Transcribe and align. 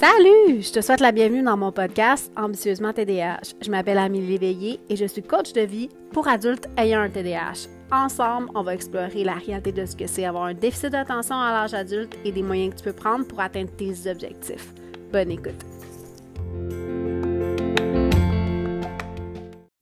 Salut! 0.00 0.62
Je 0.62 0.72
te 0.72 0.80
souhaite 0.80 1.00
la 1.00 1.12
bienvenue 1.12 1.42
dans 1.42 1.58
mon 1.58 1.72
podcast 1.72 2.32
Ambitieusement 2.34 2.94
TDAH. 2.94 3.52
Je 3.60 3.70
m'appelle 3.70 3.98
Amélie 3.98 4.28
Léveillé 4.28 4.80
et 4.88 4.96
je 4.96 5.04
suis 5.04 5.22
coach 5.22 5.52
de 5.52 5.60
vie 5.60 5.90
pour 6.10 6.26
adultes 6.26 6.70
ayant 6.78 7.02
un 7.02 7.10
TDAH. 7.10 7.68
Ensemble, 7.92 8.48
on 8.54 8.62
va 8.62 8.72
explorer 8.72 9.24
la 9.24 9.34
réalité 9.34 9.72
de 9.72 9.84
ce 9.84 9.94
que 9.94 10.06
c'est 10.06 10.24
avoir 10.24 10.44
un 10.44 10.54
déficit 10.54 10.88
d'attention 10.88 11.38
à 11.38 11.52
l'âge 11.52 11.74
adulte 11.74 12.16
et 12.24 12.32
des 12.32 12.42
moyens 12.42 12.72
que 12.72 12.78
tu 12.78 12.84
peux 12.84 12.94
prendre 12.94 13.26
pour 13.26 13.40
atteindre 13.40 13.72
tes 13.76 14.10
objectifs. 14.10 14.72
Bonne 15.12 15.32
écoute! 15.32 15.66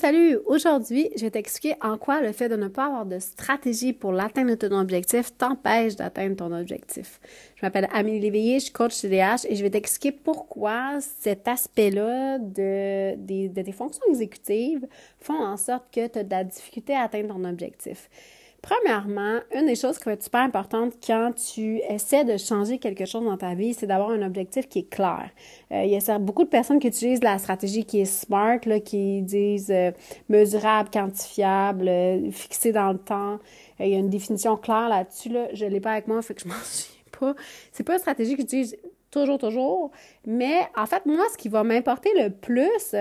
Salut! 0.09 0.39
Aujourd'hui, 0.47 1.11
je 1.17 1.21
vais 1.21 1.31
t'expliquer 1.31 1.77
en 1.83 1.99
quoi 1.99 2.23
le 2.23 2.33
fait 2.33 2.49
de 2.49 2.57
ne 2.57 2.69
pas 2.69 2.87
avoir 2.87 3.05
de 3.05 3.19
stratégie 3.19 3.93
pour 3.93 4.11
l'atteinte 4.11 4.49
de 4.49 4.55
ton 4.55 4.81
objectif 4.81 5.37
t'empêche 5.37 5.97
d'atteindre 5.97 6.35
ton 6.35 6.51
objectif. 6.51 7.21
Je 7.57 7.67
m'appelle 7.67 7.87
Amélie 7.93 8.19
Léveillé, 8.19 8.59
je 8.59 8.65
suis 8.65 8.73
coach 8.73 8.95
CDH 8.95 9.45
et 9.51 9.55
je 9.55 9.63
vais 9.63 9.69
t'expliquer 9.69 10.17
pourquoi 10.17 10.99
cet 11.03 11.47
aspect-là 11.47 12.39
de, 12.39 13.17
tes 13.53 13.73
fonctions 13.73 14.01
exécutives 14.09 14.87
font 15.21 15.45
en 15.45 15.59
sorte 15.59 15.85
que 15.93 16.07
tu 16.07 16.19
as 16.21 16.25
de 16.25 16.31
la 16.31 16.45
difficulté 16.45 16.95
à 16.95 17.03
atteindre 17.03 17.35
ton 17.35 17.45
objectif. 17.45 18.09
Premièrement, 18.61 19.39
une 19.55 19.67
des 19.67 19.77
choses 19.77 19.99
qui 19.99 20.05
va 20.07 20.13
être 20.13 20.23
super 20.23 20.41
importante 20.41 20.95
quand 21.07 21.33
tu 21.33 21.81
essaies 21.89 22.25
de 22.25 22.37
changer 22.37 22.79
quelque 22.79 23.05
chose 23.05 23.25
dans 23.25 23.37
ta 23.37 23.55
vie, 23.55 23.73
c'est 23.73 23.87
d'avoir 23.87 24.11
un 24.11 24.21
objectif 24.23 24.69
qui 24.69 24.81
est 24.81 24.91
clair. 24.91 25.31
Euh, 25.71 25.85
il 25.85 25.91
y 25.91 26.11
a 26.11 26.19
beaucoup 26.19 26.43
de 26.43 26.49
personnes 26.49 26.81
qui 26.81 26.89
utilisent 26.89 27.23
la 27.23 27.39
stratégie 27.39 27.85
qui 27.85 28.01
est 28.01 28.05
SMART, 28.05 28.59
là, 28.67 28.81
qui 28.81 29.23
disent 29.23 29.71
euh, 29.71 29.93
mesurable, 30.29 30.91
quantifiable, 30.91 31.89
euh, 31.89 32.31
fixé 32.33 32.73
dans 32.73 32.91
le 32.93 32.99
temps. 32.99 33.39
il 33.79 33.89
y 33.89 33.95
a 33.95 33.99
une 33.99 34.11
définition 34.11 34.57
claire 34.57 34.89
là-dessus. 34.89 35.29
Là. 35.29 35.47
Je 35.53 35.65
ne 35.65 35.71
l'ai 35.71 35.81
pas 35.81 35.93
avec 35.93 36.09
moi, 36.09 36.21
fait 36.23 36.35
que 36.35 36.43
je 36.43 36.49
m'en 36.49 36.55
souviens 36.55 37.05
pas. 37.19 37.35
C'est 37.71 37.85
pas 37.85 37.93
une 37.93 38.01
stratégie 38.01 38.35
que 38.35 38.41
j'utilise 38.41 38.77
toujours, 39.13 39.39
toujours. 39.39 39.93
Mais 40.27 40.69
en 40.77 40.87
fait, 40.87 41.07
moi, 41.07 41.25
ce 41.33 41.39
qui 41.39 41.49
va 41.49 41.63
m'importer 41.63 42.11
le 42.21 42.31
plus, 42.31 42.95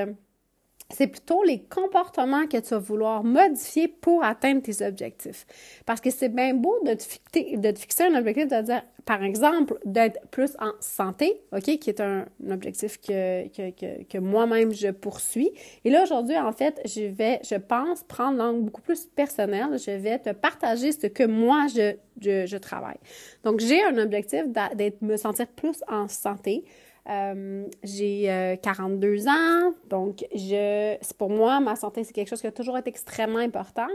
c'est 0.90 1.08
plutôt 1.08 1.44
les 1.44 1.60
comportements 1.60 2.48
que 2.48 2.58
tu 2.58 2.70
vas 2.70 2.78
vouloir 2.78 3.24
modifier 3.24 3.88
pour 3.88 4.24
atteindre 4.24 4.62
tes 4.62 4.86
objectifs. 4.86 5.46
Parce 5.86 6.00
que 6.00 6.10
c'est 6.10 6.30
bien 6.30 6.54
beau 6.54 6.78
de 6.86 6.94
te, 6.94 7.04
fixer, 7.04 8.04
un 8.04 8.16
objectif, 8.16 8.48
de 8.48 8.62
dire, 8.62 8.84
par 9.06 9.22
exemple, 9.24 9.78
d'être 9.86 10.20
plus 10.32 10.56
en 10.60 10.72
santé, 10.80 11.42
OK, 11.52 11.78
qui 11.78 11.90
est 11.90 12.00
un, 12.00 12.26
objectif 12.50 13.00
que, 13.02 13.48
que, 13.50 13.72
que, 13.72 14.04
que 14.04 14.18
moi-même 14.18 14.74
je 14.74 14.90
poursuis. 14.90 15.52
Et 15.84 15.90
là, 15.90 16.04
aujourd'hui, 16.04 16.38
en 16.38 16.54
fait, 16.54 16.80
je 16.86 17.04
vais, 17.04 17.42
je 17.44 17.56
pense, 17.56 18.04
prendre 18.04 18.38
l'angle 18.38 18.62
beaucoup 18.62 18.82
plus 18.82 19.06
personnel. 19.08 19.78
Je 19.78 19.92
vais 19.92 20.20
te 20.20 20.32
partager 20.32 20.94
ce 20.94 21.08
que 21.08 21.24
moi, 21.24 21.68
je, 21.68 21.96
je, 22.22 22.46
je 22.46 22.58
travaille. 22.58 23.00
Donc, 23.44 23.60
j'ai 23.60 23.84
un 23.84 23.98
objectif 23.98 24.44
d'être, 24.48 25.02
me 25.02 25.18
sentir 25.18 25.48
plus 25.48 25.84
en 25.90 26.08
santé. 26.08 26.64
Euh, 27.10 27.66
j'ai 27.84 28.58
42 28.62 29.08
euh, 29.08 29.30
ans, 29.30 29.74
donc 29.90 30.26
je, 30.34 30.98
pour 31.14 31.30
moi, 31.30 31.60
ma 31.60 31.76
santé, 31.76 32.04
c'est 32.04 32.14
quelque 32.14 32.30
chose 32.30 32.42
qui 32.42 32.48
a 32.48 32.52
toujours 32.52 32.78
été 32.78 32.90
extrêmement 32.90 33.40
important. 33.40 33.88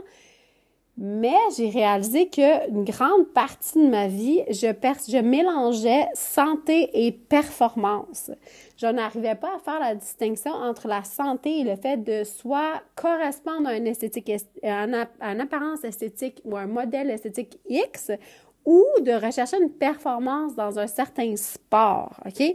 Mais 0.99 1.37
j'ai 1.57 1.71
réalisé 1.71 2.29
qu'une 2.29 2.85
grande 2.85 3.27
partie 3.33 3.83
de 3.83 3.89
ma 3.89 4.09
vie, 4.09 4.43
je, 4.51 4.67
je 4.67 5.23
mélangeais 5.23 6.07
santé 6.13 6.91
et 6.93 7.13
performance. 7.13 8.31
Je 8.77 8.87
n'arrivais 8.87 9.35
pas 9.35 9.57
à 9.57 9.59
faire 9.59 9.81
la 9.81 9.95
distinction 9.95 10.53
entre 10.53 10.89
la 10.89 11.03
santé 11.03 11.61
et 11.61 11.65
le 11.65 11.77
fait 11.77 11.97
de 11.97 12.25
soit 12.25 12.83
correspondre 12.95 13.69
à 13.69 13.77
une 13.77 13.87
esthétique, 13.87 14.31
à 14.63 14.85
une 14.85 15.41
apparence 15.41 15.83
esthétique 15.83 16.43
ou 16.45 16.59
un 16.59 16.67
modèle 16.67 17.11
esthétique 17.11 17.59
X 17.71 18.11
ou 18.67 18.85
de 19.01 19.13
rechercher 19.13 19.57
une 19.63 19.71
performance 19.71 20.55
dans 20.55 20.79
un 20.79 20.87
certain 20.87 21.35
sport, 21.37 22.21
OK? 22.27 22.55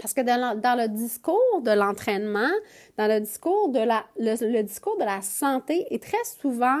Parce 0.00 0.12
que 0.14 0.20
dans, 0.22 0.78
le 0.78 0.88
discours 0.88 1.60
de 1.62 1.70
l'entraînement, 1.70 2.50
dans 2.98 3.06
le 3.06 3.20
discours 3.20 3.68
de 3.68 3.78
la, 3.78 4.04
le, 4.18 4.62
discours 4.62 4.96
de 4.98 5.04
la 5.04 5.22
santé 5.22 5.86
est 5.90 6.02
très 6.02 6.24
souvent, 6.24 6.80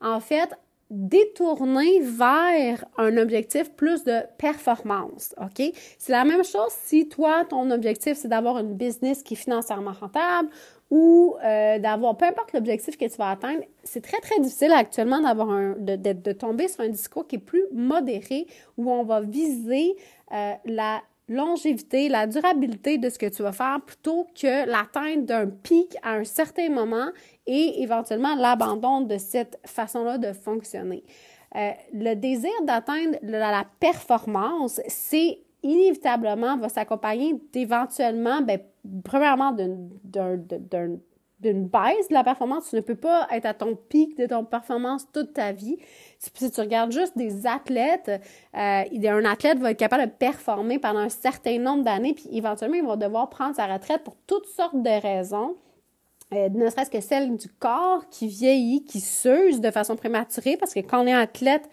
en 0.00 0.20
fait, 0.20 0.50
détourné 0.90 2.00
vers 2.00 2.84
un 2.98 3.16
objectif 3.16 3.72
plus 3.72 4.04
de 4.04 4.20
performance, 4.38 5.34
OK? 5.40 5.72
C'est 5.98 6.12
la 6.12 6.24
même 6.24 6.44
chose 6.44 6.70
si 6.70 7.08
toi, 7.08 7.44
ton 7.48 7.70
objectif, 7.70 8.16
c'est 8.16 8.28
d'avoir 8.28 8.58
une 8.58 8.74
business 8.74 9.22
qui 9.22 9.34
est 9.34 9.38
financièrement 9.38 9.92
rentable 9.92 10.50
ou 10.90 11.36
euh, 11.42 11.78
d'avoir, 11.78 12.16
peu 12.16 12.26
importe 12.26 12.52
l'objectif 12.52 12.96
que 12.96 13.06
tu 13.06 13.16
vas 13.16 13.30
atteindre, 13.30 13.64
c'est 13.82 14.02
très, 14.02 14.20
très 14.20 14.38
difficile 14.38 14.72
actuellement 14.72 15.20
d'avoir 15.20 15.50
un, 15.50 15.74
de, 15.78 15.96
de, 15.96 16.32
tomber 16.32 16.68
sur 16.68 16.82
un 16.82 16.88
discours 16.90 17.26
qui 17.26 17.36
est 17.36 17.38
plus 17.38 17.64
modéré 17.72 18.46
où 18.76 18.90
on 18.90 19.02
va 19.02 19.20
viser 19.20 19.96
euh, 20.32 20.52
la 20.66 21.02
longévité, 21.28 22.08
la 22.08 22.26
durabilité 22.26 22.98
de 22.98 23.08
ce 23.08 23.18
que 23.18 23.26
tu 23.26 23.42
vas 23.42 23.52
faire 23.52 23.80
plutôt 23.84 24.26
que 24.34 24.68
l'atteinte 24.68 25.24
d'un 25.26 25.48
pic 25.48 25.96
à 26.02 26.14
un 26.14 26.24
certain 26.24 26.68
moment 26.68 27.08
et 27.46 27.82
éventuellement 27.82 28.34
l'abandon 28.34 29.00
de 29.00 29.16
cette 29.16 29.58
façon-là 29.66 30.18
de 30.18 30.32
fonctionner. 30.32 31.04
Euh, 31.56 31.70
le 31.92 32.14
désir 32.14 32.50
d'atteindre 32.64 33.16
la, 33.22 33.64
performance, 33.80 34.80
c'est 34.88 35.38
inévitablement 35.62 36.58
va 36.58 36.68
s'accompagner 36.68 37.40
d'éventuellement, 37.52 38.42
ben, 38.42 38.60
premièrement, 39.02 39.52
d'un 39.52 40.98
d'une 41.44 41.66
baisse 41.66 42.08
de 42.08 42.14
la 42.14 42.24
performance. 42.24 42.70
Tu 42.70 42.76
ne 42.76 42.80
peux 42.80 42.96
pas 42.96 43.26
être 43.30 43.46
à 43.46 43.54
ton 43.54 43.76
pic 43.76 44.16
de 44.16 44.26
ton 44.26 44.44
performance 44.44 45.06
toute 45.12 45.34
ta 45.34 45.52
vie. 45.52 45.76
Si 46.34 46.50
tu 46.50 46.60
regardes 46.60 46.92
juste 46.92 47.16
des 47.16 47.46
athlètes, 47.46 48.10
euh, 48.56 48.82
un 48.92 49.24
athlète 49.24 49.58
va 49.58 49.72
être 49.72 49.78
capable 49.78 50.06
de 50.06 50.10
performer 50.10 50.78
pendant 50.78 51.00
un 51.00 51.08
certain 51.08 51.58
nombre 51.58 51.84
d'années, 51.84 52.14
puis 52.14 52.28
éventuellement, 52.32 52.76
il 52.76 52.86
va 52.86 52.96
devoir 52.96 53.28
prendre 53.28 53.54
sa 53.54 53.66
retraite 53.66 54.02
pour 54.02 54.16
toutes 54.26 54.46
sortes 54.46 54.80
de 54.80 55.02
raisons. 55.02 55.56
Euh, 56.32 56.48
ne 56.48 56.68
serait-ce 56.70 56.90
que 56.90 57.00
celle 57.00 57.36
du 57.36 57.48
corps 57.48 58.08
qui 58.10 58.28
vieillit, 58.28 58.84
qui 58.84 59.00
s'use 59.00 59.60
de 59.60 59.70
façon 59.70 59.96
prématurée, 59.96 60.56
parce 60.56 60.72
que 60.72 60.80
quand 60.80 61.02
on 61.02 61.06
est 61.06 61.12
athlète, 61.12 61.68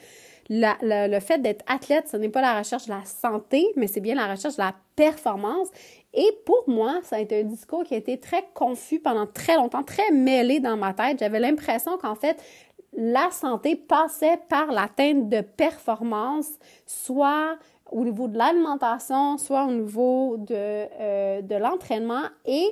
le 0.50 1.20
fait 1.20 1.38
d'être 1.38 1.64
athlète, 1.68 2.10
ce 2.12 2.18
n'est 2.18 2.30
pas 2.30 2.42
la 2.42 2.60
recherche 2.60 2.86
de 2.86 2.92
la 2.92 3.06
santé, 3.06 3.66
mais 3.78 3.88
c'est 3.88 4.02
bien 4.02 4.16
la 4.16 4.28
recherche 4.28 4.58
de 4.58 4.62
la 4.62 4.76
performance. 4.98 5.70
Et 6.14 6.28
pour 6.46 6.66
moi, 6.68 7.00
ça 7.04 7.16
a 7.16 7.20
été 7.20 7.40
un 7.40 7.46
discours 7.46 7.84
qui 7.84 7.94
a 7.94 7.98
été 7.98 8.20
très 8.20 8.44
confus 8.54 9.00
pendant 9.00 9.26
très 9.26 9.56
longtemps, 9.56 9.84
très 9.84 10.12
mêlé 10.12 10.60
dans 10.60 10.76
ma 10.76 10.94
tête. 10.94 11.20
J'avais 11.20 11.40
l'impression 11.40 11.98
qu'en 11.98 12.16
fait, 12.16 12.38
la 12.94 13.32
santé 13.32 13.76
passait 13.76 14.40
par 14.50 14.72
l'atteinte 14.72 15.30
de 15.30 15.42
performance, 15.42 16.50
soit 16.86 17.58
au 17.92 18.04
niveau 18.04 18.28
de 18.28 18.38
l'alimentation, 18.38 19.38
soit 19.38 19.66
au 19.66 19.72
niveau 19.72 20.38
de, 20.38 20.54
euh, 20.56 21.60
l'entraînement. 21.60 22.24
Et 22.46 22.66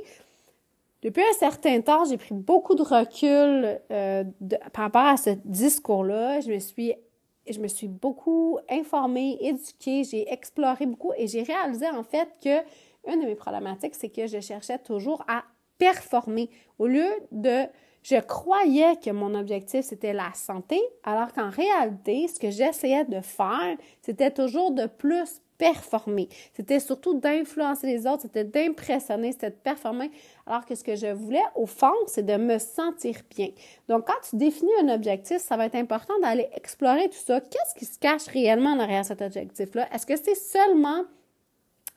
depuis 1.01 1.23
un 1.23 1.33
certain 1.33 1.79
temps, 1.81 2.05
j'ai 2.05 2.17
pris 2.17 2.33
beaucoup 2.35 2.75
de 2.75 2.81
recul 2.81 3.79
euh, 3.91 4.23
par 4.73 4.85
rapport 4.85 5.05
à 5.05 5.17
ce 5.17 5.31
discours-là. 5.45 6.41
Je 6.41 6.51
me 6.51 6.59
suis 6.59 6.93
je 7.49 7.59
me 7.59 7.67
suis 7.67 7.87
beaucoup 7.87 8.59
informée, 8.69 9.37
éduquée, 9.41 10.03
j'ai 10.03 10.31
exploré 10.31 10.85
beaucoup 10.85 11.13
et 11.17 11.25
j'ai 11.25 11.41
réalisé 11.41 11.89
en 11.89 12.03
fait 12.03 12.29
que 12.43 12.59
une 13.11 13.21
de 13.21 13.25
mes 13.25 13.35
problématiques, 13.35 13.95
c'est 13.95 14.09
que 14.09 14.27
je 14.27 14.39
cherchais 14.39 14.77
toujours 14.77 15.23
à 15.27 15.43
performer 15.79 16.49
au 16.77 16.85
lieu 16.85 17.07
de 17.31 17.65
je 18.03 18.19
croyais 18.19 18.95
que 18.97 19.11
mon 19.11 19.35
objectif 19.35 19.85
c'était 19.85 20.13
la 20.13 20.31
santé, 20.33 20.79
alors 21.03 21.31
qu'en 21.33 21.49
réalité, 21.49 22.27
ce 22.27 22.39
que 22.39 22.49
j'essayais 22.49 23.05
de 23.05 23.21
faire, 23.21 23.77
c'était 24.01 24.31
toujours 24.31 24.71
de 24.71 24.85
plus 24.85 25.41
performer. 25.59 26.29
C'était 26.53 26.79
surtout 26.79 27.19
d'influencer 27.19 27.85
les 27.85 28.07
autres, 28.07 28.23
c'était 28.23 28.45
d'impressionner, 28.45 29.33
c'était 29.33 29.51
de 29.51 29.55
performer, 29.55 30.09
alors 30.47 30.65
que 30.65 30.73
ce 30.73 30.83
que 30.83 30.95
je 30.95 31.07
voulais, 31.07 31.43
au 31.55 31.65
fond, 31.65 31.93
c'est 32.07 32.25
de 32.25 32.37
me 32.37 32.57
sentir 32.57 33.17
bien. 33.29 33.49
Donc, 33.89 34.07
quand 34.07 34.27
tu 34.27 34.37
définis 34.37 34.71
un 34.81 34.89
objectif, 34.89 35.37
ça 35.39 35.57
va 35.57 35.65
être 35.65 35.75
important 35.75 36.17
d'aller 36.21 36.47
explorer 36.55 37.09
tout 37.09 37.17
ça. 37.17 37.41
Qu'est-ce 37.41 37.75
qui 37.77 37.85
se 37.85 37.99
cache 37.99 38.27
réellement 38.27 38.77
derrière 38.77 39.03
cet 39.03 39.21
objectif-là? 39.21 39.87
Est-ce 39.93 40.05
que 40.05 40.15
c'est 40.15 40.35
seulement 40.35 41.03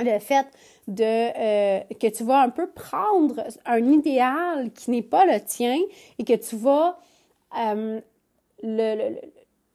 le 0.02 0.18
fait 0.18 0.46
de 0.88 1.04
euh, 1.04 1.80
que 2.00 2.08
tu 2.08 2.24
vas 2.24 2.40
un 2.42 2.50
peu 2.50 2.68
prendre 2.70 3.44
un 3.64 3.92
idéal 3.92 4.72
qui 4.72 4.90
n'est 4.90 5.02
pas 5.02 5.24
le 5.24 5.40
tien 5.40 5.78
et 6.18 6.24
que 6.24 6.34
tu 6.34 6.56
vas 6.56 6.98
euh, 7.58 8.00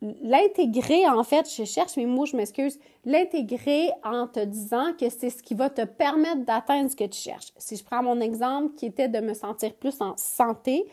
l'intégrer 0.02 1.08
en 1.08 1.24
fait, 1.24 1.50
je 1.52 1.64
cherche 1.64 1.98
mes 1.98 2.06
mots, 2.06 2.26
je 2.26 2.36
m'excuse, 2.36 2.80
l'intégrer 3.06 3.90
en 4.04 4.28
te 4.28 4.44
disant 4.44 4.94
que 5.00 5.10
c'est 5.10 5.30
ce 5.30 5.42
qui 5.42 5.56
va 5.56 5.70
te 5.70 5.84
permettre 5.86 6.46
d'atteindre 6.46 6.90
ce 6.90 6.96
que 6.96 7.06
tu 7.06 7.20
cherches. 7.20 7.52
Si 7.58 7.76
je 7.76 7.84
prends 7.84 8.04
mon 8.04 8.20
exemple 8.22 8.76
qui 8.76 8.86
était 8.86 9.08
de 9.10 9.20
me 9.20 9.34
sentir 9.34 9.74
plus 9.74 10.00
en 10.02 10.16
santé, 10.18 10.86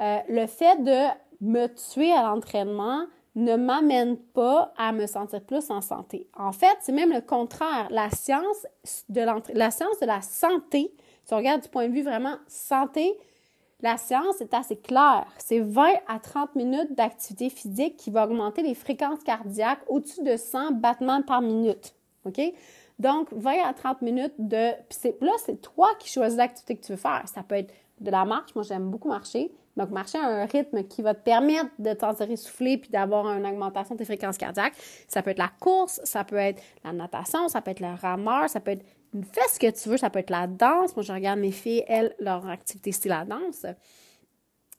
euh, 0.00 0.18
le 0.28 0.46
fait 0.46 0.82
de 0.82 1.08
me 1.40 1.66
tuer 1.66 2.12
à 2.12 2.22
l'entraînement, 2.22 3.06
ne 3.34 3.56
m'amène 3.56 4.16
pas 4.18 4.72
à 4.76 4.92
me 4.92 5.06
sentir 5.06 5.42
plus 5.42 5.70
en 5.70 5.80
santé. 5.80 6.28
En 6.36 6.52
fait, 6.52 6.76
c'est 6.80 6.92
même 6.92 7.12
le 7.12 7.22
contraire. 7.22 7.88
La 7.90 8.10
science 8.10 8.66
de 9.08 9.20
la 9.54 9.70
science 9.70 9.98
de 10.00 10.06
la 10.06 10.20
santé, 10.20 10.94
si 11.24 11.32
on 11.32 11.38
regarde 11.38 11.62
du 11.62 11.68
point 11.68 11.88
de 11.88 11.92
vue 11.92 12.02
vraiment 12.02 12.36
santé, 12.46 13.16
la 13.80 13.96
science 13.96 14.40
est 14.40 14.54
assez 14.54 14.76
claire. 14.76 15.26
C'est 15.38 15.60
20 15.60 15.94
à 16.06 16.18
30 16.18 16.54
minutes 16.54 16.94
d'activité 16.94 17.50
physique 17.50 17.96
qui 17.96 18.10
va 18.10 18.26
augmenter 18.26 18.62
les 18.62 18.74
fréquences 18.74 19.22
cardiaques 19.24 19.82
au-dessus 19.88 20.22
de 20.22 20.36
100 20.36 20.72
battements 20.72 21.22
par 21.22 21.40
minute. 21.40 21.94
OK? 22.24 22.40
Donc, 22.98 23.32
20 23.32 23.64
à 23.64 23.72
30 23.72 24.02
minutes 24.02 24.34
de... 24.38 24.70
Là, 25.20 25.32
c'est 25.38 25.60
toi 25.60 25.88
qui 25.98 26.08
choisis 26.08 26.38
l'activité 26.38 26.76
que 26.76 26.86
tu 26.86 26.92
veux 26.92 26.98
faire. 26.98 27.24
Ça 27.26 27.42
peut 27.42 27.56
être 27.56 27.74
de 27.98 28.10
la 28.10 28.24
marche. 28.24 28.54
Moi, 28.54 28.62
j'aime 28.62 28.88
beaucoup 28.88 29.08
marcher. 29.08 29.50
Donc, 29.76 29.90
marcher 29.90 30.18
à 30.18 30.26
un 30.26 30.44
rythme 30.44 30.84
qui 30.84 31.02
va 31.02 31.14
te 31.14 31.22
permettre 31.22 31.70
de 31.78 31.92
t'en 31.94 32.12
essouffler 32.12 32.76
puis 32.76 32.90
d'avoir 32.90 33.26
une 33.26 33.46
augmentation 33.46 33.94
de 33.94 33.98
tes 33.98 34.04
fréquences 34.04 34.36
cardiaques. 34.36 34.74
Ça 35.08 35.22
peut 35.22 35.30
être 35.30 35.38
la 35.38 35.50
course, 35.60 36.00
ça 36.04 36.24
peut 36.24 36.36
être 36.36 36.62
la 36.84 36.92
natation, 36.92 37.48
ça 37.48 37.62
peut 37.62 37.70
être 37.70 37.80
le 37.80 37.94
rameur, 37.94 38.50
ça 38.50 38.60
peut 38.60 38.72
être 38.72 38.84
fais 39.32 39.48
ce 39.52 39.58
que 39.58 39.70
tu 39.70 39.88
veux, 39.88 39.96
ça 39.96 40.10
peut 40.10 40.20
être 40.20 40.30
la 40.30 40.46
danse. 40.46 40.96
Moi, 40.96 41.02
je 41.02 41.12
regarde 41.12 41.38
mes 41.38 41.52
filles, 41.52 41.84
elles, 41.86 42.14
leur 42.18 42.46
activité, 42.48 42.92
c'est 42.92 43.08
la 43.08 43.24
danse. 43.24 43.66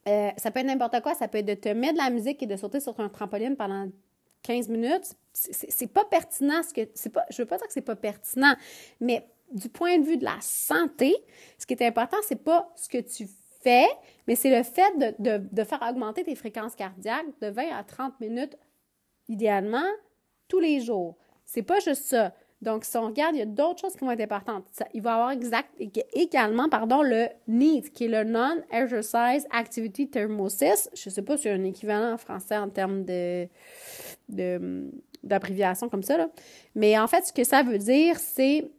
Euh, 0.08 0.30
ça 0.38 0.52
peut 0.52 0.60
être 0.60 0.66
n'importe 0.66 1.02
quoi. 1.02 1.14
Ça 1.14 1.28
peut 1.28 1.40
être 1.40 1.46
de 1.46 1.54
te 1.54 1.70
mettre 1.70 1.94
de 1.94 2.00
la 2.00 2.10
musique 2.10 2.42
et 2.42 2.48
de 2.48 2.56
sauter 2.56 2.80
sur 2.80 3.00
un 3.00 3.10
trampoline 3.10 3.56
pendant 3.56 3.88
15 4.44 4.70
minutes. 4.70 5.16
C'est 5.34 5.92
pas 5.92 6.06
pertinent. 6.06 6.62
Ce 6.64 6.74
que, 6.74 7.10
pas, 7.10 7.26
je 7.30 7.42
veux 7.42 7.48
pas 7.48 7.58
dire 7.58 7.68
que 7.68 7.74
c'est 7.74 7.82
pas 7.82 7.96
pertinent, 7.96 8.56
mais 9.00 9.28
du 9.52 9.70
point 9.70 10.00
de 10.00 10.06
vue 10.06 10.18
de 10.18 10.24
la 10.24 10.38
santé, 10.42 11.16
ce 11.58 11.66
qui 11.66 11.74
est 11.74 11.86
important, 11.86 12.18
c'est 12.28 12.44
pas 12.44 12.72
ce 12.76 12.90
que 12.90 12.98
tu 12.98 13.28
mais 13.66 14.36
c'est 14.36 14.56
le 14.56 14.64
fait 14.64 14.98
de, 14.98 15.38
de, 15.38 15.48
de, 15.52 15.64
faire 15.64 15.82
augmenter 15.90 16.24
tes 16.24 16.36
fréquences 16.36 16.76
cardiaques 16.76 17.26
de 17.42 17.48
20 17.48 17.76
à 17.78 17.84
30 17.84 18.20
minutes, 18.20 18.58
idéalement, 19.28 19.90
tous 20.48 20.60
les 20.60 20.82
jours. 20.82 21.18
C'est 21.46 21.64
pas 21.64 21.80
juste 21.80 22.06
ça. 22.06 22.34
Donc, 22.64 22.86
si 22.86 22.96
on 22.96 23.08
regarde, 23.08 23.36
il 23.36 23.40
y 23.40 23.42
a 23.42 23.46
d'autres 23.46 23.82
choses 23.82 23.94
qui 23.94 24.06
vont 24.06 24.12
être 24.12 24.22
importantes. 24.22 24.66
il 24.94 25.02
va 25.02 25.10
y 25.10 25.14
avoir 25.14 25.32
exact, 25.32 25.70
également 26.14 26.70
pardon, 26.70 27.02
le 27.02 27.28
NEAT, 27.48 27.90
qui 27.94 28.06
est 28.06 28.08
le 28.08 28.24
Non-Exercise 28.24 29.46
Activity 29.52 30.10
Thermosis. 30.10 30.90
Je 30.94 31.10
ne 31.10 31.14
sais 31.14 31.22
pas 31.22 31.36
si 31.36 31.50
a 31.50 31.54
un 31.54 31.64
équivalent 31.66 32.14
en 32.14 32.18
français 32.18 32.56
en 32.56 32.70
termes 32.70 33.04
de, 33.04 33.50
d'abréviation 35.24 35.90
comme 35.90 36.04
ça. 36.04 36.18
Là. 36.18 36.30
Mais 36.74 36.98
en 36.98 37.08
fait, 37.08 37.28
ce 37.28 37.34
que 37.34 37.44
ça 37.44 37.64
veut 37.64 37.80
dire, 37.80 38.18
c'est 38.18 38.72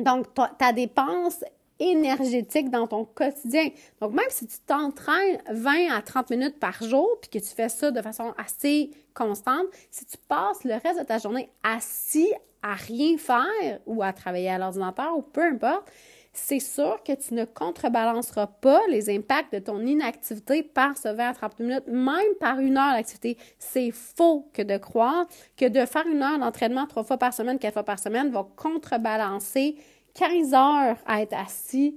donc 0.00 0.26
ta 0.58 0.72
dépense 0.72 1.44
énergétique 1.82 2.70
dans 2.70 2.86
ton 2.86 3.04
quotidien. 3.04 3.68
Donc, 4.00 4.12
même 4.12 4.28
si 4.30 4.46
tu 4.46 4.58
t'entraînes 4.66 5.38
20 5.50 5.90
à 5.92 6.02
30 6.02 6.30
minutes 6.30 6.58
par 6.58 6.82
jour, 6.82 7.08
puis 7.20 7.30
que 7.30 7.44
tu 7.44 7.54
fais 7.54 7.68
ça 7.68 7.90
de 7.90 8.00
façon 8.00 8.32
assez 8.38 8.90
constante, 9.14 9.66
si 9.90 10.04
tu 10.06 10.16
passes 10.28 10.64
le 10.64 10.74
reste 10.74 11.00
de 11.00 11.04
ta 11.04 11.18
journée 11.18 11.50
assis 11.62 12.32
à 12.62 12.74
rien 12.74 13.18
faire 13.18 13.80
ou 13.86 14.02
à 14.02 14.12
travailler 14.12 14.50
à 14.50 14.58
l'ordinateur 14.58 15.16
ou 15.16 15.22
peu 15.22 15.42
importe, 15.42 15.90
c'est 16.32 16.60
sûr 16.60 17.02
que 17.04 17.12
tu 17.12 17.34
ne 17.34 17.44
contrebalanceras 17.44 18.46
pas 18.46 18.80
les 18.88 19.14
impacts 19.14 19.52
de 19.52 19.58
ton 19.58 19.80
inactivité 19.80 20.62
par 20.62 20.96
ce 20.96 21.08
20 21.08 21.28
à 21.28 21.34
30 21.34 21.60
minutes, 21.60 21.86
même 21.88 22.34
par 22.40 22.58
une 22.58 22.78
heure 22.78 22.94
d'activité. 22.94 23.36
C'est 23.58 23.90
faux 23.90 24.48
que 24.54 24.62
de 24.62 24.78
croire 24.78 25.26
que 25.58 25.68
de 25.68 25.84
faire 25.84 26.06
une 26.06 26.22
heure 26.22 26.38
d'entraînement 26.38 26.86
trois 26.86 27.04
fois 27.04 27.18
par 27.18 27.34
semaine, 27.34 27.58
quatre 27.58 27.74
fois 27.74 27.84
par 27.84 27.98
semaine 27.98 28.30
va 28.30 28.46
contrebalancer 28.56 29.76
15 30.14 30.54
heures 30.54 30.96
à 31.06 31.22
être 31.22 31.34
assis 31.34 31.96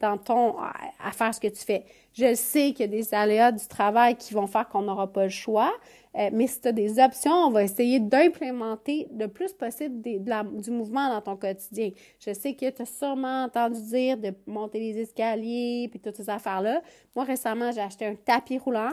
dans 0.00 0.16
ton 0.16 0.56
à, 0.58 1.10
faire 1.12 1.34
ce 1.34 1.40
que 1.40 1.48
tu 1.48 1.64
fais. 1.64 1.84
Je 2.12 2.34
sais 2.34 2.72
qu'il 2.72 2.80
y 2.80 2.84
a 2.84 2.86
des 2.86 3.14
aléas 3.14 3.52
du 3.52 3.66
travail 3.66 4.16
qui 4.16 4.34
vont 4.34 4.46
faire 4.46 4.68
qu'on 4.68 4.82
n'aura 4.82 5.12
pas 5.12 5.24
le 5.24 5.30
choix, 5.30 5.72
euh, 6.16 6.30
mais 6.32 6.46
si 6.46 6.60
tu 6.60 6.68
as 6.68 6.72
des 6.72 7.00
options, 7.00 7.32
on 7.32 7.50
va 7.50 7.64
essayer 7.64 8.00
d'implémenter 8.00 9.08
le 9.16 9.26
plus 9.26 9.52
possible 9.52 10.00
du 10.00 10.70
mouvement 10.70 11.08
dans 11.08 11.20
ton 11.20 11.36
quotidien. 11.36 11.90
Je 12.20 12.32
sais 12.32 12.54
que 12.54 12.70
tu 12.70 12.82
as 12.82 12.86
sûrement 12.86 13.44
entendu 13.44 13.80
dire 13.82 14.16
de 14.16 14.32
monter 14.46 14.78
les 14.78 15.00
escaliers 15.00 15.88
puis 15.90 16.00
toutes 16.00 16.16
ces 16.16 16.30
affaires-là. 16.30 16.82
Moi, 17.14 17.24
récemment, 17.24 17.72
j'ai 17.72 17.80
acheté 17.80 18.06
un 18.06 18.14
tapis 18.14 18.58
roulant 18.58 18.92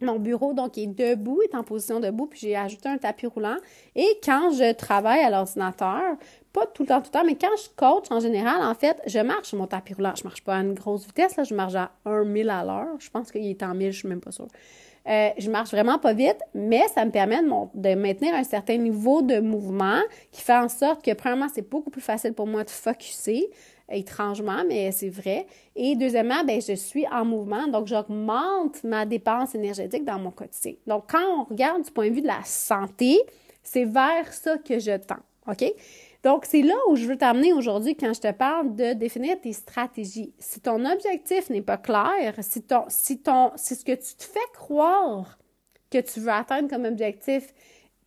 mon 0.00 0.18
bureau, 0.18 0.54
donc, 0.54 0.76
est 0.78 0.86
debout, 0.86 1.40
est 1.42 1.54
en 1.54 1.62
position 1.62 2.00
debout, 2.00 2.26
puis 2.26 2.40
j'ai 2.40 2.56
ajouté 2.56 2.88
un 2.88 2.98
tapis 2.98 3.26
roulant. 3.26 3.56
Et 3.94 4.18
quand 4.22 4.50
je 4.50 4.72
travaille 4.72 5.20
à 5.20 5.30
l'ordinateur, 5.30 6.16
pas 6.54 6.66
tout 6.66 6.84
le 6.84 6.88
temps, 6.88 7.00
tout 7.00 7.10
le 7.12 7.18
temps, 7.18 7.24
mais 7.26 7.34
quand 7.34 7.54
je 7.56 7.68
coach, 7.76 8.06
en 8.10 8.20
général, 8.20 8.62
en 8.62 8.74
fait, 8.74 9.02
je 9.06 9.18
marche 9.18 9.48
sur 9.48 9.58
mon 9.58 9.66
tapis 9.66 9.92
roulant. 9.92 10.14
Je 10.16 10.22
marche 10.22 10.42
pas 10.42 10.56
à 10.56 10.60
une 10.60 10.72
grosse 10.72 11.04
vitesse, 11.04 11.36
là, 11.36 11.42
je 11.42 11.52
marche 11.52 11.74
à 11.74 11.90
1 12.06 12.24
000 12.32 12.48
à 12.48 12.64
l'heure. 12.64 12.94
Je 13.00 13.10
pense 13.10 13.32
qu'il 13.32 13.44
est 13.44 13.62
en 13.62 13.74
1000, 13.74 13.90
je 13.90 13.98
suis 13.98 14.08
même 14.08 14.20
pas 14.20 14.30
sûre. 14.30 14.46
Euh, 15.06 15.30
je 15.36 15.50
marche 15.50 15.70
vraiment 15.72 15.98
pas 15.98 16.14
vite, 16.14 16.38
mais 16.54 16.82
ça 16.94 17.04
me 17.04 17.10
permet 17.10 17.40
de, 17.42 17.94
maintenir 17.94 18.34
un 18.34 18.44
certain 18.44 18.78
niveau 18.78 19.20
de 19.20 19.40
mouvement 19.40 20.00
qui 20.30 20.40
fait 20.40 20.56
en 20.56 20.68
sorte 20.68 21.04
que, 21.04 21.12
premièrement, 21.12 21.48
c'est 21.52 21.68
beaucoup 21.68 21.90
plus 21.90 22.00
facile 22.00 22.32
pour 22.32 22.46
moi 22.46 22.62
de 22.62 22.70
focuser 22.70 23.50
étrangement, 23.90 24.62
mais 24.66 24.92
c'est 24.92 25.10
vrai. 25.10 25.46
Et 25.74 25.96
deuxièmement, 25.96 26.42
ben, 26.44 26.60
je 26.62 26.72
suis 26.74 27.04
en 27.08 27.24
mouvement, 27.24 27.66
donc 27.66 27.88
j'augmente 27.88 28.82
ma 28.84 29.04
dépense 29.04 29.54
énergétique 29.56 30.04
dans 30.04 30.18
mon 30.20 30.30
quotidien. 30.30 30.74
Donc, 30.86 31.10
quand 31.10 31.40
on 31.40 31.44
regarde 31.44 31.82
du 31.82 31.90
point 31.90 32.08
de 32.08 32.14
vue 32.14 32.22
de 32.22 32.28
la 32.28 32.44
santé, 32.44 33.20
c'est 33.62 33.84
vers 33.84 34.32
ça 34.32 34.56
que 34.56 34.78
je 34.78 34.96
tends. 34.96 35.22
OK? 35.46 35.64
Donc, 36.24 36.46
c'est 36.46 36.62
là 36.62 36.74
où 36.88 36.96
je 36.96 37.04
veux 37.04 37.18
t'amener 37.18 37.52
aujourd'hui 37.52 37.94
quand 37.94 38.14
je 38.14 38.20
te 38.20 38.32
parle 38.32 38.74
de 38.74 38.94
définir 38.94 39.38
tes 39.42 39.52
stratégies. 39.52 40.32
Si 40.38 40.58
ton 40.58 40.82
objectif 40.86 41.50
n'est 41.50 41.60
pas 41.60 41.76
clair, 41.76 42.34
si, 42.40 42.62
ton, 42.62 42.84
si, 42.88 43.20
ton, 43.20 43.52
si 43.56 43.76
ce 43.76 43.84
que 43.84 43.92
tu 43.92 44.14
te 44.16 44.24
fais 44.24 44.38
croire 44.54 45.38
que 45.90 45.98
tu 45.98 46.20
veux 46.20 46.30
atteindre 46.30 46.70
comme 46.70 46.86
objectif 46.86 47.52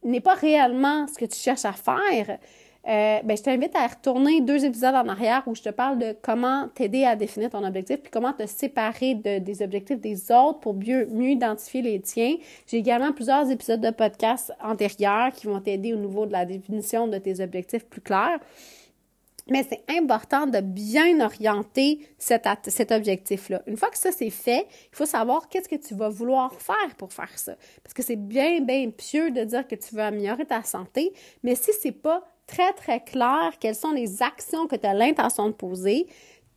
n'est 0.03 0.19
pas 0.19 0.33
réellement 0.33 1.05
ce 1.07 1.13
que 1.13 1.25
tu 1.25 1.37
cherches 1.37 1.65
à 1.65 1.73
faire, 1.73 2.39
euh, 2.87 3.19
ben, 3.21 3.35
je 3.35 3.43
t'invite 3.43 3.75
à 3.75 3.85
retourner 3.85 4.39
deux 4.39 4.63
épisodes 4.63 4.95
en 4.95 5.09
arrière 5.09 5.43
où 5.45 5.53
je 5.53 5.61
te 5.61 5.69
parle 5.69 5.99
de 5.99 6.15
comment 6.21 6.69
t'aider 6.69 7.03
à 7.03 7.17
définir 7.17 7.49
ton 7.49 7.65
objectif 7.65 7.97
puis 8.01 8.09
comment 8.09 8.31
te 8.31 8.45
séparer 8.45 9.15
de, 9.15 9.39
des 9.39 9.61
objectifs 9.61 9.99
des 9.99 10.31
autres 10.31 10.59
pour 10.61 10.73
mieux, 10.73 11.05
mieux 11.07 11.31
identifier 11.31 11.81
les 11.81 11.99
tiens. 11.99 12.35
J'ai 12.65 12.77
également 12.77 13.11
plusieurs 13.11 13.51
épisodes 13.51 13.81
de 13.81 13.89
podcast 13.89 14.53
antérieurs 14.63 15.33
qui 15.33 15.47
vont 15.47 15.59
t'aider 15.59 15.93
au 15.93 15.97
niveau 15.97 16.25
de 16.25 16.31
la 16.31 16.45
définition 16.45 17.07
de 17.07 17.17
tes 17.17 17.41
objectifs 17.41 17.85
plus 17.85 18.01
clairs. 18.01 18.39
Mais 19.49 19.65
c'est 19.67 19.83
important 19.97 20.45
de 20.45 20.59
bien 20.59 21.19
orienter 21.19 21.99
cet, 22.17 22.47
cet 22.67 22.91
objectif-là. 22.91 23.63
Une 23.67 23.77
fois 23.77 23.89
que 23.89 23.97
ça 23.97 24.11
c'est 24.11 24.29
fait, 24.29 24.65
il 24.91 24.95
faut 24.95 25.05
savoir 25.05 25.49
qu'est-ce 25.49 25.69
que 25.69 25.75
tu 25.75 25.93
vas 25.93 26.09
vouloir 26.09 26.53
faire 26.53 26.95
pour 26.97 27.11
faire 27.11 27.37
ça. 27.37 27.55
Parce 27.83 27.93
que 27.93 28.03
c'est 28.03 28.15
bien, 28.15 28.61
bien 28.61 28.89
pieux 28.89 29.31
de 29.31 29.43
dire 29.43 29.67
que 29.67 29.75
tu 29.75 29.95
veux 29.95 30.01
améliorer 30.01 30.45
ta 30.45 30.63
santé, 30.63 31.13
mais 31.43 31.55
si 31.55 31.71
c'est 31.81 31.91
pas 31.91 32.23
très, 32.47 32.73
très 32.73 33.03
clair 33.03 33.53
quelles 33.59 33.75
sont 33.75 33.91
les 33.91 34.23
actions 34.23 34.67
que 34.67 34.75
tu 34.75 34.87
as 34.87 34.93
l'intention 34.93 35.47
de 35.47 35.53
poser, 35.53 36.07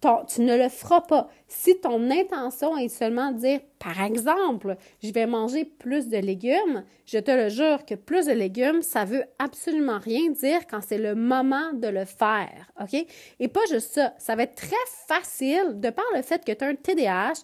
tu 0.01 0.41
ne 0.41 0.57
le 0.57 0.69
feras 0.69 1.03
pas. 1.03 1.29
Si 1.47 1.79
ton 1.79 2.11
intention 2.11 2.77
est 2.77 2.89
seulement 2.89 3.33
de 3.33 3.39
dire, 3.39 3.61
par 3.79 4.03
exemple, 4.03 4.77
je 5.03 5.13
vais 5.13 5.27
manger 5.27 5.65
plus 5.65 6.09
de 6.09 6.17
légumes, 6.17 6.85
je 7.07 7.19
te 7.19 7.31
le 7.31 7.49
jure 7.49 7.85
que 7.85 7.95
plus 7.95 8.27
de 8.27 8.33
légumes, 8.33 8.83
ça 8.83 9.05
veut 9.05 9.25
absolument 9.39 9.99
rien 9.99 10.31
dire 10.31 10.67
quand 10.69 10.81
c'est 10.81 10.99
le 10.99 11.15
moment 11.15 11.73
de 11.75 11.89
le 11.89 12.05
faire, 12.05 12.71
OK? 12.81 13.05
Et 13.41 13.49
pas 13.49 13.61
juste 13.71 13.93
ça, 13.93 14.15
ça 14.19 14.37
va 14.37 14.45
être 14.45 14.55
très 14.55 14.77
facile, 15.07 15.81
de 15.81 15.91
par 15.91 16.07
le 16.15 16.23
fait 16.23 16.45
que 16.45 16.53
tu 16.53 16.65
as 16.65 16.69
un 16.69 16.75
TDAH, 16.75 17.43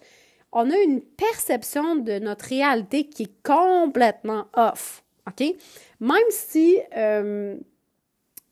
on 0.53 0.71
a 0.71 0.79
une 0.79 1.03
perception 1.03 1.97
de 1.97 2.19
notre 2.19 2.47
réalité 2.47 3.07
qui 3.07 3.25
est 3.25 3.43
complètement 3.43 4.47
off, 4.55 5.05
OK? 5.27 5.55
Même 6.01 6.31
si... 6.31 6.79
Euh, 6.97 7.57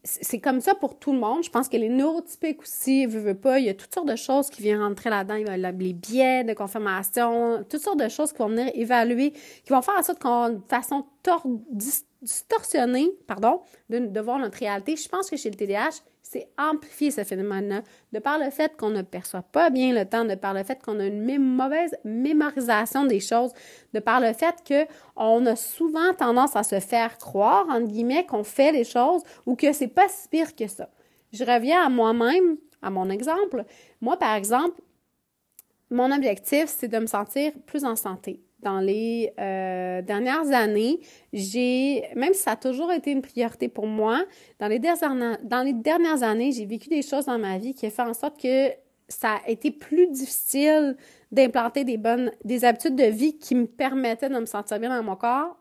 c'est 0.04 0.38
comme 0.38 0.60
ça 0.60 0.74
pour 0.74 0.98
tout 0.98 1.12
le 1.12 1.18
monde. 1.18 1.42
Je 1.42 1.50
pense 1.50 1.68
que 1.68 1.78
les 1.78 1.88
neurotypiques 1.88 2.60
aussi, 2.60 3.06
veux, 3.06 3.20
veux 3.20 3.34
pas, 3.34 3.58
il 3.58 3.64
y 3.64 3.68
a 3.70 3.74
toutes 3.74 3.92
sortes 3.92 4.08
de 4.08 4.16
choses 4.16 4.50
qui 4.50 4.60
viennent 4.60 4.82
rentrer 4.82 5.08
là-dedans. 5.08 5.36
Il 5.36 5.46
y 5.46 5.64
a 5.64 5.72
les 5.72 5.92
biais 5.94 6.44
de 6.44 6.52
confirmation, 6.52 7.64
toutes 7.68 7.80
sortes 7.80 8.00
de 8.00 8.08
choses 8.10 8.32
qui 8.32 8.38
vont 8.38 8.48
venir 8.48 8.70
évaluer, 8.74 9.30
qui 9.30 9.70
vont 9.70 9.80
faire 9.80 9.94
en 9.98 10.02
sorte 10.02 10.20
qu'on, 10.20 10.50
de 10.50 10.60
façon 10.68 11.06
distorsionnée, 11.70 13.10
pardon, 13.26 13.62
de, 13.88 14.00
de 14.00 14.20
voir 14.20 14.38
notre 14.38 14.58
réalité. 14.58 14.94
Je 14.94 15.08
pense 15.08 15.30
que 15.30 15.36
chez 15.36 15.48
le 15.48 15.56
TDAH, 15.56 16.02
amplifier 16.58 17.10
ce 17.10 17.24
phénomène-là, 17.24 17.82
de 18.12 18.18
par 18.18 18.38
le 18.38 18.50
fait 18.50 18.76
qu'on 18.76 18.90
ne 18.90 19.02
perçoit 19.02 19.42
pas 19.42 19.70
bien 19.70 19.92
le 19.92 20.04
temps, 20.04 20.24
de 20.24 20.34
par 20.34 20.54
le 20.54 20.62
fait 20.62 20.82
qu'on 20.82 21.00
a 21.00 21.06
une 21.06 21.38
mauvaise 21.38 21.96
mémorisation 22.04 23.04
des 23.04 23.20
choses, 23.20 23.52
de 23.92 24.00
par 24.00 24.20
le 24.20 24.32
fait 24.32 24.56
qu'on 24.66 25.46
a 25.46 25.56
souvent 25.56 26.12
tendance 26.14 26.56
à 26.56 26.62
se 26.62 26.80
faire 26.80 27.18
croire, 27.18 27.66
entre 27.68 27.88
guillemets, 27.88 28.26
qu'on 28.26 28.44
fait 28.44 28.72
les 28.72 28.84
choses 28.84 29.22
ou 29.46 29.56
que 29.56 29.72
c'est 29.72 29.88
pas 29.88 30.08
si 30.08 30.28
pire 30.28 30.54
que 30.54 30.66
ça. 30.66 30.88
Je 31.32 31.44
reviens 31.44 31.84
à 31.84 31.88
moi-même, 31.88 32.56
à 32.82 32.90
mon 32.90 33.10
exemple. 33.10 33.64
Moi, 34.00 34.16
par 34.16 34.34
exemple, 34.34 34.80
mon 35.90 36.10
objectif, 36.12 36.66
c'est 36.66 36.88
de 36.88 36.98
me 36.98 37.06
sentir 37.06 37.52
plus 37.66 37.84
en 37.84 37.96
santé 37.96 38.40
dans 38.64 38.80
les 38.80 39.32
euh, 39.38 40.02
dernières 40.02 40.50
années, 40.52 41.00
j'ai, 41.32 42.02
même 42.16 42.32
si 42.32 42.40
ça 42.40 42.52
a 42.52 42.56
toujours 42.56 42.90
été 42.90 43.12
une 43.12 43.22
priorité 43.22 43.68
pour 43.68 43.86
moi, 43.86 44.24
dans 44.58 44.68
les 44.68 44.78
dernières, 44.78 45.38
dans 45.42 45.62
les 45.62 45.74
dernières 45.74 46.22
années, 46.22 46.50
j'ai 46.50 46.66
vécu 46.66 46.88
des 46.88 47.02
choses 47.02 47.26
dans 47.26 47.38
ma 47.38 47.58
vie 47.58 47.74
qui 47.74 47.86
ont 47.86 47.90
fait 47.90 48.02
en 48.02 48.14
sorte 48.14 48.40
que 48.40 48.70
ça 49.06 49.40
a 49.44 49.50
été 49.50 49.70
plus 49.70 50.08
difficile 50.08 50.96
d'implanter 51.30 51.84
des 51.84 51.98
bonnes, 51.98 52.32
des 52.44 52.64
habitudes 52.64 52.96
de 52.96 53.04
vie 53.04 53.38
qui 53.38 53.54
me 53.54 53.66
permettaient 53.66 54.30
de 54.30 54.38
me 54.38 54.46
sentir 54.46 54.80
bien 54.80 54.88
dans 54.88 55.04
mon 55.04 55.16
corps. 55.16 55.56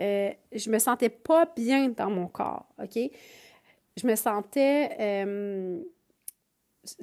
Euh, 0.00 0.30
je 0.52 0.70
me 0.70 0.78
sentais 0.78 1.10
pas 1.10 1.46
bien 1.54 1.90
dans 1.90 2.10
mon 2.10 2.26
corps, 2.26 2.66
OK? 2.82 2.98
Je 3.96 4.06
me 4.06 4.16
sentais... 4.16 4.96
Euh, 4.98 5.80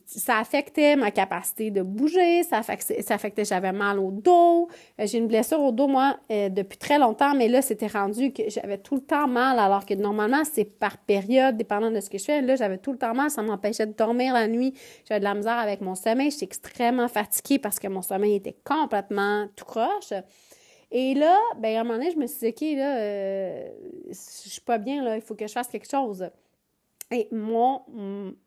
ça 0.05 0.39
affectait 0.39 0.95
ma 0.95 1.11
capacité 1.11 1.69
de 1.69 1.81
bouger, 1.83 2.43
ça 2.43 2.59
affectait, 2.59 3.45
j'avais 3.45 3.71
mal 3.71 3.99
au 3.99 4.11
dos. 4.11 4.67
Euh, 4.99 5.05
j'ai 5.05 5.19
une 5.19 5.27
blessure 5.27 5.61
au 5.61 5.71
dos, 5.71 5.87
moi, 5.87 6.17
euh, 6.31 6.49
depuis 6.49 6.77
très 6.77 6.97
longtemps, 6.97 7.35
mais 7.35 7.47
là, 7.47 7.61
c'était 7.61 7.87
rendu 7.87 8.33
que 8.33 8.43
j'avais 8.49 8.79
tout 8.79 8.95
le 8.95 9.01
temps 9.01 9.27
mal, 9.27 9.59
alors 9.59 9.85
que 9.85 9.93
normalement, 9.93 10.43
c'est 10.43 10.65
par 10.65 10.97
période, 10.97 11.57
dépendant 11.57 11.91
de 11.91 11.99
ce 11.99 12.09
que 12.09 12.17
je 12.17 12.25
fais. 12.25 12.41
Là, 12.41 12.55
j'avais 12.55 12.79
tout 12.79 12.91
le 12.91 12.97
temps 12.97 13.13
mal, 13.13 13.29
ça 13.29 13.43
m'empêchait 13.43 13.85
de 13.85 13.93
dormir 13.93 14.33
la 14.33 14.47
nuit. 14.47 14.73
J'avais 15.07 15.19
de 15.19 15.25
la 15.25 15.35
misère 15.35 15.57
avec 15.57 15.81
mon 15.81 15.95
sommeil, 15.95 16.31
j'étais 16.31 16.45
extrêmement 16.45 17.07
fatiguée 17.07 17.59
parce 17.59 17.79
que 17.79 17.87
mon 17.87 18.01
sommeil 18.01 18.35
était 18.35 18.57
complètement 18.63 19.47
tout 19.55 19.65
croche. 19.65 20.13
Et 20.89 21.13
là, 21.13 21.37
ben, 21.59 21.75
à 21.75 21.81
un 21.81 21.83
moment 21.83 21.99
donné, 21.99 22.11
je 22.11 22.17
me 22.17 22.27
suis 22.27 22.39
dit, 22.39 22.47
OK, 22.47 22.77
là, 22.77 22.97
euh, 22.97 23.69
je 24.07 24.49
suis 24.49 24.61
pas 24.61 24.77
bien, 24.77 25.03
là, 25.03 25.15
il 25.15 25.21
faut 25.21 25.35
que 25.35 25.45
je 25.45 25.51
fasse 25.51 25.67
quelque 25.67 25.89
chose. 25.89 26.29
Et 27.09 27.29
mon, 27.31 27.81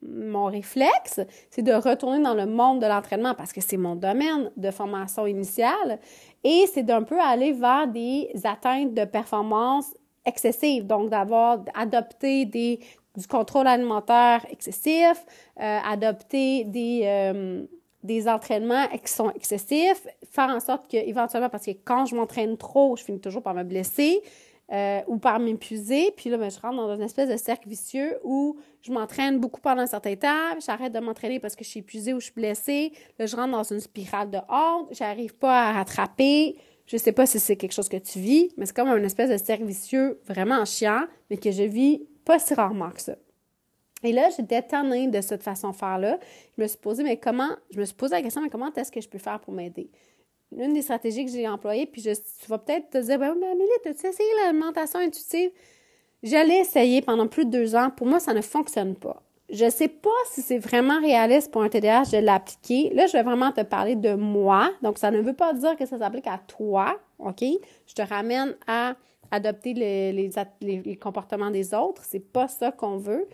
mon 0.03 0.45
réflexe, 0.45 1.19
c'est 1.49 1.63
de 1.63 1.73
retourner 1.73 2.21
dans 2.21 2.35
le 2.35 2.45
monde 2.45 2.79
de 2.79 2.85
l'entraînement 2.85 3.33
parce 3.33 3.53
que 3.53 3.61
c'est 3.61 3.77
mon 3.77 3.95
domaine 3.95 4.51
de 4.55 4.69
formation 4.69 5.25
initiale 5.25 5.99
et 6.43 6.65
c'est 6.71 6.83
d'un 6.83 7.01
peu 7.01 7.19
aller 7.19 7.53
vers 7.53 7.87
des 7.87 8.29
atteintes 8.43 8.93
de 8.93 9.05
performance 9.05 9.95
excessives, 10.25 10.85
donc 10.85 11.09
d'avoir 11.09 11.65
adopté 11.73 12.45
des, 12.45 12.79
du 13.17 13.27
contrôle 13.27 13.65
alimentaire 13.65 14.45
excessif, 14.51 15.25
euh, 15.59 15.79
adopter 15.83 16.63
des, 16.65 17.01
euh, 17.05 17.65
des 18.03 18.27
entraînements 18.27 18.87
qui 19.03 19.11
sont 19.11 19.31
excessifs, 19.31 20.05
faire 20.29 20.49
en 20.49 20.59
sorte 20.59 20.89
que 20.89 20.97
éventuellement, 20.97 21.49
parce 21.49 21.65
que 21.65 21.71
quand 21.83 22.05
je 22.05 22.15
m'entraîne 22.15 22.57
trop, 22.57 22.95
je 22.95 23.03
finis 23.03 23.19
toujours 23.19 23.41
par 23.41 23.53
me 23.53 23.63
blesser, 23.63 24.21
euh, 24.71 25.01
ou 25.07 25.17
par 25.17 25.39
m'épuiser. 25.39 26.11
Puis 26.15 26.29
là, 26.29 26.37
ben, 26.37 26.49
je 26.49 26.59
rentre 26.59 26.75
dans 26.75 26.95
une 26.95 27.01
espèce 27.01 27.29
de 27.29 27.37
cercle 27.37 27.67
vicieux 27.67 28.17
où 28.23 28.57
je 28.81 28.91
m'entraîne 28.91 29.39
beaucoup 29.39 29.59
pendant 29.59 29.81
un 29.81 29.87
certain 29.87 30.15
temps, 30.15 30.59
j'arrête 30.65 30.93
de 30.93 30.99
m'entraîner 30.99 31.39
parce 31.39 31.55
que 31.55 31.63
je 31.63 31.69
suis 31.69 31.79
épuisée 31.81 32.13
ou 32.13 32.19
je 32.19 32.25
suis 32.25 32.33
blessée. 32.33 32.93
Là, 33.19 33.25
je 33.25 33.35
rentre 33.35 33.51
dans 33.51 33.63
une 33.63 33.79
spirale 33.79 34.29
de 34.31 34.39
honte, 34.49 34.87
j'arrive 34.91 35.35
pas 35.35 35.69
à 35.69 35.71
rattraper. 35.73 36.57
Je 36.85 36.97
sais 36.97 37.11
pas 37.11 37.25
si 37.25 37.39
c'est 37.39 37.55
quelque 37.55 37.73
chose 37.73 37.89
que 37.89 37.97
tu 37.97 38.19
vis, 38.19 38.49
mais 38.57 38.65
c'est 38.65 38.75
comme 38.75 38.89
une 38.89 39.05
espèce 39.05 39.29
de 39.29 39.37
cercle 39.37 39.65
vicieux 39.65 40.19
vraiment 40.25 40.63
chiant, 40.65 41.05
mais 41.29 41.37
que 41.37 41.51
je 41.51 41.63
vis 41.63 42.03
pas 42.25 42.39
si 42.39 42.53
rarement 42.53 42.89
que 42.91 43.01
ça. 43.01 43.15
Et 44.03 44.11
là, 44.11 44.29
j'étais 44.35 44.61
tannée 44.61 45.07
de 45.07 45.21
cette 45.21 45.43
façon 45.43 45.71
de 45.71 45.75
faire-là. 45.75 46.17
Je 46.57 46.63
me 46.63 46.67
suis 46.67 46.77
posé, 46.77 47.03
mais 47.03 47.17
comment, 47.17 47.51
je 47.71 47.79
me 47.79 47.85
suis 47.85 47.95
posé 47.95 48.15
la 48.15 48.21
question, 48.21 48.41
mais 48.41 48.49
comment 48.49 48.73
est-ce 48.73 48.91
que 48.91 49.01
je 49.01 49.07
peux 49.07 49.19
faire 49.19 49.39
pour 49.39 49.53
m'aider? 49.53 49.89
L'une 50.55 50.73
des 50.73 50.81
stratégies 50.81 51.25
que 51.25 51.31
j'ai 51.31 51.47
employées, 51.47 51.85
puis 51.85 52.01
je, 52.01 52.11
tu 52.11 52.47
vas 52.47 52.57
peut-être 52.57 52.89
te 52.89 52.97
dire, 52.97 53.19
ben, 53.19 53.35
mais 53.39 53.47
Amélie, 53.47 53.69
as-tu 53.85 54.07
essayé 54.07 54.29
l'alimentation 54.43 54.99
intuitive? 54.99 55.51
Je 56.23 56.47
l'ai 56.47 56.59
essayé 56.59 57.01
pendant 57.01 57.27
plus 57.27 57.45
de 57.45 57.51
deux 57.51 57.75
ans. 57.75 57.89
Pour 57.89 58.05
moi, 58.07 58.19
ça 58.19 58.33
ne 58.33 58.41
fonctionne 58.41 58.95
pas. 58.95 59.21
Je 59.49 59.65
ne 59.65 59.69
sais 59.69 59.87
pas 59.87 60.09
si 60.29 60.41
c'est 60.41 60.59
vraiment 60.59 60.99
réaliste 61.01 61.51
pour 61.51 61.63
un 61.63 61.69
TDAH 61.69 62.11
de 62.13 62.17
l'appliquer. 62.19 62.91
Là, 62.93 63.07
je 63.07 63.13
vais 63.13 63.23
vraiment 63.23 63.51
te 63.51 63.61
parler 63.61 63.95
de 63.95 64.13
moi. 64.13 64.71
Donc, 64.81 64.97
ça 64.97 65.11
ne 65.11 65.19
veut 65.19 65.33
pas 65.33 65.53
dire 65.53 65.75
que 65.75 65.85
ça 65.85 65.97
s'applique 65.97 66.27
à 66.27 66.37
toi, 66.37 66.99
OK? 67.19 67.43
Je 67.87 67.93
te 67.93 68.01
ramène 68.01 68.55
à 68.67 68.95
adopter 69.31 69.73
les, 69.73 70.13
les, 70.13 70.31
les 70.61 70.95
comportements 70.95 71.51
des 71.51 71.73
autres. 71.73 72.03
C'est 72.05 72.31
pas 72.31 72.47
ça 72.47 72.71
qu'on 72.71 72.97
veut. 72.97 73.27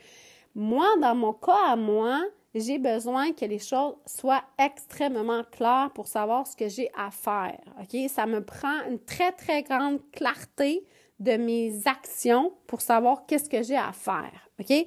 Moi, 0.55 0.87
dans 1.01 1.13
mon 1.13 1.33
cas 1.33 1.57
à 1.67 1.75
moi, 1.75 2.23
j'ai 2.59 2.77
besoin 2.77 3.31
que 3.33 3.45
les 3.45 3.59
choses 3.59 3.95
soient 4.05 4.43
extrêmement 4.57 5.43
claires 5.51 5.91
pour 5.93 6.07
savoir 6.07 6.47
ce 6.47 6.55
que 6.55 6.67
j'ai 6.67 6.89
à 6.97 7.11
faire. 7.11 7.59
OK? 7.81 8.09
Ça 8.09 8.25
me 8.25 8.43
prend 8.43 8.83
une 8.89 8.99
très, 8.99 9.31
très 9.31 9.63
grande 9.63 9.99
clarté 10.11 10.85
de 11.19 11.37
mes 11.37 11.87
actions 11.87 12.53
pour 12.67 12.81
savoir 12.81 13.25
qu'est-ce 13.25 13.49
que 13.49 13.63
j'ai 13.63 13.77
à 13.77 13.91
faire. 13.91 14.49
OK? 14.59 14.85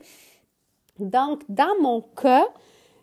Donc, 0.99 1.43
dans 1.49 1.81
mon 1.81 2.03
cas, 2.03 2.47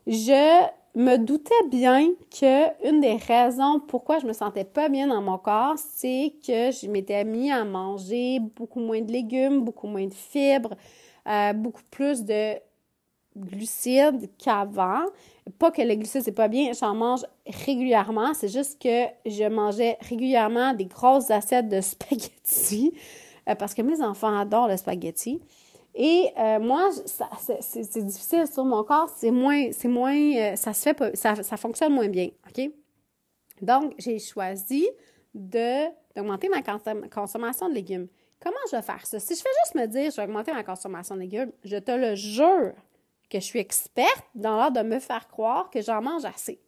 je 0.06 0.68
me 0.96 1.18
doutais 1.18 1.54
bien 1.70 2.10
que 2.32 2.88
une 2.90 3.02
des 3.02 3.18
raisons 3.18 3.80
pourquoi 3.80 4.20
je 4.20 4.26
me 4.26 4.34
sentais 4.34 4.64
pas 4.64 4.90
bien 4.90 5.08
dans 5.08 5.22
mon 5.22 5.38
corps, 5.38 5.78
c'est 5.78 6.34
que 6.46 6.72
je 6.72 6.88
m'étais 6.88 7.24
mis 7.24 7.52
à 7.52 7.64
manger 7.66 8.40
beaucoup 8.40 8.80
moins 8.80 9.02
de 9.02 9.12
légumes, 9.12 9.62
beaucoup 9.64 9.88
moins 9.88 10.08
de 10.08 10.14
fibres, 10.14 10.76
euh, 11.28 11.54
beaucoup 11.54 11.84
plus 11.92 12.24
de 12.24 12.56
glucides 13.38 14.30
qu'avant. 14.38 15.06
Pas 15.60 15.72
que 15.72 15.82
les 15.82 15.98
glucides, 15.98 16.24
c'est 16.24 16.32
pas 16.32 16.48
bien, 16.48 16.72
j'en 16.74 16.94
mange 16.94 17.26
régulièrement. 17.46 18.34
C'est 18.34 18.50
juste 18.50 18.82
que 18.82 19.06
je 19.26 19.48
mangeais 19.48 19.98
régulièrement 20.02 20.74
des 20.74 20.86
grosses 20.86 21.32
assiettes 21.32 21.70
de 21.70 21.82
spaghettis 21.82 22.94
euh, 23.48 23.56
parce 23.56 23.74
que 23.74 23.82
mes 23.82 24.02
enfants 24.02 24.38
adorent 24.38 24.68
le 24.68 24.78
spaghetti. 24.78 25.42
Et 26.00 26.30
euh, 26.38 26.60
moi, 26.60 26.92
c'est 27.60 28.06
difficile 28.06 28.46
sur 28.46 28.64
mon 28.64 28.84
corps, 28.84 29.10
c'est 29.18 29.32
moins, 29.32 29.72
c'est 29.72 29.88
moins, 29.88 30.16
euh, 30.16 30.56
ça 30.56 30.72
se 30.72 30.94
fait 30.94 31.16
ça, 31.18 31.42
ça 31.42 31.58
fonctionne 31.58 31.92
moins 31.92 32.08
bien, 32.08 32.30
OK? 32.48 32.70
Donc, 33.64 33.96
j'ai 33.98 34.20
choisi 34.20 34.88
d'augmenter 35.34 36.50
ma 36.50 36.62
consommation 37.10 37.68
de 37.68 37.74
légumes. 37.74 38.08
Comment 38.40 38.58
je 38.72 38.76
vais 38.76 38.84
faire 38.84 39.04
ça? 39.08 39.20
Si 39.20 39.34
je 39.34 39.42
fais 39.42 39.50
juste 39.64 39.74
me 39.74 39.88
dire, 39.88 40.12
je 40.12 40.18
vais 40.18 40.24
augmenter 40.24 40.54
ma 40.54 40.64
consommation 40.64 41.16
de 41.16 41.22
légumes, 41.22 41.52
je 41.64 41.78
te 41.78 41.92
le 41.92 42.14
jure 42.14 42.74
que 43.30 43.40
je 43.40 43.46
suis 43.46 43.60
experte 43.60 44.26
dans 44.36 44.58
l'art 44.58 44.72
de 44.72 44.82
me 44.82 45.00
faire 45.00 45.28
croire 45.28 45.70
que 45.70 45.82
j'en 45.82 46.02
mange 46.02 46.26
assez. 46.26 46.62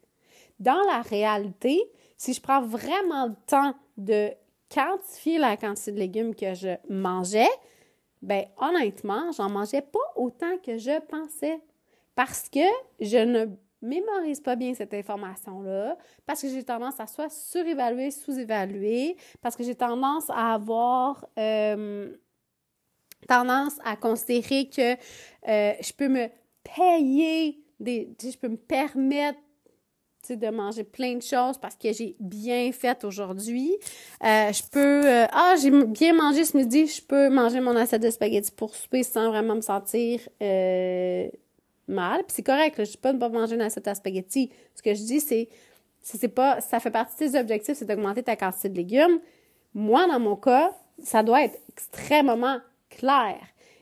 Dans 0.58 0.80
la 0.86 1.02
réalité, 1.02 1.80
si 2.16 2.34
je 2.34 2.40
prends 2.40 2.60
vraiment 2.60 3.26
le 3.26 3.34
temps 3.46 3.74
de 3.96 4.30
quantifier 4.72 5.38
la 5.38 5.56
quantité 5.56 5.92
de 5.92 5.98
légumes 5.98 6.34
que 6.34 6.54
je 6.54 6.76
mangeais, 6.88 7.48
ben 8.22 8.44
honnêtement, 8.58 9.32
j'en 9.32 9.48
mangeais 9.48 9.82
pas 9.82 9.98
autant 10.16 10.58
que 10.58 10.76
je 10.76 11.00
pensais 11.00 11.60
parce 12.14 12.48
que 12.48 12.60
je 13.00 13.16
ne 13.16 13.46
mémorise 13.82 14.40
pas 14.40 14.56
bien 14.56 14.74
cette 14.74 14.92
information-là, 14.92 15.96
parce 16.26 16.42
que 16.42 16.48
j'ai 16.48 16.62
tendance 16.62 17.00
à 17.00 17.06
soit 17.06 17.30
surévaluer, 17.30 18.10
sous-évaluer, 18.10 19.16
parce 19.40 19.56
que 19.56 19.64
j'ai 19.64 19.74
tendance 19.74 20.28
à 20.28 20.54
avoir 20.54 21.24
euh, 21.38 22.14
tendance 23.26 23.78
à 23.84 23.96
considérer 23.96 24.68
que 24.68 24.92
euh, 24.92 25.74
je 25.80 25.92
peux 25.92 26.08
me 26.08 26.28
payer 26.62 27.58
des. 27.78 28.14
je 28.22 28.36
peux 28.36 28.48
me 28.48 28.56
permettre 28.56 29.38
de 30.28 30.50
manger 30.50 30.84
plein 30.84 31.16
de 31.16 31.22
choses 31.22 31.58
parce 31.58 31.76
que 31.76 31.92
j'ai 31.92 32.16
bien 32.20 32.72
fait 32.72 33.04
aujourd'hui. 33.04 33.74
Euh, 34.24 34.52
je 34.52 34.62
peux. 34.70 35.06
Euh, 35.06 35.26
ah, 35.32 35.54
j'ai 35.60 35.70
bien 35.70 36.12
mangé 36.14 36.44
ce 36.44 36.56
midi, 36.56 36.86
je 36.86 37.02
peux 37.02 37.30
manger 37.30 37.60
mon 37.60 37.74
assiette 37.76 38.02
de 38.02 38.10
spaghettis 38.10 38.52
pour 38.52 38.74
souper 38.74 39.02
sans 39.02 39.30
vraiment 39.30 39.56
me 39.56 39.60
sentir 39.60 40.20
euh, 40.42 41.28
mal. 41.88 42.22
Puis 42.24 42.36
c'est 42.36 42.42
correct, 42.42 42.74
je 42.76 42.82
ne 42.82 42.86
dis 42.86 42.96
pas 42.98 43.12
de 43.12 43.16
ne 43.16 43.20
pas 43.20 43.28
manger 43.28 43.54
une 43.54 43.62
assiette 43.62 43.86
de 43.86 43.94
spaghettis. 43.94 44.50
Ce 44.74 44.82
que 44.82 44.94
je 44.94 45.02
dis, 45.02 45.20
c'est. 45.20 45.48
C'est 46.02 46.28
pas, 46.28 46.62
ça 46.62 46.80
fait 46.80 46.90
partie 46.90 47.26
de 47.26 47.32
tes 47.32 47.38
objectifs, 47.38 47.76
c'est 47.76 47.84
d'augmenter 47.84 48.22
ta 48.22 48.34
quantité 48.34 48.70
de 48.70 48.76
légumes. 48.76 49.20
Moi, 49.74 50.06
dans 50.06 50.18
mon 50.18 50.34
cas, 50.34 50.70
ça 51.02 51.22
doit 51.22 51.44
être 51.44 51.58
extrêmement 51.68 52.56
clair. 52.88 53.36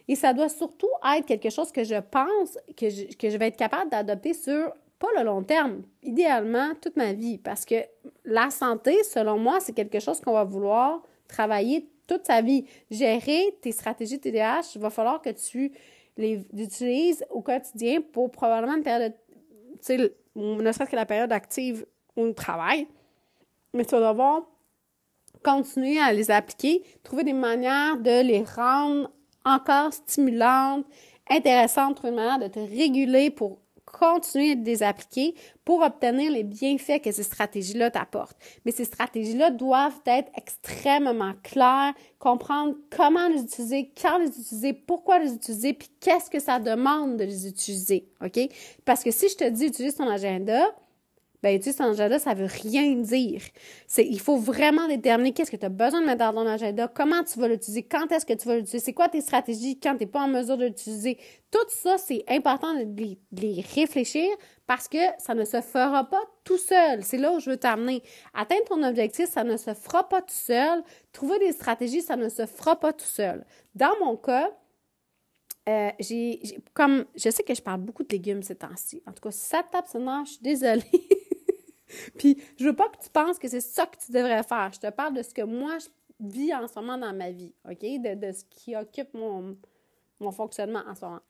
Et 0.08 0.16
ça 0.16 0.32
doit 0.32 0.48
surtout 0.48 0.88
être 1.16 1.26
quelque 1.26 1.50
chose 1.50 1.70
que 1.70 1.84
je 1.84 2.00
pense 2.00 2.58
que 2.76 2.88
je, 2.88 3.14
que 3.16 3.28
je 3.28 3.36
vais 3.36 3.48
être 3.48 3.56
capable 3.56 3.90
d'adopter 3.90 4.32
sur 4.32 4.72
pas 4.98 5.08
le 5.16 5.22
long 5.22 5.44
terme, 5.44 5.82
idéalement 6.02 6.72
toute 6.80 6.96
ma 6.96 7.12
vie, 7.12 7.38
parce 7.38 7.64
que 7.64 7.76
la 8.24 8.50
santé, 8.50 9.04
selon 9.04 9.38
moi, 9.38 9.60
c'est 9.60 9.72
quelque 9.72 10.00
chose 10.00 10.20
qu'on 10.20 10.32
va 10.32 10.44
vouloir 10.44 11.02
travailler 11.28 11.88
toute 12.08 12.26
sa 12.26 12.40
vie. 12.40 12.64
Gérer 12.90 13.56
tes 13.60 13.70
stratégies 13.70 14.18
TDAH, 14.18 14.72
il 14.74 14.80
va 14.80 14.90
falloir 14.90 15.22
que 15.22 15.30
tu 15.30 15.72
les 16.16 16.44
utilises 16.56 17.24
au 17.30 17.42
quotidien 17.42 18.00
pour 18.00 18.30
probablement 18.30 18.76
une 18.76 18.82
période, 18.82 19.14
tu 19.74 19.78
sais, 19.82 20.12
ne 20.34 20.72
serait-ce 20.72 20.90
que 20.90 20.96
la 20.96 21.06
période 21.06 21.30
active 21.30 21.86
où 22.16 22.22
on 22.22 22.32
travaille, 22.32 22.88
mais 23.72 23.84
tu 23.84 23.92
vas 23.92 24.10
devoir 24.10 24.42
continuer 25.44 26.00
à 26.00 26.12
les 26.12 26.30
appliquer, 26.32 26.82
trouver 27.04 27.22
des 27.22 27.32
manières 27.32 27.98
de 27.98 28.22
les 28.22 28.42
rendre 28.42 29.10
encore 29.44 29.92
stimulante, 29.92 30.86
intéressante, 31.30 31.96
trouver 31.96 32.10
une 32.10 32.16
manière 32.16 32.38
de 32.38 32.48
te 32.48 32.58
réguler 32.58 33.30
pour 33.30 33.58
continuer 33.88 34.54
de 34.54 34.64
les 34.64 34.82
appliquer 34.82 35.34
pour 35.64 35.82
obtenir 35.82 36.30
les 36.30 36.44
bienfaits 36.44 37.00
que 37.02 37.10
ces 37.10 37.22
stratégies-là 37.22 37.90
t'apportent. 37.90 38.36
Mais 38.64 38.72
ces 38.72 38.84
stratégies-là 38.84 39.50
doivent 39.50 40.00
être 40.06 40.30
extrêmement 40.36 41.32
claires, 41.42 41.94
comprendre 42.18 42.74
comment 42.90 43.28
les 43.28 43.42
utiliser, 43.42 43.92
quand 44.00 44.18
les 44.18 44.28
utiliser, 44.28 44.72
pourquoi 44.72 45.18
les 45.18 45.32
utiliser, 45.34 45.72
puis 45.72 45.88
qu'est-ce 46.00 46.30
que 46.30 46.40
ça 46.40 46.58
demande 46.58 47.16
de 47.16 47.24
les 47.24 47.48
utiliser, 47.48 48.08
OK? 48.24 48.38
Parce 48.84 49.02
que 49.02 49.10
si 49.10 49.28
je 49.28 49.36
te 49.36 49.48
dis 49.48 49.66
utilise 49.66 49.96
ton 49.96 50.08
agenda, 50.08 50.60
ben, 51.42 51.56
tu 51.58 51.64
sais, 51.64 51.72
cet 51.72 51.82
agenda, 51.82 52.18
ça 52.18 52.34
veut 52.34 52.46
rien 52.46 52.94
dire. 52.96 53.42
Il 53.96 54.20
faut 54.20 54.36
vraiment 54.36 54.88
déterminer 54.88 55.32
qu'est-ce 55.32 55.50
que 55.50 55.56
tu 55.56 55.66
as 55.66 55.70
besoin 55.70 56.00
de 56.00 56.06
mettre 56.06 56.18
dans 56.18 56.32
ton 56.32 56.46
agenda, 56.46 56.88
comment 56.88 57.22
tu 57.22 57.38
vas 57.38 57.46
l'utiliser, 57.46 57.84
quand 57.84 58.10
est-ce 58.10 58.26
que 58.26 58.32
tu 58.32 58.48
vas 58.48 58.56
l'utiliser, 58.56 58.80
c'est 58.80 58.92
quoi 58.92 59.08
tes 59.08 59.20
stratégies 59.20 59.78
quand 59.78 59.94
tu 59.94 60.00
n'es 60.00 60.10
pas 60.10 60.20
en 60.20 60.28
mesure 60.28 60.56
de 60.56 60.66
l'utiliser. 60.66 61.16
Tout 61.50 61.58
ça, 61.68 61.96
c'est 61.96 62.24
important 62.28 62.74
de 62.74 63.16
les, 63.32 63.64
réfléchir 63.74 64.28
parce 64.66 64.88
que 64.88 64.98
ça 65.18 65.34
ne 65.34 65.44
se 65.44 65.60
fera 65.60 66.04
pas 66.04 66.22
tout 66.44 66.58
seul. 66.58 67.02
C'est 67.02 67.18
là 67.18 67.32
où 67.32 67.40
je 67.40 67.50
veux 67.50 67.56
t'amener. 67.56 68.02
Atteindre 68.34 68.64
ton 68.64 68.82
objectif, 68.82 69.30
ça 69.30 69.44
ne 69.44 69.56
se 69.56 69.72
fera 69.74 70.08
pas 70.08 70.20
tout 70.20 70.34
seul. 70.34 70.82
Trouver 71.12 71.38
des 71.38 71.52
stratégies, 71.52 72.02
ça 72.02 72.16
ne 72.16 72.28
se 72.28 72.46
fera 72.46 72.78
pas 72.78 72.92
tout 72.92 73.06
seul. 73.06 73.44
Dans 73.74 73.96
mon 74.00 74.16
cas, 74.16 74.50
euh, 75.68 75.90
j'ai, 76.00 76.40
comme, 76.72 77.04
je 77.14 77.28
sais 77.30 77.42
que 77.42 77.54
je 77.54 77.60
parle 77.60 77.80
beaucoup 77.80 78.02
de 78.02 78.08
légumes 78.10 78.42
ces 78.42 78.56
temps-ci. 78.56 79.02
En 79.06 79.12
tout 79.12 79.20
cas, 79.20 79.30
si 79.30 79.46
ça 79.46 79.62
tape 79.62 79.86
sur 79.86 80.00
je 80.24 80.30
suis 80.30 80.42
désolée. 80.42 80.82
Puis, 82.18 82.42
je 82.58 82.64
veux 82.64 82.76
pas 82.76 82.88
que 82.88 83.02
tu 83.02 83.10
penses 83.10 83.38
que 83.38 83.48
c'est 83.48 83.60
ça 83.60 83.86
que 83.86 83.96
tu 84.04 84.12
devrais 84.12 84.42
faire. 84.42 84.70
Je 84.72 84.80
te 84.80 84.90
parle 84.90 85.14
de 85.14 85.22
ce 85.22 85.34
que 85.34 85.42
moi, 85.42 85.78
je 85.78 85.88
vis 86.20 86.54
en 86.54 86.66
ce 86.66 86.78
moment 86.78 86.98
dans 86.98 87.12
ma 87.12 87.30
vie, 87.30 87.54
OK? 87.68 87.80
De, 87.80 88.14
de 88.14 88.32
ce 88.32 88.44
qui 88.44 88.76
occupe 88.76 89.14
mon, 89.14 89.56
mon 90.20 90.32
fonctionnement 90.32 90.82
en 90.88 90.94
ce 90.94 91.04
moment. 91.04 91.20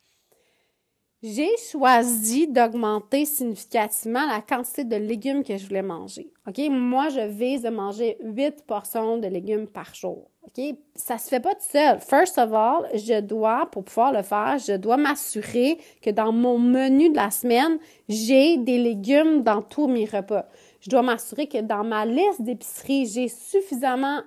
J'ai 1.21 1.57
choisi 1.57 2.47
d'augmenter 2.47 3.25
significativement 3.25 4.25
la 4.27 4.41
quantité 4.41 4.85
de 4.85 4.95
légumes 4.95 5.43
que 5.43 5.57
je 5.57 5.67
voulais 5.67 5.83
manger. 5.83 6.33
OK? 6.47 6.61
Moi, 6.71 7.09
je 7.09 7.27
vise 7.27 7.63
de 7.63 7.71
manger 7.71 8.17
8 8.23 8.65
portions 8.67 9.19
de 9.19 9.27
légumes 9.27 9.67
par 9.67 9.95
jour. 9.97 10.31
OK? 10.49 10.65
Ça 10.95 11.19
se 11.19 11.29
fait 11.29 11.41
pas 11.41 11.55
tout 11.55 11.67
seul. 11.71 11.99
First 12.01 12.39
of 12.39 12.53
all, 12.53 12.89
je 12.95 13.21
dois, 13.21 13.69
pour 13.71 13.85
pouvoir 13.85 14.13
le 14.13 14.23
faire, 14.23 14.57
je 14.59 14.77
dois 14.77 14.97
m'assurer 14.97 15.79
que 16.03 16.11
dans 16.11 16.33
mon 16.33 16.59
menu 16.59 17.11
de 17.11 17.17
la 17.17 17.31
semaine, 17.31 17.79
j'ai 18.09 18.57
des 18.57 18.79
légumes 18.79 19.43
dans 19.43 19.63
tous 19.63 19.89
mes 19.89 20.07
repas. 20.07 20.47
Je 20.81 20.91
dois 20.91 21.03
m'assurer 21.03 21.47
que 21.47 21.61
dans 21.61 21.85
ma 21.85 22.07
liste 22.07 22.43
d'épicerie, 22.43 23.07
j'ai 23.07 23.29
suffisamment 23.29 24.21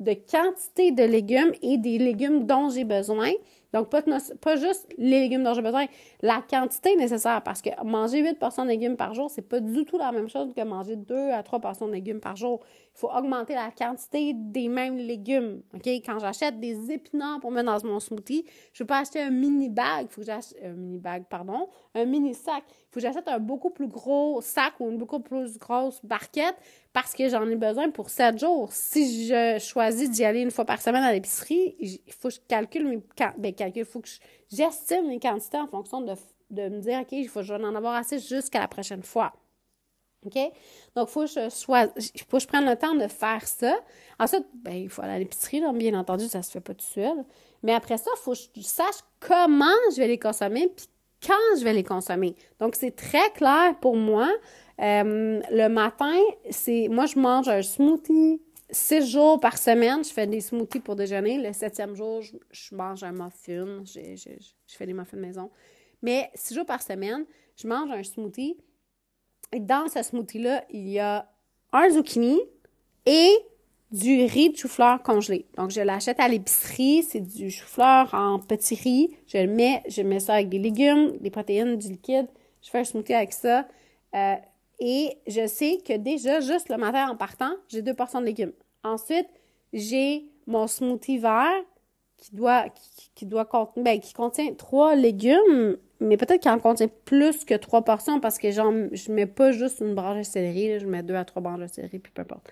de 0.00 0.12
quantité 0.12 0.92
de 0.92 1.02
légumes 1.02 1.52
et 1.62 1.78
des 1.78 1.98
légumes 1.98 2.46
dont 2.46 2.68
j'ai 2.68 2.84
besoin 2.84 3.30
donc, 3.74 3.90
pas, 3.90 4.02
pas 4.40 4.54
juste 4.54 4.86
les 4.98 5.18
légumes 5.18 5.42
dont 5.42 5.52
j'ai 5.52 5.60
besoin, 5.60 5.86
la 6.22 6.40
quantité 6.48 6.94
nécessaire, 6.94 7.42
parce 7.42 7.60
que 7.60 7.70
manger 7.84 8.22
8 8.22 8.38
portions 8.38 8.62
de 8.62 8.68
légumes 8.68 8.96
par 8.96 9.14
jour, 9.14 9.28
c'est 9.28 9.42
pas 9.42 9.58
du 9.58 9.84
tout 9.84 9.98
la 9.98 10.12
même 10.12 10.28
chose 10.28 10.54
que 10.54 10.62
manger 10.62 10.94
2 10.94 11.30
à 11.30 11.42
3 11.42 11.58
portions 11.58 11.88
de 11.88 11.92
légumes 11.92 12.20
par 12.20 12.36
jour. 12.36 12.60
Il 12.94 13.00
faut 13.00 13.10
augmenter 13.10 13.54
la 13.54 13.72
quantité 13.72 14.32
des 14.32 14.68
mêmes 14.68 14.96
légumes. 14.96 15.62
OK? 15.74 15.88
Quand 16.06 16.20
j'achète 16.20 16.60
des 16.60 16.92
épinards 16.92 17.40
pour 17.40 17.50
mettre 17.50 17.66
dans 17.66 17.88
mon 17.88 17.98
smoothie, 17.98 18.44
je 18.72 18.84
ne 18.84 18.86
peux 18.86 18.86
pas 18.86 19.00
acheter 19.00 19.20
un 19.20 19.30
mini 19.30 19.68
bag, 19.68 20.06
faut 20.08 20.20
que 20.20 20.26
j'achète 20.28 20.56
un 20.64 20.74
mini 20.74 20.98
bag, 20.98 21.24
pardon, 21.28 21.68
un 21.96 22.04
mini 22.04 22.32
sac. 22.32 22.62
Faut 22.94 23.00
que 23.00 23.06
j'achète 23.08 23.26
un 23.26 23.40
beaucoup 23.40 23.70
plus 23.70 23.88
gros 23.88 24.40
sac 24.40 24.74
ou 24.78 24.88
une 24.88 24.98
beaucoup 24.98 25.18
plus 25.18 25.58
grosse 25.58 25.98
barquette 26.04 26.54
parce 26.92 27.12
que 27.12 27.28
j'en 27.28 27.44
ai 27.48 27.56
besoin 27.56 27.90
pour 27.90 28.08
7 28.08 28.38
jours. 28.38 28.72
Si 28.72 29.26
je 29.26 29.58
choisis 29.58 30.08
d'y 30.08 30.24
aller 30.24 30.42
une 30.42 30.52
fois 30.52 30.64
par 30.64 30.80
semaine 30.80 31.02
à 31.02 31.12
l'épicerie, 31.12 31.74
il 31.80 32.12
faut 32.12 32.28
que 32.28 32.34
je 32.34 32.40
calcule 32.46 32.86
mes 32.86 33.02
ben, 33.36 33.52
calcul, 33.52 33.82
il 33.82 33.84
faut 33.84 33.98
que 33.98 34.08
j'estime 34.48 35.08
mes 35.08 35.18
quantités 35.18 35.58
en 35.58 35.66
fonction 35.66 36.02
de, 36.02 36.14
de 36.50 36.68
me 36.68 36.78
dire 36.78 37.00
OK, 37.00 37.08
il 37.10 37.28
faut 37.28 37.40
que 37.40 37.46
je 37.46 37.54
vais 37.54 37.64
en 37.64 37.74
avoir 37.74 37.96
assez 37.96 38.20
jusqu'à 38.20 38.60
la 38.60 38.68
prochaine 38.68 39.02
fois. 39.02 39.32
OK? 40.24 40.38
Donc, 40.94 41.08
il 41.08 41.12
faut 41.12 41.24
que 41.24 41.26
je 41.26 41.50
faut 41.50 42.36
que 42.36 42.42
je 42.42 42.46
prenne 42.46 42.64
le 42.64 42.76
temps 42.76 42.94
de 42.94 43.08
faire 43.08 43.44
ça. 43.44 43.74
Ensuite, 44.20 44.46
ben, 44.54 44.74
il 44.74 44.88
faut 44.88 45.02
aller 45.02 45.14
à 45.14 45.18
l'épicerie, 45.18 45.62
bien 45.74 45.98
entendu, 45.98 46.28
ça 46.28 46.42
se 46.42 46.52
fait 46.52 46.60
pas 46.60 46.74
tout 46.74 46.86
seul. 46.86 47.24
Mais 47.64 47.74
après 47.74 47.98
ça, 47.98 48.12
il 48.14 48.20
faut 48.20 48.34
que 48.34 48.38
je 48.54 48.60
sache 48.60 49.00
comment 49.18 49.74
je 49.90 49.96
vais 49.96 50.06
les 50.06 50.18
consommer 50.20 50.68
puis 50.68 50.86
quand 51.26 51.58
je 51.58 51.64
vais 51.64 51.72
les 51.72 51.84
consommer. 51.84 52.34
Donc, 52.60 52.76
c'est 52.76 52.94
très 52.94 53.30
clair 53.30 53.78
pour 53.80 53.96
moi. 53.96 54.28
Euh, 54.80 55.40
le 55.50 55.68
matin, 55.68 56.18
c'est 56.50 56.88
moi, 56.88 57.06
je 57.06 57.18
mange 57.18 57.48
un 57.48 57.62
smoothie 57.62 58.40
six 58.70 59.08
jours 59.10 59.40
par 59.40 59.56
semaine. 59.56 60.04
Je 60.04 60.10
fais 60.10 60.26
des 60.26 60.40
smoothies 60.40 60.80
pour 60.80 60.96
déjeuner. 60.96 61.38
Le 61.38 61.52
septième 61.52 61.94
jour, 61.94 62.20
je, 62.22 62.74
mange 62.74 63.02
un 63.02 63.12
muffin. 63.12 63.84
Je, 63.84 64.16
je, 64.16 64.76
fais 64.76 64.86
des 64.86 64.92
muffins 64.92 65.16
maison. 65.16 65.50
Mais 66.02 66.30
six 66.34 66.54
jours 66.54 66.66
par 66.66 66.82
semaine, 66.82 67.24
je 67.56 67.66
mange 67.66 67.90
un 67.90 68.02
smoothie. 68.02 68.56
Et 69.52 69.60
dans 69.60 69.88
ce 69.88 70.02
smoothie-là, 70.02 70.64
il 70.70 70.88
y 70.88 70.98
a 70.98 71.30
un 71.72 71.90
zucchini 71.90 72.40
et 73.06 73.30
du 73.94 74.24
riz 74.24 74.50
de 74.50 74.56
chou-fleur 74.56 75.04
congelé. 75.04 75.46
Donc, 75.56 75.70
je 75.70 75.80
l'achète 75.80 76.18
à 76.18 76.26
l'épicerie. 76.26 77.04
C'est 77.04 77.20
du 77.20 77.48
chou-fleur 77.48 78.12
en 78.12 78.40
petit 78.40 78.74
riz. 78.74 79.16
Je 79.28 79.38
le 79.38 79.46
mets, 79.46 79.84
je 79.88 80.02
mets 80.02 80.18
ça 80.18 80.34
avec 80.34 80.48
des 80.48 80.58
légumes, 80.58 81.16
des 81.20 81.30
protéines, 81.30 81.76
du 81.76 81.88
liquide. 81.88 82.26
Je 82.60 82.70
fais 82.70 82.80
un 82.80 82.84
smoothie 82.84 83.14
avec 83.14 83.32
ça. 83.32 83.68
Euh, 84.16 84.34
et 84.80 85.16
je 85.28 85.46
sais 85.46 85.78
que 85.86 85.96
déjà, 85.96 86.40
juste 86.40 86.70
le 86.70 86.76
matin 86.76 87.08
en 87.08 87.16
partant, 87.16 87.52
j'ai 87.68 87.82
deux 87.82 87.94
portions 87.94 88.20
de 88.20 88.26
légumes. 88.26 88.52
Ensuite, 88.82 89.28
j'ai 89.72 90.24
mon 90.48 90.66
smoothie 90.66 91.18
vert 91.18 91.62
qui 92.16 92.34
doit, 92.34 92.64
qui, 93.14 93.26
doit 93.26 93.44
contenir, 93.44 93.84
ben, 93.84 94.00
qui 94.00 94.12
contient 94.12 94.52
trois 94.54 94.96
légumes, 94.96 95.76
mais 96.00 96.16
peut-être 96.16 96.40
qu'il 96.40 96.50
en 96.50 96.58
contient 96.58 96.88
plus 97.04 97.44
que 97.44 97.54
trois 97.54 97.82
portions 97.82 98.18
parce 98.18 98.38
que 98.38 98.50
genre, 98.50 98.72
je 98.90 99.12
mets 99.12 99.26
pas 99.26 99.52
juste 99.52 99.80
une 99.80 99.94
branche 99.94 100.18
de 100.18 100.22
céleri, 100.24 100.80
je 100.80 100.86
mets 100.86 101.04
deux 101.04 101.14
à 101.14 101.24
trois 101.24 101.42
branches 101.42 101.60
de 101.60 101.66
céleri, 101.68 102.00
puis 102.00 102.12
peu 102.12 102.22
importe. 102.22 102.50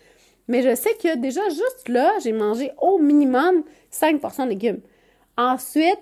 Mais 0.49 0.63
je 0.63 0.75
sais 0.75 0.95
que 0.95 1.17
déjà, 1.17 1.49
juste 1.49 1.89
là, 1.89 2.19
j'ai 2.23 2.33
mangé 2.33 2.73
au 2.81 2.99
minimum 2.99 3.65
cinq 3.91 4.21
portions 4.21 4.45
de 4.45 4.51
légumes. 4.51 4.81
Ensuite, 5.37 6.01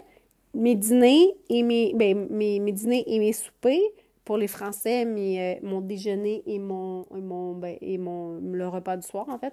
mes 0.55 0.74
dîners 0.74 1.37
et 1.48 1.62
mes, 1.62 1.92
ben, 1.94 2.26
mes, 2.31 2.59
mes 2.59 2.72
dîners 2.72 3.05
et 3.07 3.18
mes 3.18 3.33
soupers, 3.33 3.81
pour 4.24 4.37
les 4.37 4.48
Français, 4.48 5.05
mes, 5.05 5.57
euh, 5.57 5.61
mon 5.62 5.81
déjeuner 5.81 6.42
et 6.46 6.59
mon, 6.59 7.05
et 7.16 7.20
mon, 7.20 7.55
ben, 7.55 7.76
et 7.81 7.98
mon, 7.98 8.38
le 8.40 8.68
repas 8.68 8.96
du 8.96 9.07
soir, 9.07 9.29
en 9.29 9.38
fait, 9.38 9.53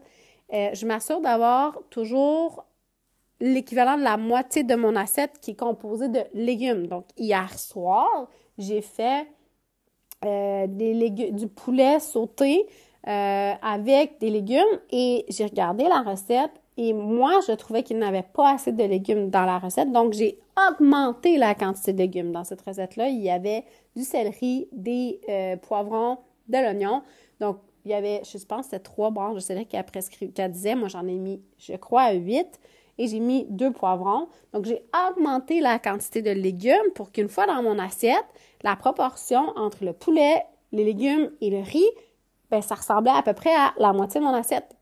euh, 0.53 0.69
je 0.73 0.85
m'assure 0.85 1.19
d'avoir 1.19 1.79
toujours 1.89 2.65
l'équivalent 3.39 3.97
de 3.97 4.03
la 4.03 4.17
moitié 4.17 4.63
de 4.63 4.75
mon 4.75 4.95
assiette 4.95 5.39
qui 5.41 5.51
est 5.51 5.55
composée 5.55 6.09
de 6.09 6.21
légumes. 6.33 6.87
Donc, 6.87 7.05
hier 7.17 7.57
soir, 7.57 8.29
j'ai 8.57 8.81
fait 8.81 9.27
euh, 10.25 10.65
des 10.67 11.09
du 11.09 11.47
poulet 11.47 11.99
sauté 11.99 12.65
euh, 13.07 13.53
avec 13.61 14.19
des 14.19 14.29
légumes 14.29 14.63
et 14.91 15.25
j'ai 15.29 15.45
regardé 15.45 15.83
la 15.83 16.01
recette 16.01 16.51
et 16.77 16.93
moi, 16.93 17.39
je 17.47 17.53
trouvais 17.53 17.81
qu'il 17.81 17.97
n'avait 17.97 18.25
pas 18.33 18.53
assez 18.53 18.71
de 18.71 18.83
légumes 18.83 19.29
dans 19.29 19.45
la 19.45 19.57
recette. 19.57 19.91
Donc, 19.91 20.13
j'ai 20.13 20.39
augmenté 20.69 21.37
la 21.37 21.55
quantité 21.55 21.91
de 21.91 21.97
légumes 21.97 22.31
dans 22.31 22.43
cette 22.43 22.61
recette-là. 22.61 23.07
Il 23.07 23.19
y 23.19 23.31
avait 23.31 23.63
du 23.95 24.03
céleri, 24.03 24.67
des 24.71 25.19
poivrons, 25.63 26.19
de 26.47 26.57
l'oignon. 26.57 27.01
Donc, 27.39 27.57
il 27.85 27.91
y 27.91 27.93
avait, 27.93 28.21
je 28.23 28.37
pense, 28.45 28.65
c'était 28.65 28.79
trois 28.79 29.11
branches 29.11 29.35
de 29.35 29.39
céleri 29.39 29.65
qu'elle 29.65 29.85
prescrit, 29.85 30.31
qu'elle 30.31 30.51
disait. 30.51 30.75
Moi, 30.75 30.89
j'en 30.89 31.07
ai 31.07 31.15
mis, 31.15 31.41
je 31.57 31.73
crois, 31.77 32.11
huit. 32.11 32.59
Et 32.97 33.07
j'ai 33.07 33.19
mis 33.19 33.45
deux 33.49 33.71
poivrons. 33.71 34.27
Donc, 34.53 34.65
j'ai 34.65 34.83
augmenté 35.09 35.61
la 35.61 35.79
quantité 35.79 36.21
de 36.21 36.31
légumes 36.31 36.91
pour 36.95 37.11
qu'une 37.11 37.29
fois 37.29 37.45
dans 37.45 37.61
mon 37.61 37.79
assiette, 37.79 38.25
la 38.63 38.75
proportion 38.75 39.53
entre 39.55 39.85
le 39.85 39.93
poulet, 39.93 40.43
les 40.71 40.83
légumes 40.83 41.31
et 41.39 41.49
le 41.49 41.59
riz, 41.59 41.85
ben, 42.51 42.61
ça 42.61 42.75
ressemblait 42.75 43.11
à 43.11 43.21
peu 43.21 43.33
près 43.33 43.53
à 43.53 43.73
la 43.77 43.93
moitié 43.93 44.19
de 44.19 44.25
mon 44.25 44.33
assiette. 44.33 44.75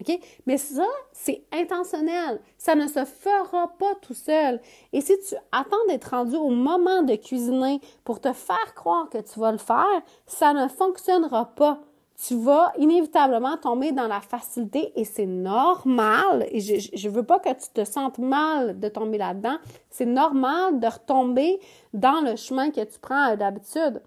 OK? 0.00 0.18
Mais 0.46 0.58
ça, 0.58 0.86
c'est 1.12 1.44
intentionnel. 1.52 2.40
Ça 2.56 2.74
ne 2.74 2.86
se 2.86 3.04
fera 3.04 3.68
pas 3.78 3.94
tout 4.00 4.14
seul. 4.14 4.60
Et 4.92 5.00
si 5.00 5.18
tu 5.28 5.34
attends 5.50 5.76
d'être 5.88 6.10
rendu 6.10 6.36
au 6.36 6.50
moment 6.50 7.02
de 7.02 7.16
cuisiner 7.16 7.80
pour 8.04 8.20
te 8.20 8.32
faire 8.32 8.74
croire 8.74 9.08
que 9.10 9.18
tu 9.18 9.40
vas 9.40 9.50
le 9.50 9.58
faire, 9.58 10.02
ça 10.26 10.52
ne 10.52 10.68
fonctionnera 10.68 11.46
pas 11.56 11.80
tu 12.26 12.34
vas 12.34 12.72
inévitablement 12.78 13.56
tomber 13.56 13.92
dans 13.92 14.08
la 14.08 14.20
facilité 14.20 14.92
et 14.96 15.04
c'est 15.04 15.26
normal. 15.26 16.46
Et 16.50 16.58
je 16.58 17.08
ne 17.08 17.12
veux 17.12 17.22
pas 17.22 17.38
que 17.38 17.50
tu 17.50 17.70
te 17.72 17.84
sentes 17.84 18.18
mal 18.18 18.78
de 18.80 18.88
tomber 18.88 19.18
là-dedans. 19.18 19.56
C'est 19.88 20.06
normal 20.06 20.80
de 20.80 20.86
retomber 20.88 21.60
dans 21.94 22.20
le 22.20 22.34
chemin 22.34 22.70
que 22.70 22.82
tu 22.82 22.98
prends 23.00 23.36
d'habitude. 23.36 24.02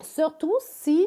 Surtout 0.00 0.54
si 0.60 1.06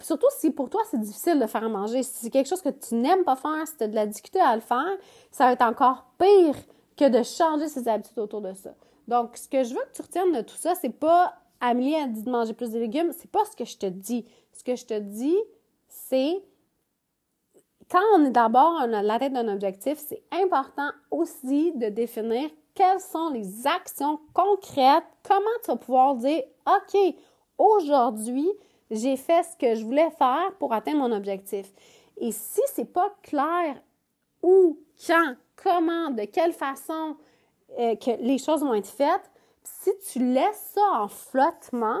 surtout 0.00 0.26
si 0.38 0.50
pour 0.50 0.70
toi 0.70 0.82
c'est 0.90 1.00
difficile 1.00 1.38
de 1.38 1.46
faire 1.46 1.68
manger. 1.68 2.02
Si 2.02 2.24
c'est 2.24 2.30
quelque 2.30 2.48
chose 2.48 2.62
que 2.62 2.70
tu 2.70 2.94
n'aimes 2.94 3.24
pas 3.24 3.36
faire, 3.36 3.66
si 3.66 3.76
tu 3.76 3.84
as 3.84 3.88
de 3.88 3.94
la 3.94 4.06
difficulté 4.06 4.40
à 4.40 4.54
le 4.54 4.62
faire, 4.62 4.96
ça 5.30 5.46
va 5.46 5.52
être 5.52 5.62
encore 5.62 6.06
pire 6.18 6.56
que 6.96 7.08
de 7.08 7.22
changer 7.22 7.68
ses 7.68 7.88
habitudes 7.88 8.18
autour 8.18 8.40
de 8.40 8.52
ça. 8.54 8.74
Donc, 9.08 9.36
ce 9.36 9.48
que 9.48 9.64
je 9.64 9.74
veux 9.74 9.80
que 9.80 9.96
tu 9.96 10.02
retiennes 10.02 10.32
de 10.32 10.42
tout 10.42 10.56
ça, 10.56 10.74
c'est 10.74 10.90
pas 10.90 11.34
Amélie 11.60 11.94
a 11.94 12.06
dit 12.06 12.22
de 12.22 12.30
manger 12.30 12.54
plus 12.54 12.70
de 12.70 12.78
légumes, 12.78 13.12
c'est 13.16 13.30
pas 13.30 13.44
ce 13.44 13.56
que 13.56 13.64
je 13.64 13.78
te 13.78 13.86
dis. 13.86 14.26
Ce 14.52 14.64
que 14.64 14.74
je 14.74 14.84
te 14.84 14.98
dis, 14.98 15.38
c'est 15.86 16.42
quand 17.88 18.02
on 18.16 18.24
est 18.24 18.30
d'abord 18.30 18.80
à 18.80 18.86
la 18.86 19.18
tête 19.18 19.32
d'un 19.32 19.48
objectif, 19.48 19.98
c'est 19.98 20.22
important 20.32 20.90
aussi 21.10 21.72
de 21.76 21.88
définir 21.88 22.50
quelles 22.74 23.00
sont 23.00 23.30
les 23.30 23.66
actions 23.66 24.18
concrètes, 24.32 25.04
comment 25.22 25.44
tu 25.62 25.70
vas 25.70 25.76
pouvoir 25.76 26.16
dire, 26.16 26.42
OK, 26.66 27.14
aujourd'hui, 27.58 28.48
j'ai 28.92 29.16
fait 29.16 29.42
ce 29.42 29.56
que 29.56 29.74
je 29.74 29.84
voulais 29.84 30.10
faire 30.10 30.52
pour 30.58 30.72
atteindre 30.72 30.98
mon 30.98 31.12
objectif. 31.12 31.72
Et 32.18 32.30
si 32.30 32.60
c'est 32.72 32.92
pas 32.92 33.12
clair 33.22 33.76
où, 34.42 34.78
quand, 35.06 35.34
comment, 35.56 36.10
de 36.10 36.24
quelle 36.24 36.52
façon 36.52 37.16
euh, 37.78 37.96
que 37.96 38.10
les 38.20 38.38
choses 38.38 38.60
vont 38.60 38.74
être 38.74 38.90
faites, 38.90 39.30
si 39.64 39.90
tu 40.10 40.18
laisses 40.18 40.72
ça 40.74 41.00
en 41.00 41.08
flottement, 41.08 41.98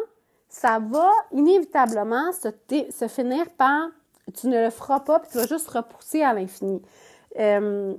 ça 0.48 0.78
va 0.78 1.10
inévitablement 1.32 2.30
se, 2.32 3.08
finir 3.08 3.48
par 3.56 3.88
tu 4.38 4.48
ne 4.48 4.64
le 4.64 4.70
feras 4.70 5.00
pas, 5.00 5.18
puis 5.18 5.30
tu 5.32 5.38
vas 5.38 5.46
juste 5.46 5.68
repousser 5.70 6.22
à 6.22 6.34
l'infini. 6.34 6.82
Euh, 7.38 7.94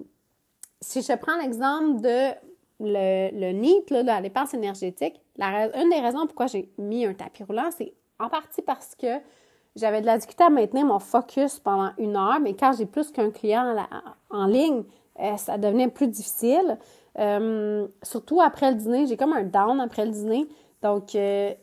si 0.80 1.02
je 1.02 1.14
prends 1.14 1.36
l'exemple 1.38 2.02
de 2.02 2.32
le, 2.80 3.30
le 3.34 3.94
là, 3.94 4.04
la 4.04 4.22
dépense 4.22 4.54
énergétique, 4.54 5.20
la, 5.38 5.76
une 5.82 5.90
des 5.90 6.00
raisons 6.00 6.26
pourquoi 6.28 6.48
j'ai 6.48 6.72
mis 6.78 7.06
un 7.06 7.14
tapis 7.14 7.44
roulant, 7.44 7.70
c'est 7.76 7.94
en 8.24 8.30
partie 8.30 8.62
parce 8.62 8.96
que 8.96 9.20
j'avais 9.76 10.02
de 10.02 10.06
la 10.06 10.18
difficulté 10.18 10.44
à 10.44 10.50
maintenir 10.50 10.86
mon 10.86 11.00
focus 11.00 11.60
pendant 11.60 11.92
une 11.98 12.16
heure, 12.16 12.40
mais 12.40 12.54
quand 12.56 12.74
j'ai 12.78 12.86
plus 12.86 13.12
qu'un 13.12 13.32
client 13.32 13.76
en 14.30 14.46
ligne, 14.46 14.84
euh, 15.20 15.38
ça 15.38 15.58
devenait 15.58 15.90
plus 15.90 16.08
difficile. 16.08 16.78
Euh, 17.20 17.88
surtout 18.02 18.42
après 18.42 18.72
le 18.72 18.78
dîner, 18.78 19.08
j'ai 19.08 19.18
comme 19.18 19.34
un 19.34 19.44
down 19.44 19.80
après 19.80 20.06
le 20.06 20.12
dîner. 20.12 20.48
Donc, 20.82 21.16
euh, 21.16 21.54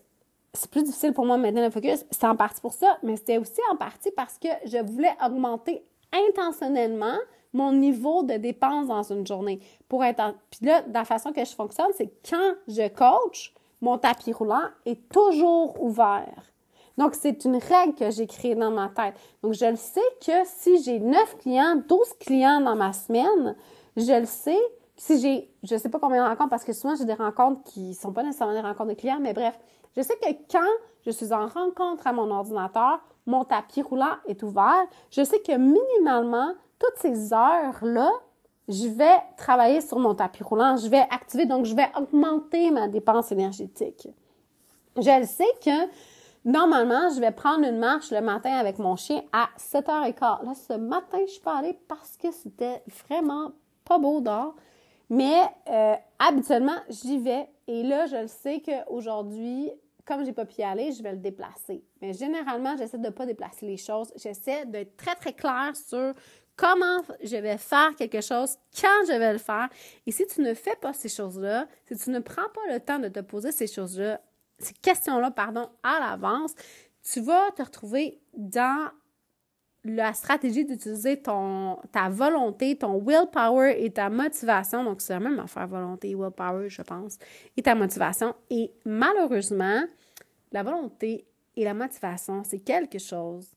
c'est 0.52 0.70
plus 0.70 0.82
difficile 0.82 1.12
pour 1.12 1.24
moi 1.24 1.36
de 1.36 1.42
maintenir 1.42 1.64
le 1.64 1.70
focus. 1.70 2.04
C'est 2.10 2.26
en 2.26 2.36
partie 2.36 2.60
pour 2.60 2.72
ça, 2.72 2.98
mais 3.02 3.16
c'était 3.16 3.38
aussi 3.38 3.60
en 3.72 3.76
partie 3.76 4.10
parce 4.12 4.38
que 4.38 4.48
je 4.64 4.78
voulais 4.78 5.14
augmenter 5.24 5.84
intentionnellement 6.12 7.16
mon 7.52 7.72
niveau 7.72 8.22
de 8.22 8.34
dépense 8.34 8.86
dans 8.86 9.02
une 9.02 9.26
journée. 9.26 9.60
Pour 9.88 10.04
être 10.04 10.34
Puis 10.50 10.66
là, 10.66 10.82
la 10.92 11.04
façon 11.04 11.32
que 11.32 11.44
je 11.44 11.52
fonctionne, 11.54 11.90
c'est 11.96 12.12
quand 12.28 12.54
je 12.68 12.88
coach, 12.88 13.54
mon 13.80 13.98
tapis 13.98 14.32
roulant 14.32 14.68
est 14.86 15.08
toujours 15.08 15.82
ouvert. 15.82 16.52
Donc, 16.98 17.14
c'est 17.14 17.44
une 17.44 17.56
règle 17.56 17.94
que 17.94 18.10
j'ai 18.10 18.26
créée 18.26 18.54
dans 18.54 18.70
ma 18.70 18.88
tête. 18.88 19.14
Donc, 19.42 19.54
je 19.54 19.64
le 19.64 19.76
sais 19.76 20.00
que 20.24 20.32
si 20.44 20.82
j'ai 20.82 20.98
9 20.98 21.38
clients, 21.38 21.82
12 21.88 22.14
clients 22.20 22.60
dans 22.60 22.76
ma 22.76 22.92
semaine, 22.92 23.56
je 23.96 24.20
le 24.20 24.26
sais. 24.26 24.60
Si 24.96 25.18
j'ai, 25.18 25.50
je 25.62 25.76
sais 25.76 25.88
pas 25.88 25.98
combien 25.98 26.22
de 26.22 26.28
rencontres, 26.28 26.50
parce 26.50 26.64
que 26.64 26.74
souvent, 26.74 26.94
j'ai 26.94 27.06
des 27.06 27.14
rencontres 27.14 27.62
qui 27.64 27.94
sont 27.94 28.12
pas 28.12 28.22
nécessairement 28.22 28.52
des 28.52 28.60
rencontres 28.60 28.90
de 28.90 29.00
clients, 29.00 29.18
mais 29.18 29.32
bref, 29.32 29.58
je 29.96 30.02
sais 30.02 30.14
que 30.16 30.30
quand 30.50 30.68
je 31.06 31.10
suis 31.10 31.32
en 31.32 31.46
rencontre 31.46 32.06
à 32.06 32.12
mon 32.12 32.30
ordinateur, 32.30 33.00
mon 33.24 33.44
tapis 33.44 33.80
roulant 33.80 34.16
est 34.26 34.42
ouvert. 34.42 34.84
Je 35.10 35.24
sais 35.24 35.40
que 35.40 35.56
minimalement, 35.56 36.52
toutes 36.78 36.98
ces 36.98 37.32
heures-là, 37.32 38.10
je 38.68 38.88
vais 38.88 39.16
travailler 39.36 39.80
sur 39.80 39.98
mon 39.98 40.14
tapis 40.14 40.42
roulant, 40.42 40.76
je 40.76 40.88
vais 40.88 41.06
activer, 41.10 41.46
donc 41.46 41.66
je 41.66 41.74
vais 41.74 41.88
augmenter 41.96 42.70
ma 42.70 42.88
dépense 42.88 43.32
énergétique. 43.32 44.08
Je 44.96 45.20
le 45.20 45.26
sais 45.26 45.44
que 45.64 45.88
normalement, 46.44 47.08
je 47.14 47.20
vais 47.20 47.32
prendre 47.32 47.66
une 47.66 47.78
marche 47.78 48.10
le 48.10 48.20
matin 48.20 48.52
avec 48.52 48.78
mon 48.78 48.96
chien 48.96 49.22
à 49.32 49.48
7h15. 49.58 50.44
Là, 50.44 50.54
ce 50.54 50.74
matin, 50.74 51.18
je 51.26 51.32
suis 51.32 51.40
pas 51.40 51.58
allée 51.58 51.78
parce 51.88 52.16
que 52.16 52.30
c'était 52.32 52.82
vraiment 53.06 53.52
pas 53.84 53.98
beau 53.98 54.20
dehors. 54.20 54.54
Mais 55.08 55.40
euh, 55.68 55.94
habituellement, 56.18 56.78
j'y 56.88 57.18
vais. 57.18 57.48
Et 57.66 57.82
là, 57.82 58.06
je 58.06 58.16
le 58.16 58.28
sais 58.28 58.62
qu'aujourd'hui, 58.64 59.70
comme 60.04 60.24
j'ai 60.24 60.32
pas 60.32 60.44
pu 60.44 60.60
y 60.60 60.64
aller, 60.64 60.92
je 60.92 61.02
vais 61.02 61.12
le 61.12 61.18
déplacer. 61.18 61.84
Mais 62.00 62.12
généralement, 62.12 62.76
j'essaie 62.76 62.98
de 62.98 63.10
pas 63.10 63.26
déplacer 63.26 63.66
les 63.66 63.76
choses. 63.76 64.12
J'essaie 64.16 64.66
d'être 64.66 64.96
très, 64.96 65.14
très 65.14 65.32
claire 65.32 65.72
sur 65.74 66.14
comment 66.60 67.02
je 67.22 67.36
vais 67.36 67.56
faire 67.56 67.94
quelque 67.96 68.20
chose, 68.20 68.56
quand 68.78 69.06
je 69.06 69.18
vais 69.18 69.32
le 69.32 69.38
faire. 69.38 69.70
Et 70.06 70.12
si 70.12 70.26
tu 70.26 70.42
ne 70.42 70.52
fais 70.52 70.76
pas 70.76 70.92
ces 70.92 71.08
choses-là, 71.08 71.66
si 71.86 71.96
tu 71.96 72.10
ne 72.10 72.18
prends 72.18 72.48
pas 72.54 72.72
le 72.72 72.78
temps 72.78 72.98
de 72.98 73.08
te 73.08 73.20
poser 73.20 73.50
ces 73.50 73.66
choses-là, 73.66 74.20
ces 74.58 74.74
questions-là, 74.74 75.30
pardon, 75.30 75.70
à 75.82 75.98
l'avance, 75.98 76.52
tu 77.02 77.22
vas 77.22 77.50
te 77.56 77.62
retrouver 77.62 78.20
dans 78.34 78.90
la 79.84 80.12
stratégie 80.12 80.66
d'utiliser 80.66 81.22
ton 81.22 81.76
ta 81.92 82.10
volonté, 82.10 82.76
ton 82.76 82.98
willpower 82.98 83.82
et 83.82 83.90
ta 83.90 84.10
motivation. 84.10 84.84
Donc, 84.84 85.00
c'est 85.00 85.14
la 85.14 85.20
même 85.20 85.40
affaire, 85.40 85.66
volonté, 85.66 86.14
willpower, 86.14 86.68
je 86.68 86.82
pense, 86.82 87.16
et 87.56 87.62
ta 87.62 87.74
motivation. 87.74 88.34
Et 88.50 88.70
malheureusement, 88.84 89.82
la 90.52 90.62
volonté 90.62 91.26
et 91.56 91.64
la 91.64 91.72
motivation, 91.72 92.42
c'est 92.44 92.60
quelque 92.60 92.98
chose 92.98 93.48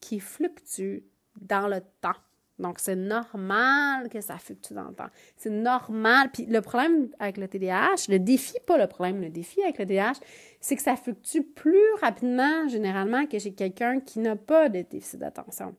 qui 0.00 0.20
fluctue 0.20 1.00
dans 1.40 1.68
le 1.68 1.80
temps. 2.00 2.16
Donc, 2.60 2.78
c'est 2.78 2.96
normal 2.96 4.10
que 4.10 4.20
ça 4.20 4.36
fluctue 4.36 4.74
dans 4.74 4.88
le 4.88 4.94
temps. 4.94 5.08
C'est 5.36 5.50
normal. 5.50 6.30
Puis 6.30 6.44
le 6.44 6.60
problème 6.60 7.08
avec 7.18 7.38
le 7.38 7.48
TDAH, 7.48 8.08
le 8.10 8.18
défi, 8.18 8.54
pas 8.66 8.76
le 8.76 8.86
problème, 8.86 9.22
le 9.22 9.30
défi 9.30 9.62
avec 9.62 9.78
le 9.78 9.86
TDAH, 9.86 10.20
c'est 10.60 10.76
que 10.76 10.82
ça 10.82 10.96
fluctue 10.96 11.40
plus 11.40 11.94
rapidement, 12.00 12.68
généralement, 12.68 13.26
que 13.26 13.38
chez 13.38 13.54
quelqu'un 13.54 14.00
qui 14.00 14.18
n'a 14.18 14.36
pas 14.36 14.68
de 14.68 14.82
déficit 14.82 15.18
d'attention. 15.18 15.74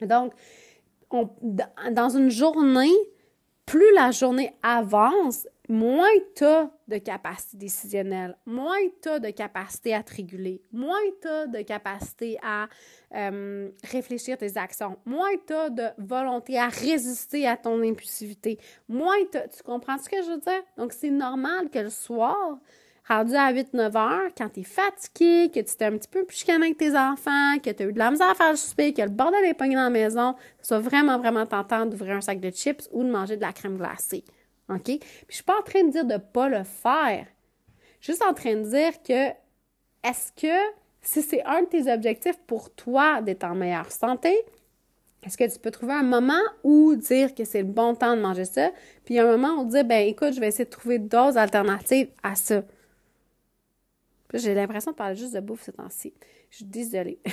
Donc, 0.00 0.32
dans 1.10 2.08
une 2.08 2.30
journée, 2.30 2.96
plus 3.66 3.94
la 3.94 4.10
journée 4.10 4.52
avance, 4.62 5.46
moins 5.70 6.08
tu 6.34 6.44
as 6.44 6.68
de 6.88 6.98
capacité 6.98 7.56
décisionnelle, 7.56 8.36
moins 8.44 8.76
tu 9.00 9.08
as 9.08 9.20
de 9.20 9.30
capacité 9.30 9.94
à 9.94 10.02
te 10.02 10.16
réguler, 10.16 10.60
moins 10.72 10.98
tu 11.22 11.28
as 11.28 11.46
de 11.46 11.62
capacité 11.62 12.38
à 12.42 12.68
euh, 13.14 13.70
réfléchir 13.84 14.36
tes 14.36 14.58
actions, 14.58 14.98
moins 15.06 15.30
tu 15.46 15.52
as 15.54 15.70
de 15.70 15.84
volonté 15.98 16.58
à 16.58 16.68
résister 16.68 17.46
à 17.46 17.56
ton 17.56 17.80
impulsivité, 17.82 18.58
moins 18.88 19.14
tu 19.30 19.62
comprends 19.62 19.96
ce 19.96 20.08
que 20.08 20.16
je 20.16 20.32
veux 20.32 20.40
dire? 20.40 20.62
Donc, 20.76 20.92
c'est 20.92 21.10
normal 21.10 21.70
que 21.70 21.78
le 21.78 21.90
soir, 21.90 22.58
rendu 23.08 23.36
à 23.36 23.52
8-9 23.52 23.96
heures, 23.96 24.30
quand 24.36 24.48
tu 24.48 24.60
es 24.60 24.64
fatigué, 24.64 25.52
que 25.54 25.60
tu 25.60 25.76
t'es 25.76 25.84
un 25.84 25.96
petit 25.96 26.08
peu 26.08 26.24
plus 26.24 26.44
avec 26.48 26.78
tes 26.78 26.96
enfants, 26.96 27.58
que 27.62 27.70
tu 27.70 27.82
as 27.84 27.86
eu 27.86 27.92
de 27.92 27.98
la 27.98 28.10
misère 28.10 28.30
à 28.30 28.34
faire 28.34 28.50
le 28.50 28.56
souper, 28.56 28.92
que 28.92 29.02
le 29.02 29.08
bordel 29.08 29.44
est 29.44 29.54
pogné 29.54 29.76
dans 29.76 29.84
la 29.84 29.90
maison, 29.90 30.34
ce 30.60 30.68
soit 30.68 30.80
vraiment, 30.80 31.16
vraiment 31.16 31.46
tentant 31.46 31.86
d'ouvrir 31.86 32.16
un 32.16 32.20
sac 32.20 32.40
de 32.40 32.50
chips 32.50 32.88
ou 32.90 33.04
de 33.04 33.08
manger 33.08 33.36
de 33.36 33.42
la 33.42 33.52
crème 33.52 33.76
glacée. 33.76 34.24
OK? 34.70 34.84
Puis 34.84 35.00
je 35.28 35.34
suis 35.36 35.44
pas 35.44 35.58
en 35.58 35.62
train 35.62 35.84
de 35.84 35.90
dire 35.90 36.04
de 36.04 36.16
pas 36.16 36.48
le 36.48 36.64
faire. 36.64 37.26
Je 38.00 38.04
suis 38.04 38.12
juste 38.12 38.24
en 38.24 38.34
train 38.34 38.54
de 38.54 38.68
dire 38.68 39.02
que 39.02 39.30
est-ce 40.02 40.32
que 40.32 40.74
si 41.02 41.22
c'est 41.22 41.42
un 41.44 41.62
de 41.62 41.66
tes 41.66 41.92
objectifs 41.92 42.38
pour 42.46 42.74
toi 42.74 43.22
d'être 43.22 43.44
en 43.44 43.54
meilleure 43.54 43.90
santé, 43.90 44.36
est-ce 45.22 45.36
que 45.36 45.50
tu 45.50 45.58
peux 45.58 45.70
trouver 45.70 45.92
un 45.92 46.02
moment 46.02 46.40
où 46.62 46.94
dire 46.96 47.34
que 47.34 47.44
c'est 47.44 47.62
le 47.62 47.68
bon 47.68 47.94
temps 47.94 48.16
de 48.16 48.22
manger 48.22 48.46
ça, 48.46 48.70
puis 49.04 49.18
un 49.18 49.36
moment 49.36 49.60
où 49.60 49.66
dire 49.66 49.84
ben 49.84 50.06
écoute, 50.06 50.32
je 50.32 50.40
vais 50.40 50.48
essayer 50.48 50.64
de 50.64 50.70
trouver 50.70 50.98
d'autres 50.98 51.36
alternatives 51.36 52.08
à 52.22 52.34
ça? 52.34 52.62
J'ai 54.32 54.54
l'impression 54.54 54.92
de 54.92 54.96
parler 54.96 55.16
juste 55.16 55.34
de 55.34 55.40
bouffe 55.40 55.64
ce 55.64 55.72
temps-ci. 55.72 56.14
Je 56.50 56.56
suis 56.56 56.64
désolée. 56.64 57.18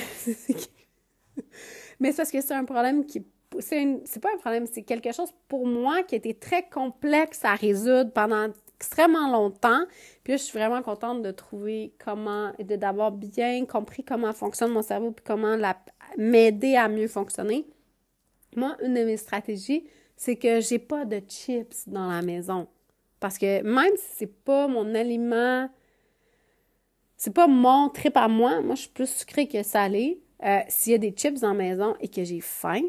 Mais 2.00 2.12
c'est 2.12 2.18
parce 2.18 2.32
que 2.32 2.42
c'est 2.42 2.54
un 2.54 2.66
problème 2.66 3.06
qui 3.06 3.26
c'est 3.60 4.20
pas 4.22 4.30
un 4.34 4.38
problème, 4.38 4.66
c'est 4.72 4.84
quelque 4.84 5.12
chose 5.12 5.30
pour 5.48 5.66
moi 5.66 6.04
qui 6.04 6.16
a 6.16 6.18
été 6.18 6.34
très 6.34 6.68
complexe 6.68 7.44
à 7.46 7.56
résoudre 7.56 8.12
pendant 8.12 8.50
extrêmement 8.76 9.32
longtemps. 9.32 9.86
Puis 10.24 10.34
là, 10.34 10.38
je 10.38 10.44
suis 10.44 10.58
vraiment 10.58 10.82
contente 10.82 11.22
de 11.22 11.32
trouver 11.32 11.94
comment 12.04 12.52
de 12.60 12.76
d'avoir 12.76 13.12
bien 13.12 13.66
compris 13.66 14.04
comment 14.04 14.34
fonctionne 14.34 14.72
mon 14.72 14.82
cerveau 14.82 15.12
puis 15.12 15.24
comment 15.26 15.58
m'aider 16.18 16.76
à 16.76 16.88
mieux 16.88 17.08
fonctionner. 17.08 17.66
Moi, 18.56 18.76
une 18.84 18.94
de 18.94 19.04
mes 19.04 19.18
stratégies, 19.18 19.88
c'est 20.16 20.36
que 20.36 20.62
j'ai 20.62 20.80
pas 20.80 21.06
de 21.06 21.22
chips 21.28 21.88
dans 21.88 22.08
la 22.08 22.22
maison. 22.22 22.68
Parce 23.20 23.38
que 23.38 23.62
même 23.64 23.96
si 23.98 24.18
c'est 24.18 24.44
pas 24.44 24.68
mon 24.68 24.94
aliment, 24.94 25.70
c'est 27.16 27.34
pas 27.34 27.48
mon 27.48 27.90
trip 27.90 28.16
à 28.16 28.28
moi, 28.28 28.62
moi 28.62 28.76
je 28.76 28.82
suis 28.82 28.90
plus 28.90 29.10
sucré 29.10 29.48
que 29.48 29.64
salé. 29.64 30.22
Euh, 30.44 30.60
s'il 30.68 30.92
y 30.92 30.96
a 30.96 31.00
des 31.00 31.12
chips 31.12 31.42
la 31.42 31.54
maison 31.54 31.96
et 32.00 32.10
que 32.10 32.24
j'ai 32.24 32.42
faim, 32.42 32.84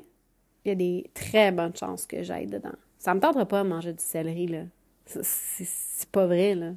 il 0.69 0.73
y 0.73 0.73
a 0.73 0.75
des 1.03 1.11
très 1.15 1.53
bonnes 1.53 1.75
chances 1.77 2.07
que 2.07 2.23
j'aille 2.23 2.47
dedans. 2.47 2.75
Ça 2.99 3.15
me 3.15 3.21
tentera 3.21 3.47
pas 3.47 3.63
de 3.63 3.69
manger 3.69 3.93
du 3.93 4.03
céleri, 4.03 4.47
là. 4.47 4.63
C'est 5.07 6.09
pas 6.11 6.27
vrai, 6.27 6.55
là. 6.55 6.73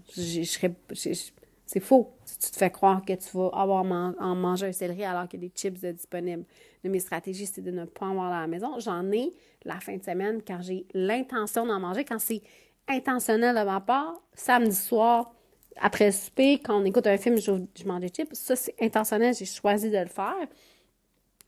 C'est 1.66 1.80
faux 1.80 2.14
si 2.26 2.38
tu 2.38 2.52
te 2.52 2.58
fais 2.58 2.70
croire 2.70 3.04
que 3.06 3.14
tu 3.14 3.38
vas 3.38 3.50
avoir 3.54 3.84
en 3.84 4.36
manger 4.36 4.68
un 4.68 4.72
céleri 4.72 5.04
alors 5.04 5.28
qu'il 5.28 5.42
y 5.42 5.46
a 5.46 5.48
des 5.48 5.54
chips 5.56 5.80
disponibles. 5.80 6.44
de 6.84 6.90
mes 6.90 7.00
stratégies, 7.00 7.46
c'est 7.46 7.62
de 7.62 7.72
ne 7.72 7.86
pas 7.86 8.06
en 8.06 8.12
avoir 8.12 8.32
à 8.32 8.42
la 8.42 8.48
maison. 8.48 8.80
J'en 8.80 9.10
ai 9.12 9.34
la 9.66 9.80
fin 9.80 9.96
de 9.96 10.04
semaine 10.04 10.42
quand 10.46 10.62
j'ai 10.62 10.86
l'intention 10.94 11.66
d'en 11.66 11.80
manger, 11.80 12.04
quand 12.04 12.20
c'est 12.20 12.42
intentionnel 12.88 13.56
de 13.56 13.64
ma 13.64 13.80
part, 13.80 14.22
samedi 14.34 14.76
soir, 14.76 15.34
après 15.78 16.08
le 16.08 16.12
souper, 16.12 16.60
quand 16.60 16.82
on 16.82 16.86
écoute 16.86 17.08
un 17.08 17.18
film, 17.18 17.38
je 17.38 17.86
mange 17.86 18.02
des 18.02 18.10
chips. 18.10 18.34
Ça, 18.34 18.56
c'est 18.56 18.76
intentionnel, 18.82 19.34
j'ai 19.34 19.46
choisi 19.46 19.90
de 19.90 19.98
le 19.98 20.08
faire. 20.08 20.48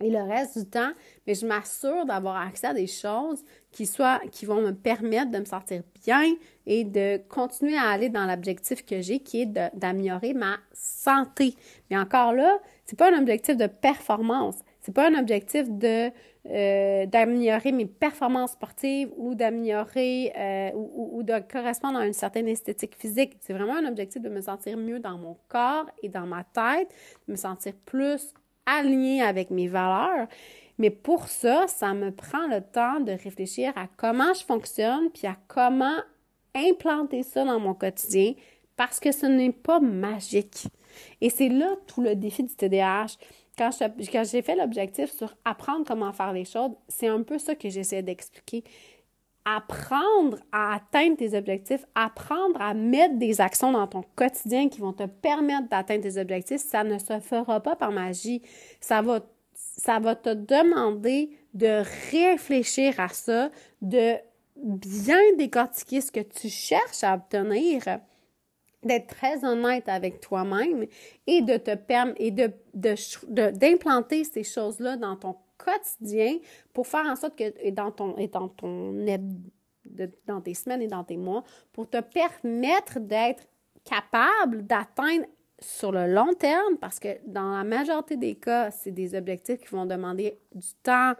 Et 0.01 0.09
le 0.09 0.21
reste 0.21 0.57
du 0.57 0.65
temps, 0.65 0.91
mais 1.25 1.35
je 1.35 1.45
m'assure 1.45 2.05
d'avoir 2.05 2.35
accès 2.35 2.67
à 2.67 2.73
des 2.73 2.87
choses 2.87 3.43
qui, 3.71 3.85
soient, 3.85 4.19
qui 4.31 4.45
vont 4.45 4.61
me 4.61 4.71
permettre 4.71 5.31
de 5.31 5.39
me 5.39 5.45
sentir 5.45 5.83
bien 6.03 6.35
et 6.65 6.83
de 6.83 7.21
continuer 7.29 7.77
à 7.77 7.89
aller 7.89 8.09
dans 8.09 8.25
l'objectif 8.25 8.85
que 8.85 9.01
j'ai, 9.01 9.19
qui 9.19 9.41
est 9.41 9.45
d'améliorer 9.73 10.33
ma 10.33 10.57
santé. 10.73 11.55
Mais 11.89 11.97
encore 11.97 12.33
là, 12.33 12.59
c'est 12.85 12.97
pas 12.97 13.13
un 13.13 13.19
objectif 13.19 13.55
de 13.55 13.67
performance. 13.67 14.55
C'est 14.81 14.93
pas 14.93 15.09
un 15.09 15.17
objectif 15.17 15.69
de 15.69 16.11
euh, 16.45 17.05
d'améliorer 17.05 17.71
mes 17.71 17.85
performances 17.85 18.51
sportives 18.51 19.09
ou 19.15 19.33
d'améliorer 19.33 20.33
euh, 20.37 20.71
ou, 20.75 21.19
ou, 21.19 21.23
de 21.23 21.39
correspondre 21.49 21.99
à 21.99 22.05
une 22.05 22.11
certaine 22.11 22.49
esthétique 22.49 22.95
physique. 22.97 23.37
C'est 23.39 23.53
vraiment 23.53 23.77
un 23.77 23.85
objectif 23.85 24.21
de 24.21 24.27
me 24.27 24.41
sentir 24.41 24.75
mieux 24.75 24.99
dans 24.99 25.17
mon 25.17 25.37
corps 25.47 25.85
et 26.01 26.09
dans 26.09 26.25
ma 26.25 26.43
tête, 26.43 26.93
de 27.27 27.31
me 27.31 27.37
sentir 27.37 27.73
plus 27.85 28.33
aligné 28.65 29.21
avec 29.21 29.49
mes 29.49 29.67
valeurs. 29.67 30.27
Mais 30.77 30.89
pour 30.89 31.27
ça, 31.27 31.67
ça 31.67 31.93
me 31.93 32.11
prend 32.11 32.47
le 32.47 32.61
temps 32.61 32.99
de 32.99 33.11
réfléchir 33.11 33.71
à 33.75 33.87
comment 33.97 34.33
je 34.33 34.43
fonctionne, 34.43 35.09
puis 35.11 35.27
à 35.27 35.37
comment 35.47 35.97
implanter 36.55 37.23
ça 37.23 37.45
dans 37.45 37.59
mon 37.59 37.73
quotidien, 37.73 38.33
parce 38.75 38.99
que 38.99 39.11
ce 39.11 39.25
n'est 39.25 39.51
pas 39.51 39.79
magique. 39.79 40.67
Et 41.21 41.29
c'est 41.29 41.49
là 41.49 41.75
tout 41.87 42.01
le 42.01 42.15
défi 42.15 42.43
du 42.43 42.55
TDAH. 42.55 43.17
Quand, 43.57 43.69
j'ai 43.71 44.41
fait 44.41 44.55
l'objectif 44.55 45.11
sur 45.11 45.35
apprendre 45.45 45.85
comment 45.85 46.11
faire 46.11 46.33
les 46.33 46.45
choses, 46.45 46.71
c'est 46.87 47.07
un 47.07 47.21
peu 47.21 47.37
ça 47.37 47.53
que 47.53 47.69
j'essaie 47.69 48.01
d'expliquer 48.01 48.63
apprendre 49.45 50.39
à 50.51 50.75
atteindre 50.75 51.17
tes 51.17 51.37
objectifs, 51.37 51.85
apprendre 51.95 52.61
à 52.61 52.73
mettre 52.73 53.17
des 53.17 53.41
actions 53.41 53.71
dans 53.71 53.87
ton 53.87 54.03
quotidien 54.15 54.69
qui 54.69 54.79
vont 54.79 54.93
te 54.93 55.05
permettre 55.05 55.67
d'atteindre 55.69 56.03
tes 56.03 56.19
objectifs, 56.19 56.61
ça 56.61 56.83
ne 56.83 56.97
se 56.97 57.19
fera 57.19 57.59
pas 57.59 57.75
par 57.75 57.91
magie. 57.91 58.41
Ça 58.79 59.01
va, 59.01 59.19
te 60.15 60.33
demander 60.33 61.31
de 61.53 61.83
réfléchir 62.11 62.99
à 62.99 63.09
ça, 63.09 63.49
de 63.81 64.15
bien 64.55 65.19
décortiquer 65.37 66.01
ce 66.01 66.11
que 66.11 66.21
tu 66.21 66.49
cherches 66.49 67.03
à 67.03 67.15
obtenir, 67.15 67.83
d'être 68.83 69.07
très 69.07 69.43
honnête 69.45 69.87
avec 69.87 70.19
toi-même 70.19 70.85
et 71.27 71.41
de 71.41 71.57
te 71.57 71.75
permettre 71.75 72.19
et 72.19 72.31
d'implanter 72.31 74.23
ces 74.23 74.43
choses-là 74.43 74.97
dans 74.97 75.15
ton 75.15 75.35
quotidien 75.63 76.37
pour 76.73 76.87
faire 76.87 77.05
en 77.05 77.15
sorte 77.15 77.37
que 77.37 77.53
et 77.59 77.71
dans 77.71 77.91
ton 77.91 78.17
et 78.17 78.27
dans 78.27 78.49
ton 78.49 78.93
dans 80.25 80.41
tes 80.41 80.53
semaines 80.53 80.81
et 80.81 80.87
dans 80.87 81.03
tes 81.03 81.17
mois 81.17 81.43
pour 81.71 81.89
te 81.89 81.99
permettre 82.01 82.99
d'être 82.99 83.43
capable 83.83 84.65
d'atteindre 84.65 85.25
sur 85.59 85.91
le 85.91 86.07
long 86.07 86.33
terme 86.33 86.77
parce 86.77 86.99
que 86.99 87.19
dans 87.25 87.55
la 87.55 87.63
majorité 87.63 88.17
des 88.17 88.35
cas, 88.35 88.71
c'est 88.71 88.91
des 88.91 89.15
objectifs 89.15 89.59
qui 89.61 89.67
vont 89.67 89.85
demander 89.85 90.39
du 90.53 90.67
temps 90.83 91.13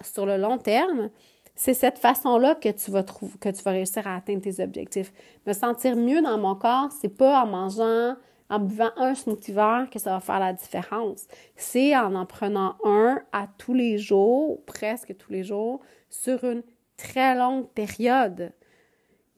sur 0.00 0.26
le 0.26 0.36
long 0.36 0.58
terme 0.58 1.10
c'est 1.56 1.74
cette 1.74 1.98
façon-là 1.98 2.56
que 2.56 2.68
tu 2.70 2.90
vas 2.90 3.02
trouver, 3.02 3.38
que 3.38 3.48
tu 3.48 3.62
vas 3.62 3.70
réussir 3.70 4.06
à 4.06 4.16
atteindre 4.16 4.42
tes 4.42 4.62
objectifs. 4.62 5.12
Me 5.46 5.52
sentir 5.52 5.96
mieux 5.96 6.20
dans 6.20 6.36
mon 6.38 6.54
corps, 6.56 6.90
c'est 7.00 7.08
pas 7.08 7.42
en 7.42 7.46
mangeant, 7.46 8.16
en 8.50 8.58
buvant 8.58 8.90
un 8.96 9.14
smoothie 9.14 9.52
vert 9.52 9.88
que 9.90 9.98
ça 9.98 10.12
va 10.12 10.20
faire 10.20 10.38
la 10.38 10.52
différence. 10.52 11.26
C'est 11.56 11.96
en 11.96 12.14
en 12.14 12.26
prenant 12.26 12.76
un 12.84 13.20
à 13.32 13.46
tous 13.58 13.74
les 13.74 13.98
jours, 13.98 14.64
presque 14.64 15.16
tous 15.16 15.32
les 15.32 15.44
jours, 15.44 15.80
sur 16.10 16.44
une 16.44 16.62
très 16.96 17.34
longue 17.34 17.68
période. 17.70 18.52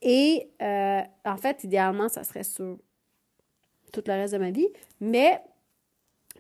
Et 0.03 0.51
euh, 0.61 1.01
en 1.25 1.37
fait, 1.37 1.65
idéalement, 1.65 2.09
ça 2.09 2.25
serait 2.25 2.45
sur 2.45 2.79
tout 3.93 4.03
le 4.07 4.13
reste 4.13 4.35
de 4.35 4.39
ma 4.39 4.51
vie. 4.51 4.69
Mais 5.01 5.41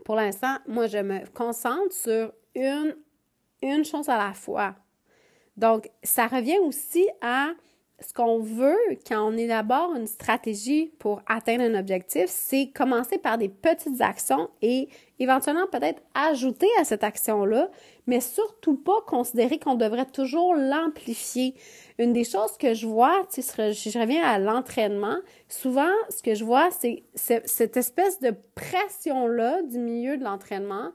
pour 0.05 0.17
l'instant, 0.17 0.59
moi, 0.67 0.87
je 0.87 0.99
me 0.99 1.27
concentre 1.33 1.93
sur 1.93 2.33
une, 2.55 2.97
une 3.63 3.85
chose 3.85 4.09
à 4.09 4.19
la 4.19 4.35
fois. 4.35 4.75
Donc, 5.57 5.91
ça 6.03 6.27
revient 6.27 6.59
aussi 6.59 7.09
à 7.23 7.53
ce 8.01 8.13
qu'on 8.13 8.41
veut 8.41 8.77
quand 9.07 9.27
on 9.27 9.37
élabore 9.37 9.95
une 9.95 10.07
stratégie 10.07 10.93
pour 10.99 11.23
atteindre 11.27 11.63
un 11.65 11.79
objectif, 11.79 12.27
c'est 12.27 12.71
commencer 12.75 13.17
par 13.17 13.39
des 13.39 13.49
petites 13.49 14.03
actions 14.03 14.51
et 14.61 14.89
éventuellement 15.19 15.67
peut-être 15.67 16.03
ajouter 16.15 16.69
à 16.79 16.85
cette 16.85 17.03
action-là, 17.03 17.71
mais 18.07 18.21
surtout 18.21 18.77
pas 18.77 19.01
considérer 19.07 19.59
qu'on 19.59 19.77
devrait 19.77 20.05
toujours 20.05 20.55
l'amplifier. 20.55 21.55
Une 21.99 22.13
des 22.13 22.25
choses 22.25 22.59
que 22.59 22.75
je 22.75 22.87
vois, 22.87 23.27
si 23.31 23.41
je 23.41 23.99
reviens 23.99 24.25
à 24.25 24.39
l'entraînement, 24.39 25.17
souvent 25.49 25.93
ce 26.11 26.23
que 26.23 26.35
je 26.35 26.45
vois, 26.45 26.69
c'est 26.71 27.05
cette 27.15 27.79
espèce 27.79 28.21
de 28.21 28.35
pression-là 28.55 29.63
du 29.63 29.79
milieu 29.79 30.19
de 30.19 30.25
l'entraînement 30.25 30.91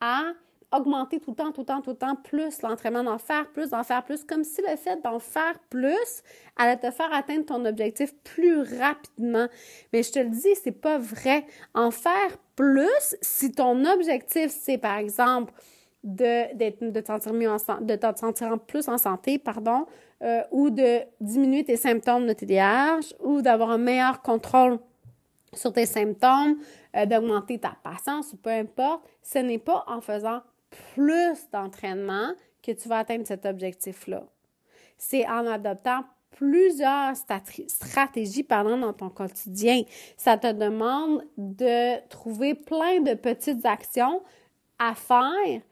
à 0.00 0.22
augmenter 0.76 1.20
tout 1.20 1.30
le 1.30 1.36
temps, 1.36 1.52
tout 1.52 1.62
le 1.62 1.66
temps, 1.66 1.80
tout 1.80 1.90
le 1.90 1.96
temps, 1.96 2.16
plus 2.16 2.62
l'entraînement, 2.62 3.04
d'en 3.04 3.18
faire 3.18 3.50
plus, 3.52 3.70
d'en 3.70 3.82
faire 3.82 4.04
plus, 4.04 4.24
comme 4.24 4.44
si 4.44 4.62
le 4.62 4.76
fait 4.76 5.02
d'en 5.02 5.18
faire 5.18 5.58
plus 5.70 6.22
allait 6.56 6.76
te 6.76 6.90
faire 6.90 7.12
atteindre 7.12 7.46
ton 7.46 7.64
objectif 7.64 8.14
plus 8.24 8.60
rapidement. 8.78 9.48
Mais 9.92 10.02
je 10.02 10.12
te 10.12 10.18
le 10.18 10.30
dis, 10.30 10.54
c'est 10.62 10.72
pas 10.72 10.98
vrai. 10.98 11.44
En 11.74 11.90
faire 11.90 12.36
plus, 12.56 13.16
si 13.20 13.52
ton 13.52 13.84
objectif, 13.84 14.50
c'est 14.50 14.78
par 14.78 14.98
exemple 14.98 15.52
de, 16.04 16.90
de 16.90 17.00
te 17.00 17.06
sentir 17.06 17.32
mieux 17.32 17.50
en, 17.50 17.56
de 17.80 17.96
te 17.96 18.18
sentir 18.18 18.58
plus 18.60 18.88
en 18.88 18.98
santé, 18.98 19.38
pardon, 19.38 19.86
euh, 20.22 20.42
ou 20.50 20.70
de 20.70 21.00
diminuer 21.20 21.64
tes 21.64 21.76
symptômes 21.76 22.26
de 22.26 22.32
TDAH, 22.32 23.14
ou 23.20 23.42
d'avoir 23.42 23.70
un 23.70 23.78
meilleur 23.78 24.22
contrôle 24.22 24.78
sur 25.54 25.72
tes 25.72 25.86
symptômes, 25.86 26.56
euh, 26.96 27.06
d'augmenter 27.06 27.58
ta 27.58 27.76
patience 27.82 28.32
ou 28.32 28.36
peu 28.36 28.50
importe, 28.50 29.02
ce 29.22 29.38
n'est 29.38 29.58
pas 29.58 29.84
en 29.86 30.00
faisant 30.00 30.40
plus 30.94 31.48
d'entraînement 31.52 32.32
que 32.62 32.72
tu 32.72 32.88
vas 32.88 32.98
atteindre 32.98 33.26
cet 33.26 33.46
objectif-là. 33.46 34.24
C'est 34.96 35.26
en 35.28 35.46
adoptant 35.46 36.04
plusieurs 36.30 37.14
stratégies 37.16 38.46
dans 38.48 38.92
ton 38.92 39.08
quotidien. 39.08 39.82
Ça 40.16 40.36
te 40.36 40.52
demande 40.52 41.22
de 41.36 42.06
trouver 42.08 42.54
plein 42.54 43.00
de 43.00 43.14
petites 43.14 43.64
actions 43.64 44.22
à 44.78 44.94
faire 44.94 45.62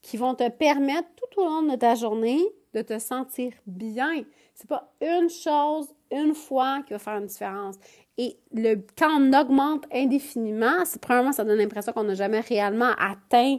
qui 0.00 0.16
vont 0.16 0.34
te 0.34 0.48
permettre 0.48 1.08
tout 1.16 1.40
au 1.40 1.44
long 1.44 1.62
de 1.62 1.76
ta 1.76 1.94
journée 1.94 2.40
de 2.74 2.82
te 2.82 2.98
sentir 2.98 3.52
bien. 3.66 4.24
C'est 4.54 4.68
pas 4.68 4.92
une 5.00 5.28
chose, 5.28 5.88
une 6.10 6.34
fois 6.34 6.82
qui 6.86 6.92
va 6.92 6.98
faire 6.98 7.18
une 7.18 7.26
différence. 7.26 7.76
Et 8.16 8.38
le, 8.52 8.76
quand 8.96 9.20
on 9.20 9.32
augmente 9.38 9.84
indéfiniment, 9.92 10.84
c'est 10.84 11.00
premièrement, 11.00 11.32
ça 11.32 11.44
donne 11.44 11.58
l'impression 11.58 11.92
qu'on 11.92 12.04
n'a 12.04 12.14
jamais 12.14 12.40
réellement 12.40 12.92
atteint 12.98 13.58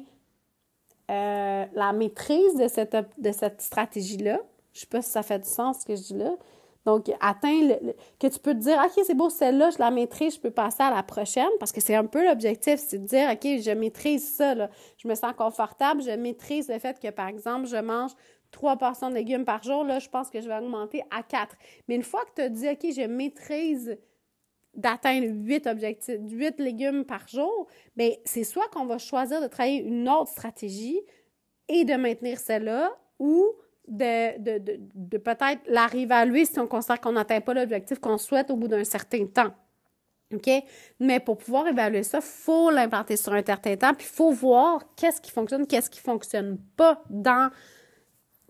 euh, 1.12 1.66
la 1.74 1.94
maîtrise 1.94 2.56
de 2.56 2.68
cette, 2.68 3.62
stratégie-là. 3.62 4.40
Je 4.74 4.80
sais 4.82 4.88
pas 4.88 5.02
si 5.02 5.12
ça 5.12 5.24
fait 5.24 5.40
du 5.40 5.50
sens 5.50 5.82
ce 5.82 5.86
que 5.86 5.96
je 5.96 6.02
dis 6.02 6.14
là. 6.16 6.36
Donc, 6.86 7.10
atteindre 7.22 7.80
que 8.20 8.28
tu 8.28 8.40
peux 8.40 8.54
te 8.54 8.60
dire, 8.60 8.78
OK, 8.84 9.04
c'est 9.06 9.14
beau, 9.14 9.30
celle-là, 9.30 9.70
je 9.70 9.80
la 9.80 9.90
maîtrise, 9.90 10.36
je 10.36 10.40
peux 10.40 10.52
passer 10.52 10.84
à 10.84 10.94
la 10.94 11.02
prochaine, 11.02 11.50
parce 11.60 11.72
que 11.72 11.80
c'est 11.80 11.96
un 11.96 12.06
peu 12.06 12.28
l'objectif, 12.28 12.78
c'est 12.78 12.98
de 12.98 13.06
dire, 13.06 13.30
OK, 13.32 13.44
je 13.44 13.72
maîtrise 13.72 14.36
ça, 14.36 14.54
je 14.98 15.08
me 15.08 15.16
sens 15.16 15.32
confortable, 15.38 16.02
je 16.02 16.12
maîtrise 16.12 16.68
le 16.68 16.80
fait 16.80 17.00
que, 17.00 17.10
par 17.10 17.28
exemple, 17.28 17.68
je 17.68 17.78
mange 17.78 18.12
trois 18.52 18.76
portions 18.76 19.10
de 19.10 19.16
légumes 19.16 19.46
par 19.46 19.64
jour, 19.64 19.86
là, 19.86 20.00
je 20.00 20.10
pense 20.10 20.30
que 20.30 20.42
je 20.42 20.48
vais 20.48 20.58
augmenter 20.58 21.04
à 21.10 21.24
quatre. 21.24 21.56
Mais 21.88 21.96
une 21.96 22.04
fois 22.04 22.22
que 22.26 22.32
tu 22.36 22.42
as 22.42 22.50
dit, 22.50 22.68
OK, 22.68 22.94
je 22.94 23.08
maîtrise 23.08 23.98
d'atteindre 24.76 25.28
huit 25.28 25.68
objectifs, 25.68 26.20
huit 26.30 26.60
légumes 26.60 27.06
par 27.06 27.28
jour, 27.28 27.68
bien, 27.96 28.12
c'est 28.26 28.44
soit 28.44 28.68
qu'on 28.70 28.86
va 28.86 28.98
choisir 28.98 29.42
de 29.42 29.48
travailler 29.48 29.84
une 29.84 30.10
autre 30.10 30.32
stratégie 30.32 31.00
et 31.68 31.86
de 31.86 31.94
maintenir 31.94 32.40
celle-là 32.40 32.92
ou 33.20 33.46
de, 33.88 34.40
de, 34.40 34.80
de, 34.96 35.18
peut-être 35.18 35.62
la 35.68 35.88
réévaluer 35.88 36.46
si 36.46 36.60
on 36.60 36.68
considère 36.68 37.02
qu'on 37.02 37.12
n'atteint 37.14 37.42
pas 37.42 37.54
l'objectif 37.54 38.00
qu'on 38.00 38.18
souhaite 38.18 38.50
au 38.50 38.56
bout 38.56 38.68
d'un 38.68 38.84
certain 38.84 39.26
temps. 39.26 39.54
OK? 40.34 40.50
Mais 41.00 41.20
pour 41.20 41.38
pouvoir 41.38 41.68
évaluer 41.68 42.04
ça, 42.04 42.20
il 42.20 42.24
faut 42.24 42.72
l'implanter 42.72 43.18
sur 43.18 43.34
un 43.34 43.44
certain 43.44 43.76
temps, 43.76 43.94
puis 43.94 44.08
il 44.10 44.16
faut 44.16 44.32
voir 44.32 44.82
qu'est-ce 44.96 45.22
qui 45.22 45.32
fonctionne, 45.32 45.68
qu'est-ce 45.68 45.90
qui 45.90 46.00
fonctionne 46.00 46.58
pas 46.76 47.04
dans 47.10 47.52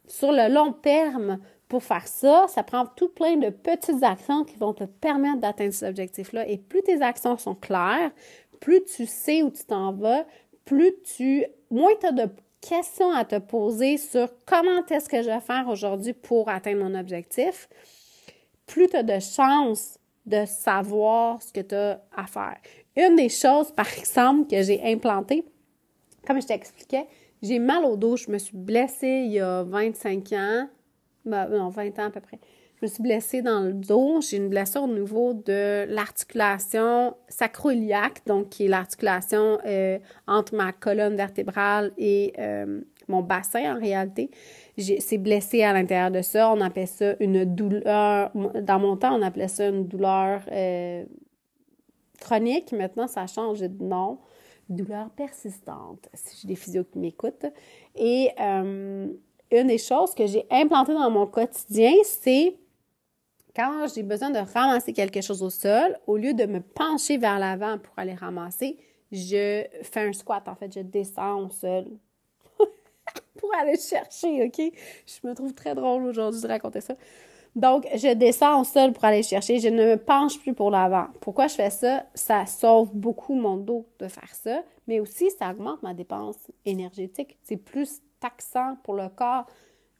sur 0.07 0.31
le 0.31 0.53
long 0.53 0.73
terme 0.73 1.39
pour 1.73 1.83
faire 1.83 2.07
ça, 2.07 2.45
ça 2.49 2.61
prend 2.61 2.85
tout 2.85 3.09
plein 3.09 3.35
de 3.35 3.49
petites 3.49 4.03
actions 4.03 4.43
qui 4.43 4.57
vont 4.57 4.75
te 4.75 4.83
permettre 4.83 5.39
d'atteindre 5.39 5.73
cet 5.73 5.89
objectif-là. 5.89 6.47
Et 6.47 6.59
plus 6.59 6.83
tes 6.83 7.01
actions 7.01 7.35
sont 7.35 7.55
claires, 7.55 8.11
plus 8.59 8.83
tu 8.83 9.07
sais 9.07 9.41
où 9.41 9.49
tu 9.49 9.63
t'en 9.63 9.91
vas, 9.91 10.23
plus 10.65 10.93
tu, 11.01 11.43
moins 11.71 11.89
tu 11.99 12.05
as 12.05 12.11
de 12.11 12.29
questions 12.61 13.11
à 13.11 13.25
te 13.25 13.39
poser 13.39 13.97
sur 13.97 14.29
comment 14.45 14.85
est-ce 14.87 15.09
que 15.09 15.23
je 15.23 15.31
vais 15.31 15.39
faire 15.39 15.67
aujourd'hui 15.67 16.13
pour 16.13 16.47
atteindre 16.47 16.83
mon 16.83 16.93
objectif, 16.93 17.67
plus 18.67 18.87
tu 18.87 18.95
as 18.95 19.01
de 19.01 19.17
chances 19.17 19.97
de 20.27 20.45
savoir 20.45 21.41
ce 21.41 21.51
que 21.51 21.61
tu 21.61 21.73
as 21.73 22.03
à 22.15 22.27
faire. 22.27 22.57
Une 22.95 23.15
des 23.15 23.29
choses, 23.29 23.71
par 23.71 23.91
exemple, 23.97 24.47
que 24.47 24.61
j'ai 24.61 24.79
implantées, 24.83 25.43
comme 26.27 26.39
je 26.39 26.45
t'expliquais, 26.45 27.07
j'ai 27.41 27.57
mal 27.57 27.83
au 27.83 27.97
dos, 27.97 28.15
je 28.15 28.29
me 28.29 28.37
suis 28.37 28.55
blessée 28.55 29.23
il 29.25 29.31
y 29.31 29.39
a 29.39 29.63
25 29.63 30.33
ans, 30.33 30.69
ben, 31.25 31.47
non, 31.49 31.69
20 31.69 31.99
ans 31.99 32.05
à 32.05 32.09
peu 32.09 32.21
près. 32.21 32.39
Je 32.83 32.89
me 32.89 32.91
suis 32.91 33.03
blessée 33.03 33.41
dans 33.41 33.61
le 33.61 33.73
dos. 33.73 34.19
J'ai 34.21 34.37
une 34.37 34.49
blessure 34.49 34.83
au 34.83 34.87
niveau 34.87 35.33
de 35.33 35.85
l'articulation 35.87 37.15
sacroiliaque, 37.29 38.25
donc 38.25 38.49
qui 38.49 38.65
est 38.65 38.67
l'articulation 38.67 39.57
euh, 39.65 39.99
entre 40.27 40.55
ma 40.55 40.73
colonne 40.73 41.15
vertébrale 41.15 41.93
et 41.97 42.33
euh, 42.39 42.81
mon 43.07 43.21
bassin 43.21 43.75
en 43.75 43.79
réalité. 43.79 44.31
C'est 44.77 45.17
blessé 45.17 45.63
à 45.63 45.71
l'intérieur 45.71 46.11
de 46.11 46.21
ça. 46.21 46.51
On 46.51 46.59
appelle 46.59 46.87
ça 46.87 47.15
une 47.21 47.45
douleur. 47.45 48.31
Dans 48.33 48.79
mon 48.79 48.97
temps, 48.97 49.17
on 49.17 49.21
appelait 49.21 49.47
ça 49.47 49.69
une 49.69 49.87
douleur 49.87 50.41
euh, 50.51 51.05
chronique. 52.19 52.73
Maintenant, 52.73 53.07
ça 53.07 53.21
a 53.21 53.27
changé 53.27 53.69
de 53.69 53.81
nom. 53.81 54.19
Douleur 54.67 55.09
persistante, 55.11 56.09
si 56.13 56.41
j'ai 56.41 56.47
des 56.49 56.55
physios 56.55 56.85
qui 56.85 56.97
m'écoutent. 56.99 57.45
Et 57.95 58.29
une 59.53 59.67
des 59.67 59.77
choses 59.77 60.13
que 60.15 60.25
j'ai 60.25 60.45
implantées 60.49 60.93
dans 60.93 61.09
mon 61.09 61.27
quotidien, 61.27 61.93
c'est 62.03 62.55
quand 63.55 63.85
j'ai 63.93 64.03
besoin 64.03 64.31
de 64.31 64.39
ramasser 64.39 64.93
quelque 64.93 65.21
chose 65.21 65.43
au 65.43 65.49
sol, 65.49 65.97
au 66.07 66.17
lieu 66.17 66.33
de 66.33 66.45
me 66.45 66.59
pencher 66.59 67.17
vers 67.17 67.37
l'avant 67.37 67.77
pour 67.77 67.93
aller 67.97 68.15
ramasser, 68.15 68.77
je 69.11 69.63
fais 69.83 70.01
un 70.01 70.13
squat. 70.13 70.47
En 70.47 70.55
fait, 70.55 70.73
je 70.73 70.79
descends 70.79 71.45
au 71.45 71.49
sol 71.49 71.85
pour 73.37 73.53
aller 73.55 73.77
chercher, 73.77 74.45
OK? 74.45 74.59
Je 75.05 75.27
me 75.27 75.35
trouve 75.35 75.53
très 75.53 75.75
drôle 75.75 76.03
aujourd'hui 76.05 76.41
de 76.41 76.47
raconter 76.47 76.81
ça. 76.81 76.95
Donc, 77.55 77.87
je 77.93 78.13
descends 78.15 78.61
au 78.61 78.63
sol 78.63 78.93
pour 78.93 79.05
aller 79.05 79.21
chercher. 79.21 79.59
Je 79.59 79.67
ne 79.67 79.91
me 79.91 79.97
penche 79.97 80.39
plus 80.39 80.55
pour 80.55 80.71
l'avant. 80.71 81.07
Pourquoi 81.21 81.47
je 81.47 81.53
fais 81.53 81.69
ça? 81.69 82.05
Ça 82.15 82.47
sauve 82.47 82.89
beaucoup 82.93 83.35
mon 83.35 83.57
dos 83.57 83.85
de 83.99 84.07
faire 84.07 84.33
ça, 84.33 84.63
mais 84.87 84.99
aussi 84.99 85.29
ça 85.29 85.51
augmente 85.51 85.83
ma 85.83 85.93
dépense 85.93 86.37
énergétique. 86.65 87.37
C'est 87.43 87.57
plus 87.57 88.01
taxant 88.23 88.77
pour 88.83 88.93
le 88.93 89.09
corps 89.09 89.45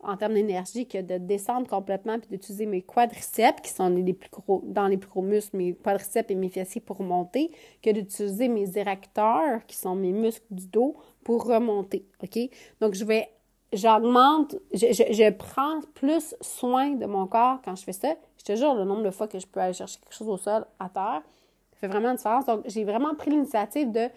en 0.04 0.18
termes 0.18 0.34
d'énergie 0.34 0.88
que 0.88 1.02
de 1.02 1.18
descendre 1.18 1.68
complètement 1.68 2.20
puis 2.20 2.30
d'utiliser 2.30 2.66
mes 2.66 2.82
quadriceps, 2.82 3.62
qui 3.62 3.72
sont 3.72 3.90
les 3.90 4.14
plus 4.14 4.30
gros, 4.30 4.62
dans 4.66 4.88
les 4.88 4.98
plus 4.98 5.10
gros 5.10 5.22
muscles, 5.22 5.58
mes 5.58 5.74
quadriceps 5.74 6.30
et 6.30 6.36
mes 6.36 6.50
fessiers 6.50 6.82
pour 6.82 7.02
monter, 7.02 7.52
que 7.82 7.90
d'utiliser 7.90 8.48
mes 8.48 8.78
érecteurs, 8.78 9.66
qui 9.66 9.76
sont 9.76 9.96
mes 9.96 10.12
muscles 10.12 10.46
du 10.52 10.68
dos, 10.68 10.96
pour 11.24 11.46
remonter. 11.46 12.06
OK? 12.22 12.38
Donc, 12.82 12.96
je 12.96 13.06
vais 13.06 13.30
j'augmente, 13.72 14.56
je, 14.72 14.88
je, 14.92 15.32
prends 15.32 15.80
plus 15.96 16.36
soin 16.42 16.92
de 16.92 17.08
mon 17.08 17.26
corps 17.26 17.60
quand 17.66 17.76
je 17.76 17.84
fais 17.84 17.94
ça. 17.94 18.14
Je 18.38 18.44
te 18.44 18.56
jure, 18.56 18.76
le 18.76 18.84
nombre 18.84 19.02
de 19.04 19.10
fois 19.10 19.28
que 19.28 19.40
je 19.40 19.48
peux 19.48 19.60
aller 19.60 19.74
chercher 19.74 20.00
quelque 20.00 20.14
chose 20.14 20.30
au 20.30 20.38
sol, 20.38 20.66
à 20.80 20.90
terre, 20.90 21.24
ça 21.72 21.80
fait 21.80 21.88
vraiment 21.88 22.10
une 22.10 22.18
différence. 22.18 22.46
Donc, 22.46 22.62
j'ai 22.66 22.84
vraiment 22.84 23.16
pris 23.16 23.32
l'initiative 23.32 23.92
de 23.92 24.10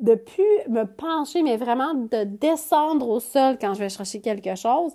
de 0.00 0.14
plus 0.14 0.68
me 0.68 0.84
pencher, 0.84 1.42
mais 1.42 1.56
vraiment 1.56 1.94
de 1.94 2.24
descendre 2.24 3.08
au 3.08 3.20
sol 3.20 3.56
quand 3.60 3.74
je 3.74 3.80
vais 3.80 3.88
chercher 3.88 4.20
quelque 4.20 4.54
chose. 4.54 4.92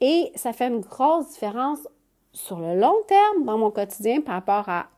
Et 0.00 0.30
ça 0.34 0.52
fait 0.52 0.68
une 0.68 0.80
grosse 0.80 1.30
différence 1.30 1.80
sur 2.32 2.60
le 2.60 2.78
long 2.78 2.96
terme 3.06 3.44
dans 3.44 3.58
mon 3.58 3.70
quotidien 3.70 4.20
par 4.20 4.34
rapport 4.34 4.68
à 4.68 4.88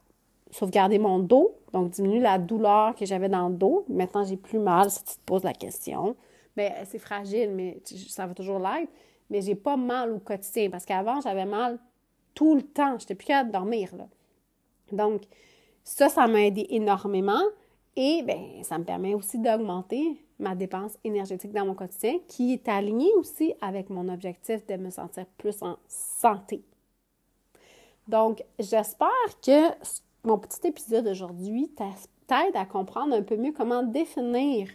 sauvegarder 0.50 0.98
mon 0.98 1.18
dos, 1.18 1.54
donc 1.72 1.90
diminuer 1.90 2.20
la 2.20 2.38
douleur 2.38 2.94
que 2.94 3.06
j'avais 3.06 3.28
dans 3.28 3.48
le 3.48 3.54
dos. 3.54 3.84
Maintenant, 3.88 4.24
j'ai 4.24 4.36
plus 4.36 4.58
mal 4.58 4.90
si 4.90 5.04
tu 5.04 5.14
te 5.14 5.24
poses 5.24 5.44
la 5.44 5.52
question. 5.52 6.16
Mais 6.56 6.74
c'est 6.84 6.98
fragile, 6.98 7.50
mais 7.52 7.80
ça 7.84 8.26
va 8.26 8.34
toujours 8.34 8.58
l'être. 8.58 8.90
Mais 9.30 9.40
j'ai 9.40 9.54
pas 9.54 9.76
mal 9.76 10.12
au 10.12 10.18
quotidien 10.18 10.70
parce 10.70 10.84
qu'avant, 10.84 11.20
j'avais 11.20 11.46
mal 11.46 11.78
tout 12.34 12.56
le 12.56 12.62
temps. 12.62 12.98
J'étais 12.98 13.14
plus 13.14 13.26
capable 13.26 13.52
dormir. 13.52 13.90
Là. 13.96 14.08
Donc, 14.90 15.22
ça, 15.84 16.08
ça 16.08 16.26
m'a 16.26 16.42
aidé 16.42 16.66
énormément. 16.70 17.42
Et 17.96 18.22
bien, 18.22 18.62
ça 18.62 18.78
me 18.78 18.84
permet 18.84 19.14
aussi 19.14 19.38
d'augmenter 19.38 20.24
ma 20.38 20.54
dépense 20.54 20.96
énergétique 21.04 21.52
dans 21.52 21.66
mon 21.66 21.74
quotidien, 21.74 22.18
qui 22.28 22.52
est 22.54 22.68
alignée 22.68 23.12
aussi 23.16 23.52
avec 23.60 23.90
mon 23.90 24.08
objectif 24.08 24.66
de 24.66 24.76
me 24.76 24.90
sentir 24.90 25.26
plus 25.38 25.62
en 25.62 25.76
santé. 25.86 26.62
Donc, 28.08 28.42
j'espère 28.58 29.08
que 29.44 29.68
mon 30.24 30.38
petit 30.38 30.66
épisode 30.66 31.04
d'aujourd'hui 31.04 31.70
t'aide 31.76 32.56
à 32.56 32.64
comprendre 32.64 33.14
un 33.14 33.22
peu 33.22 33.36
mieux 33.36 33.52
comment 33.52 33.82
définir 33.82 34.68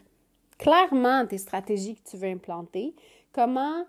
clairement 0.57 1.25
tes 1.25 1.37
stratégies 1.37 1.95
que 1.95 2.09
tu 2.09 2.17
veux 2.17 2.29
implanter, 2.29 2.95
comment 3.33 3.85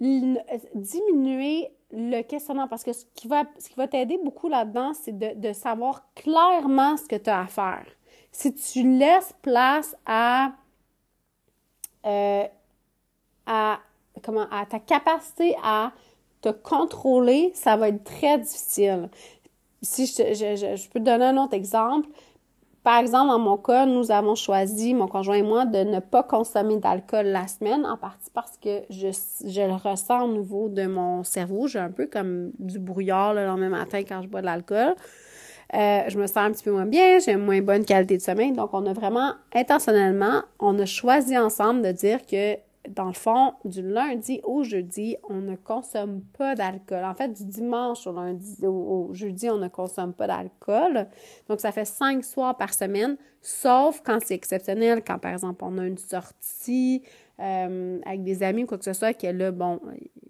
diminuer 0.00 1.70
le 1.92 2.22
questionnement 2.22 2.68
parce 2.68 2.84
que 2.84 2.92
ce 2.92 3.04
qui 3.14 3.28
va, 3.28 3.44
va 3.76 3.88
t'aider 3.88 4.18
beaucoup 4.22 4.48
là-dedans, 4.48 4.92
c'est 4.94 5.16
de, 5.18 5.52
savoir 5.52 6.06
clairement 6.14 6.96
ce 6.96 7.04
que 7.04 7.16
tu 7.16 7.30
as 7.30 7.40
à 7.40 7.46
faire. 7.46 7.86
Si 8.32 8.54
tu 8.54 8.82
laisses 8.98 9.34
place 9.42 9.96
à, 10.06 10.52
euh, 12.06 12.44
à, 13.46 13.80
comment, 14.22 14.46
à 14.50 14.66
ta 14.66 14.78
capacité 14.78 15.56
à 15.62 15.92
te 16.40 16.50
contrôler, 16.50 17.50
ça 17.54 17.76
va 17.76 17.88
être 17.88 18.04
très 18.04 18.38
difficile. 18.38 19.10
Si 19.82 20.06
je, 20.06 20.34
je, 20.34 20.76
je 20.76 20.88
peux 20.90 21.00
te 21.00 21.04
donner 21.04 21.24
un 21.24 21.36
autre 21.36 21.54
exemple, 21.54 22.08
par 22.82 22.98
exemple, 22.98 23.28
dans 23.28 23.38
mon 23.38 23.58
cas, 23.58 23.84
nous 23.84 24.10
avons 24.10 24.34
choisi, 24.34 24.94
mon 24.94 25.06
conjoint 25.06 25.36
et 25.36 25.42
moi, 25.42 25.66
de 25.66 25.78
ne 25.78 26.00
pas 26.00 26.22
consommer 26.22 26.78
d'alcool 26.78 27.26
la 27.26 27.46
semaine, 27.46 27.84
en 27.84 27.98
partie 27.98 28.30
parce 28.32 28.56
que 28.56 28.82
je, 28.88 29.06
le 29.06 29.74
ressens 29.74 30.24
au 30.24 30.32
niveau 30.32 30.68
de 30.70 30.86
mon 30.86 31.22
cerveau. 31.22 31.66
J'ai 31.66 31.78
un 31.78 31.90
peu 31.90 32.06
comme 32.06 32.52
du 32.58 32.78
brouillard 32.78 33.34
le 33.34 33.44
lendemain 33.44 33.68
matin 33.68 34.02
quand 34.08 34.22
je 34.22 34.28
bois 34.28 34.40
de 34.40 34.46
l'alcool. 34.46 34.94
Euh, 35.74 36.00
je 36.08 36.18
me 36.18 36.26
sens 36.26 36.38
un 36.38 36.50
petit 36.52 36.64
peu 36.64 36.72
moins 36.72 36.86
bien, 36.86 37.18
j'ai 37.20 37.32
une 37.32 37.44
moins 37.44 37.60
bonne 37.60 37.84
qualité 37.84 38.16
de 38.16 38.22
sommeil. 38.22 38.52
Donc, 38.52 38.70
on 38.72 38.86
a 38.86 38.92
vraiment, 38.92 39.34
intentionnellement, 39.54 40.42
on 40.58 40.78
a 40.78 40.86
choisi 40.86 41.36
ensemble 41.36 41.82
de 41.82 41.92
dire 41.92 42.26
que 42.26 42.56
dans 42.88 43.06
le 43.06 43.12
fond, 43.12 43.52
du 43.64 43.82
lundi 43.82 44.40
au 44.42 44.62
jeudi, 44.62 45.16
on 45.28 45.40
ne 45.40 45.54
consomme 45.54 46.22
pas 46.38 46.54
d'alcool. 46.54 47.04
En 47.04 47.14
fait, 47.14 47.28
du 47.28 47.44
dimanche 47.44 48.06
au 48.06 48.12
lundi 48.12 48.66
au, 48.66 49.10
jeudi, 49.12 49.50
on 49.50 49.58
ne 49.58 49.68
consomme 49.68 50.14
pas 50.14 50.26
d'alcool. 50.26 51.06
Donc, 51.48 51.60
ça 51.60 51.72
fait 51.72 51.84
cinq 51.84 52.24
soirs 52.24 52.56
par 52.56 52.72
semaine, 52.72 53.16
sauf 53.42 54.00
quand 54.04 54.18
c'est 54.24 54.34
exceptionnel, 54.34 55.02
quand 55.06 55.18
par 55.18 55.32
exemple 55.32 55.62
on 55.64 55.76
a 55.78 55.86
une 55.86 55.98
sortie 55.98 57.02
euh, 57.38 57.98
avec 58.06 58.22
des 58.22 58.42
amis 58.42 58.64
ou 58.64 58.66
quoi 58.66 58.78
que 58.78 58.84
ce 58.84 58.94
soit, 58.94 59.12
que 59.12 59.26
là, 59.26 59.50
bon, 59.50 59.80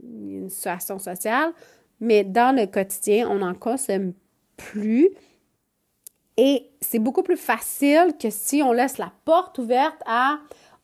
une 0.02 0.48
situation 0.48 0.98
sociale. 0.98 1.52
Mais 2.00 2.24
dans 2.24 2.56
le 2.56 2.66
quotidien, 2.66 3.28
on 3.30 3.38
n'en 3.38 3.54
consomme 3.54 4.12
plus. 4.56 5.10
Et 6.36 6.70
c'est 6.80 6.98
beaucoup 6.98 7.22
plus 7.22 7.36
facile 7.36 8.14
que 8.18 8.30
si 8.30 8.62
on 8.62 8.72
laisse 8.72 8.98
la 8.98 9.12
porte 9.24 9.58
ouverte 9.58 10.00
à 10.06 10.38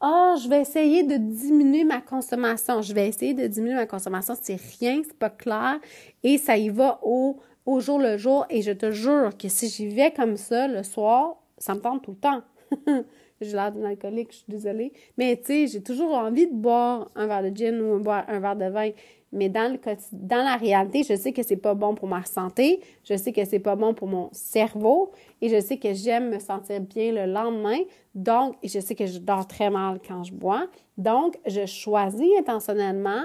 ah, 0.08 0.36
je 0.40 0.48
vais 0.48 0.60
essayer 0.60 1.02
de 1.02 1.16
diminuer 1.16 1.82
ma 1.82 2.00
consommation. 2.00 2.80
Je 2.80 2.94
vais 2.94 3.08
essayer 3.08 3.34
de 3.34 3.44
diminuer 3.48 3.74
ma 3.74 3.86
consommation. 3.86 4.34
C'est 4.40 4.60
rien, 4.78 5.02
c'est 5.04 5.18
pas 5.18 5.30
clair. 5.30 5.80
Et 6.22 6.38
ça 6.38 6.56
y 6.56 6.68
va 6.68 7.00
au, 7.02 7.40
jour 7.80 7.98
le 7.98 8.16
jour. 8.16 8.46
Et 8.48 8.62
je 8.62 8.70
te 8.70 8.92
jure 8.92 9.36
que 9.36 9.48
si 9.48 9.68
j'y 9.68 9.88
vais 9.88 10.12
comme 10.12 10.36
ça 10.36 10.68
le 10.68 10.84
soir, 10.84 11.42
ça 11.58 11.74
me 11.74 11.80
tente 11.80 12.04
tout 12.04 12.12
le 12.12 12.18
temps. 12.18 12.42
j'ai 13.40 13.50
l'air 13.52 13.72
d'une 13.72 13.84
alcoolique, 13.84 14.28
je 14.30 14.36
suis 14.36 14.44
désolée. 14.46 14.92
Mais 15.18 15.36
tu 15.38 15.46
sais, 15.46 15.66
j'ai 15.66 15.82
toujours 15.82 16.12
envie 16.12 16.46
de 16.46 16.54
boire 16.54 17.10
un 17.16 17.26
verre 17.26 17.42
de 17.42 17.56
gin 17.56 17.80
ou 17.80 18.08
un 18.08 18.38
verre 18.38 18.56
de 18.56 18.66
vin. 18.66 18.90
Mais 19.32 19.48
dans, 19.48 19.72
le, 19.72 19.78
dans 20.12 20.44
la 20.44 20.56
réalité, 20.56 21.02
je 21.02 21.14
sais 21.16 21.32
que 21.32 21.42
c'est 21.42 21.56
pas 21.56 21.74
bon 21.74 21.94
pour 21.94 22.08
ma 22.08 22.24
santé, 22.24 22.80
je 23.04 23.16
sais 23.16 23.32
que 23.32 23.44
c'est 23.44 23.58
pas 23.58 23.76
bon 23.76 23.92
pour 23.92 24.08
mon 24.08 24.28
cerveau 24.32 25.10
et 25.40 25.48
je 25.48 25.60
sais 25.60 25.78
que 25.78 25.92
j'aime 25.92 26.30
me 26.30 26.38
sentir 26.38 26.80
bien 26.80 27.12
le 27.12 27.30
lendemain. 27.30 27.78
Donc, 28.14 28.54
je 28.62 28.80
sais 28.80 28.94
que 28.94 29.06
je 29.06 29.18
dors 29.18 29.46
très 29.46 29.68
mal 29.68 30.00
quand 30.06 30.22
je 30.22 30.32
bois. 30.32 30.68
Donc, 30.96 31.38
je 31.46 31.66
choisis 31.66 32.28
intentionnellement 32.38 33.24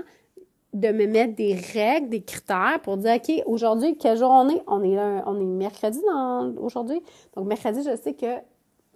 de 0.73 0.89
me 0.89 1.05
mettre 1.05 1.35
des 1.35 1.53
règles, 1.53 2.09
des 2.09 2.23
critères 2.23 2.79
pour 2.81 2.97
dire, 2.97 3.15
OK, 3.15 3.43
aujourd'hui, 3.45 3.97
quel 3.97 4.17
jour 4.17 4.31
on 4.31 4.49
est? 4.49 4.63
On 4.67 4.83
est, 4.83 4.97
on 5.25 5.39
est 5.39 5.45
mercredi 5.45 5.99
aujourd'hui. 6.57 7.01
Donc, 7.35 7.45
mercredi, 7.45 7.83
je 7.83 7.95
sais 7.95 8.13
que 8.13 8.37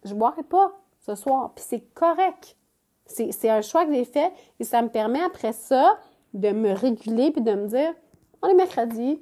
je 0.04 0.14
ne 0.14 0.20
boirai 0.20 0.44
pas 0.44 0.72
ce 1.06 1.16
soir. 1.16 1.52
Puis 1.56 1.66
c'est 1.68 1.94
correct. 1.94 2.58
C'est 3.06 3.50
un 3.50 3.62
choix 3.62 3.86
que 3.86 3.94
j'ai 3.94 4.06
fait 4.06 4.32
et 4.60 4.64
ça 4.64 4.82
me 4.82 4.90
permet 4.90 5.22
après 5.22 5.54
ça 5.54 6.00
de 6.36 6.52
me 6.52 6.72
réguler 6.74 7.32
puis 7.32 7.42
de 7.42 7.54
me 7.54 7.68
dire 7.68 7.94
on 8.42 8.48
est 8.48 8.54
mercredi, 8.54 9.22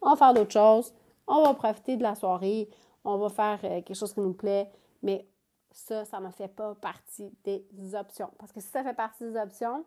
on 0.00 0.10
va 0.10 0.16
faire 0.16 0.34
d'autres 0.34 0.52
choses, 0.52 0.92
on 1.26 1.42
va 1.42 1.54
profiter 1.54 1.96
de 1.96 2.02
la 2.02 2.14
soirée, 2.14 2.68
on 3.04 3.18
va 3.18 3.28
faire 3.28 3.60
euh, 3.64 3.82
quelque 3.82 3.94
chose 3.94 4.12
qui 4.12 4.20
nous 4.20 4.34
plaît, 4.34 4.70
mais 5.02 5.26
ça, 5.70 6.04
ça 6.04 6.20
ne 6.20 6.30
fait 6.30 6.48
pas 6.48 6.74
partie 6.74 7.32
des 7.44 7.94
options. 7.94 8.30
Parce 8.38 8.52
que 8.52 8.60
si 8.60 8.68
ça 8.68 8.82
fait 8.82 8.94
partie 8.94 9.24
des 9.24 9.36
options, 9.36 9.84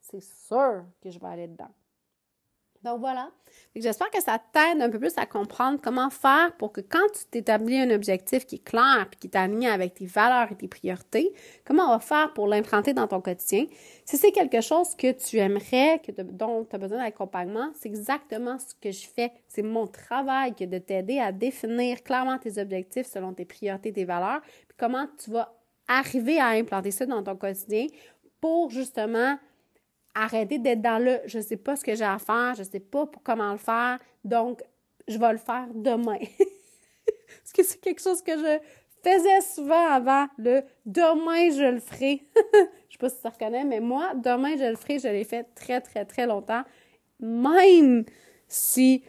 c'est 0.00 0.22
sûr 0.22 0.84
que 1.00 1.10
je 1.10 1.18
vais 1.18 1.26
aller 1.26 1.48
dedans. 1.48 1.70
Donc 2.86 3.00
voilà. 3.00 3.32
J'espère 3.74 4.10
que 4.10 4.22
ça 4.22 4.38
t'aide 4.52 4.80
un 4.80 4.88
peu 4.88 5.00
plus 5.00 5.18
à 5.18 5.26
comprendre 5.26 5.80
comment 5.82 6.08
faire 6.08 6.52
pour 6.56 6.72
que 6.72 6.80
quand 6.80 7.04
tu 7.12 7.24
t'établis 7.26 7.80
un 7.80 7.90
objectif 7.90 8.46
qui 8.46 8.56
est 8.56 8.64
clair 8.64 9.08
et 9.12 9.16
qui 9.16 9.26
est 9.26 9.36
aligné 9.36 9.68
avec 9.68 9.94
tes 9.94 10.06
valeurs 10.06 10.52
et 10.52 10.54
tes 10.54 10.68
priorités, 10.68 11.34
comment 11.64 11.86
on 11.86 11.90
va 11.90 11.98
faire 11.98 12.32
pour 12.32 12.46
l'implanter 12.46 12.94
dans 12.94 13.08
ton 13.08 13.20
quotidien? 13.20 13.66
Si 14.04 14.16
c'est 14.16 14.30
quelque 14.30 14.60
chose 14.60 14.94
que 14.94 15.10
tu 15.10 15.38
aimerais, 15.38 16.00
que 16.06 16.12
dont 16.22 16.64
tu 16.64 16.76
as 16.76 16.78
besoin 16.78 16.98
d'accompagnement, 16.98 17.72
c'est 17.74 17.88
exactement 17.88 18.56
ce 18.60 18.72
que 18.80 18.92
je 18.92 19.08
fais. 19.08 19.32
C'est 19.48 19.62
mon 19.62 19.88
travail 19.88 20.54
que 20.54 20.64
de 20.64 20.78
t'aider 20.78 21.18
à 21.18 21.32
définir 21.32 22.04
clairement 22.04 22.38
tes 22.38 22.58
objectifs 22.60 23.08
selon 23.08 23.34
tes 23.34 23.46
priorités, 23.46 23.92
tes 23.92 24.04
valeurs, 24.04 24.42
puis 24.42 24.76
comment 24.78 25.08
tu 25.18 25.32
vas 25.32 25.52
arriver 25.88 26.38
à 26.38 26.50
implanter 26.50 26.92
ça 26.92 27.04
dans 27.04 27.24
ton 27.24 27.34
quotidien 27.34 27.88
pour 28.40 28.70
justement 28.70 29.38
arrêter 30.16 30.58
d'être 30.58 30.80
dans 30.80 30.98
le 31.02 31.20
je 31.26 31.38
sais 31.38 31.56
pas 31.56 31.76
ce 31.76 31.84
que 31.84 31.94
j'ai 31.94 32.04
à 32.04 32.18
faire, 32.18 32.54
je 32.56 32.62
sais 32.62 32.80
pas 32.80 33.08
comment 33.22 33.52
le 33.52 33.58
faire, 33.58 33.98
donc 34.24 34.62
je 35.06 35.18
vais 35.18 35.32
le 35.32 35.38
faire 35.38 35.68
demain. 35.74 36.18
Parce 37.42 37.52
que 37.54 37.62
c'est 37.62 37.80
quelque 37.80 38.00
chose 38.00 38.22
que 38.22 38.32
je 38.32 38.58
faisais 39.04 39.40
souvent 39.42 39.86
avant, 39.92 40.26
le 40.38 40.62
demain 40.84 41.50
je 41.50 41.70
le 41.74 41.80
ferai. 41.80 42.22
je 42.88 42.92
sais 42.92 42.98
pas 42.98 43.08
si 43.10 43.20
tu 43.20 43.28
reconnais, 43.28 43.64
mais 43.64 43.80
moi, 43.80 44.14
demain 44.14 44.56
je 44.56 44.64
le 44.64 44.76
ferai, 44.76 44.98
je 44.98 45.08
l'ai 45.08 45.24
fait 45.24 45.44
très, 45.54 45.80
très, 45.80 46.04
très 46.04 46.26
longtemps. 46.26 46.64
Même 47.20 48.04
si 48.48 49.04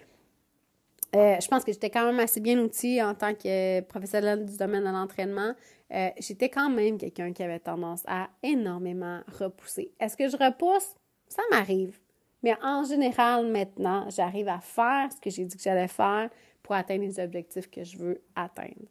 euh, 1.16 1.38
je 1.42 1.48
pense 1.48 1.64
que 1.64 1.72
j'étais 1.72 1.90
quand 1.90 2.06
même 2.06 2.20
assez 2.20 2.42
bien 2.42 2.60
outillée 2.60 3.02
en 3.02 3.16
tant 3.16 3.34
que 3.34 3.82
professionnelle 3.82 4.46
du 4.46 4.58
domaine 4.58 4.84
de 4.84 4.90
l'entraînement. 4.90 5.54
Euh, 5.94 6.10
j'étais 6.20 6.50
quand 6.50 6.70
même 6.70 6.98
quelqu'un 6.98 7.32
qui 7.32 7.44
avait 7.44 7.60
tendance 7.60 8.04
à 8.08 8.30
énormément 8.44 9.22
repousser. 9.40 9.94
Est-ce 10.00 10.18
que 10.18 10.28
je 10.28 10.36
repousse? 10.36 10.96
Ça 11.28 11.42
m'arrive. 11.52 11.98
Mais 12.44 12.56
en 12.62 12.84
général, 12.84 13.48
maintenant, 13.48 14.08
j'arrive 14.10 14.48
à 14.50 14.60
faire 14.60 15.10
ce 15.12 15.20
que 15.20 15.30
j'ai 15.30 15.46
dit 15.46 15.56
que 15.56 15.64
j'allais 15.64 15.88
faire 15.88 16.30
pour 16.62 16.76
atteindre 16.76 17.04
les 17.04 17.20
objectifs 17.20 17.70
que 17.70 17.84
je 17.84 17.98
veux 17.98 18.22
atteindre. 18.36 18.86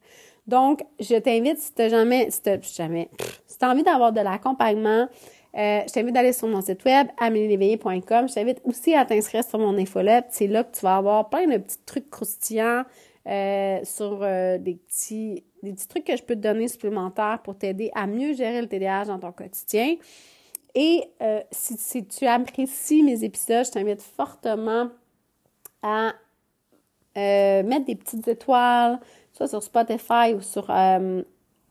Donc, 0.46 0.82
je 0.98 1.16
t'invite, 1.16 1.59
si 1.59 1.74
tu 1.74 1.88
jamais, 1.88 2.30
si 2.30 2.42
tu 2.42 2.59
jamais, 2.74 3.11
si 3.46 3.56
as 3.61 3.70
envie 3.70 3.82
d'avoir 3.82 4.12
de 4.12 4.20
l'accompagnement, 4.20 5.09
euh, 5.56 5.81
je 5.87 5.92
t'invite 5.92 6.14
d'aller 6.14 6.33
sur 6.33 6.48
mon 6.48 6.60
site 6.60 6.85
web, 6.85 7.08
amelieléveillé.com. 7.18 8.29
Je 8.29 8.35
t'invite 8.35 8.60
aussi 8.64 8.94
à 8.94 9.04
t'inscrire 9.04 9.44
sur 9.44 9.58
mon 9.58 9.77
infolette. 9.79 10.27
C'est 10.31 10.46
là 10.46 10.64
que 10.64 10.77
tu 10.77 10.83
vas 10.83 10.96
avoir 10.96 11.29
plein 11.29 11.46
de 11.46 11.58
petits 11.58 11.79
trucs 11.87 12.10
croustillants 12.10 12.85
euh, 13.27 13.81
sur 13.85 14.21
des, 14.21 14.79
petits, 14.87 15.44
des 15.67 15.73
petits 15.73 15.88
trucs 15.88 16.04
que 16.04 16.17
je 16.17 16.23
peux 16.23 16.35
te 16.35 16.40
donner 16.40 16.69
supplémentaires 16.69 17.40
pour 17.42 17.56
t'aider 17.56 17.90
à 17.94 18.06
mieux 18.06 18.35
gérer 18.35 18.60
le 18.60 18.69
TDAH 18.69 19.06
dans 19.06 19.19
ton 19.19 19.33
quotidien. 19.33 19.96
Et 20.75 21.04
si, 21.50 21.77
si, 21.79 22.06
tu 22.06 22.27
apprécies 22.27 23.02
mes 23.02 23.25
épisodes, 23.25 23.64
je 23.64 23.71
t'invite 23.71 24.02
fortement 24.02 24.90
à 25.83 26.12
mettre 27.14 27.87
des 27.87 27.94
petites 27.96 28.29
étoiles, 28.29 29.00
soit 29.33 29.48
sur 29.48 29.62
Spotify 29.62 30.35
ou 30.37 30.42
sur 30.42 30.71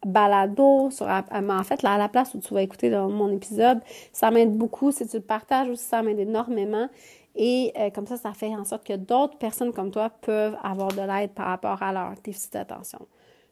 balado, 0.06 0.89
sur, 0.91 1.08
en 1.08 1.64
fait, 1.64 1.82
là, 1.84 1.93
à 1.93 1.98
la 1.98 2.10
place 2.10 2.34
où 2.34 2.39
tu 2.39 2.54
vas 2.54 2.62
écouter 2.62 2.89
mon 2.89 3.32
épisode, 3.32 3.80
ça 4.12 4.32
m'aide 4.32 4.58
beaucoup. 4.58 4.91
Si 4.91 5.08
tu 5.08 5.18
le 5.18 5.24
partages 5.24 5.70
aussi, 5.70 5.84
ça 5.84 6.02
m'aide 6.02 6.20
énormément. 6.20 6.89
Et 7.36 7.74
euh, 7.78 7.89
comme 7.89 8.08
ça, 8.08 8.18
ça 8.18 8.34
fait 8.34 8.56
en 8.56 8.64
sorte 8.64 8.86
que 8.86 8.93
d'autres 8.93 9.38
personnes 9.38 9.74
comme 9.74 9.91
toi 9.91 10.10
peuvent 10.10 10.58
avoir 10.64 10.89
de 10.89 11.02
l'aide 11.02 11.32
par 11.32 11.48
rapport 11.48 11.84
à 11.84 11.91
leur 11.91 12.14
déficit 12.24 12.54
d'attention. 12.54 13.06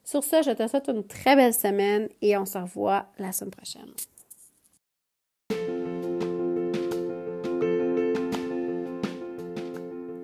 Sur 0.04 0.24
ce, 0.24 0.41
je 0.43 0.51
te 0.51 0.68
souhaite 0.68 0.89
une 0.89 1.06
très 1.06 1.36
belle 1.36 1.54
semaine 1.54 2.10
et 2.22 2.38
on 2.38 2.45
se 2.45 2.58
revoit 2.58 3.06
la 3.18 3.32
semaine 3.32 3.51
prochaine. 3.51 3.91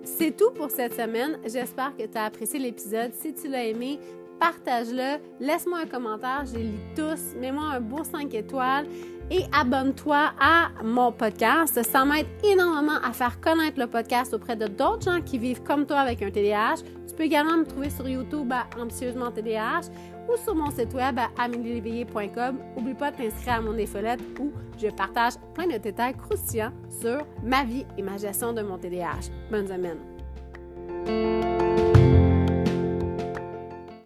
C'est 0.03 0.35
tout 0.35 0.51
pour 0.51 0.69
cette 0.69 0.93
semaine. 0.93 1.39
J'espère 1.45 1.95
que 1.95 2.03
tu 2.03 2.17
as 2.17 2.25
apprécié 2.25 2.59
l'épisode. 2.59 3.13
Si 3.13 3.33
tu 3.33 3.47
l'as 3.47 3.63
aimé, 3.63 3.99
partage-le, 4.37 5.17
laisse-moi 5.39 5.79
un 5.79 5.85
commentaire, 5.85 6.43
je 6.45 6.57
les 6.57 6.63
lis 6.63 6.79
tous, 6.95 7.35
mets-moi 7.39 7.63
un 7.63 7.79
beau 7.79 8.03
5 8.03 8.33
étoiles 8.33 8.85
et 9.31 9.43
abonne-toi 9.51 10.31
à 10.39 10.69
mon 10.83 11.11
podcast. 11.11 11.81
Ça 11.83 12.05
m'aide 12.05 12.27
énormément 12.43 12.99
à 13.03 13.11
faire 13.13 13.39
connaître 13.39 13.79
le 13.79 13.87
podcast 13.87 14.33
auprès 14.33 14.55
de 14.55 14.67
d'autres 14.67 15.03
gens 15.03 15.21
qui 15.21 15.37
vivent 15.37 15.63
comme 15.63 15.85
toi 15.85 15.99
avec 15.99 16.21
un 16.21 16.31
TDAH. 16.31 16.83
Tu 17.07 17.15
peux 17.15 17.23
également 17.23 17.57
me 17.57 17.65
trouver 17.65 17.89
sur 17.89 18.07
YouTube 18.07 18.51
à 18.51 18.67
Ambitieusement 18.79 19.31
TDAH 19.31 19.89
ou 20.29 20.37
sur 20.43 20.55
mon 20.55 20.69
site 20.71 20.93
web 20.93 21.19
à 21.19 21.29
amélieléveillé.com. 21.43 22.57
N'oublie 22.77 22.93
pas 22.93 23.11
de 23.11 23.17
t'inscrire 23.17 23.55
à 23.55 23.61
mon 23.61 23.77
infolette 23.77 24.21
où 24.39 24.51
je 24.81 24.87
partage 24.87 25.33
plein 25.53 25.67
de 25.67 25.77
détails 25.77 26.15
croustillants 26.15 26.73
sur 27.01 27.25
ma 27.43 27.63
vie 27.63 27.85
et 27.97 28.01
ma 28.01 28.17
gestion 28.17 28.53
de 28.53 28.61
mon 28.61 28.77
TDAH. 28.77 29.29
Bonne 29.51 29.67
semaine! 29.67 31.48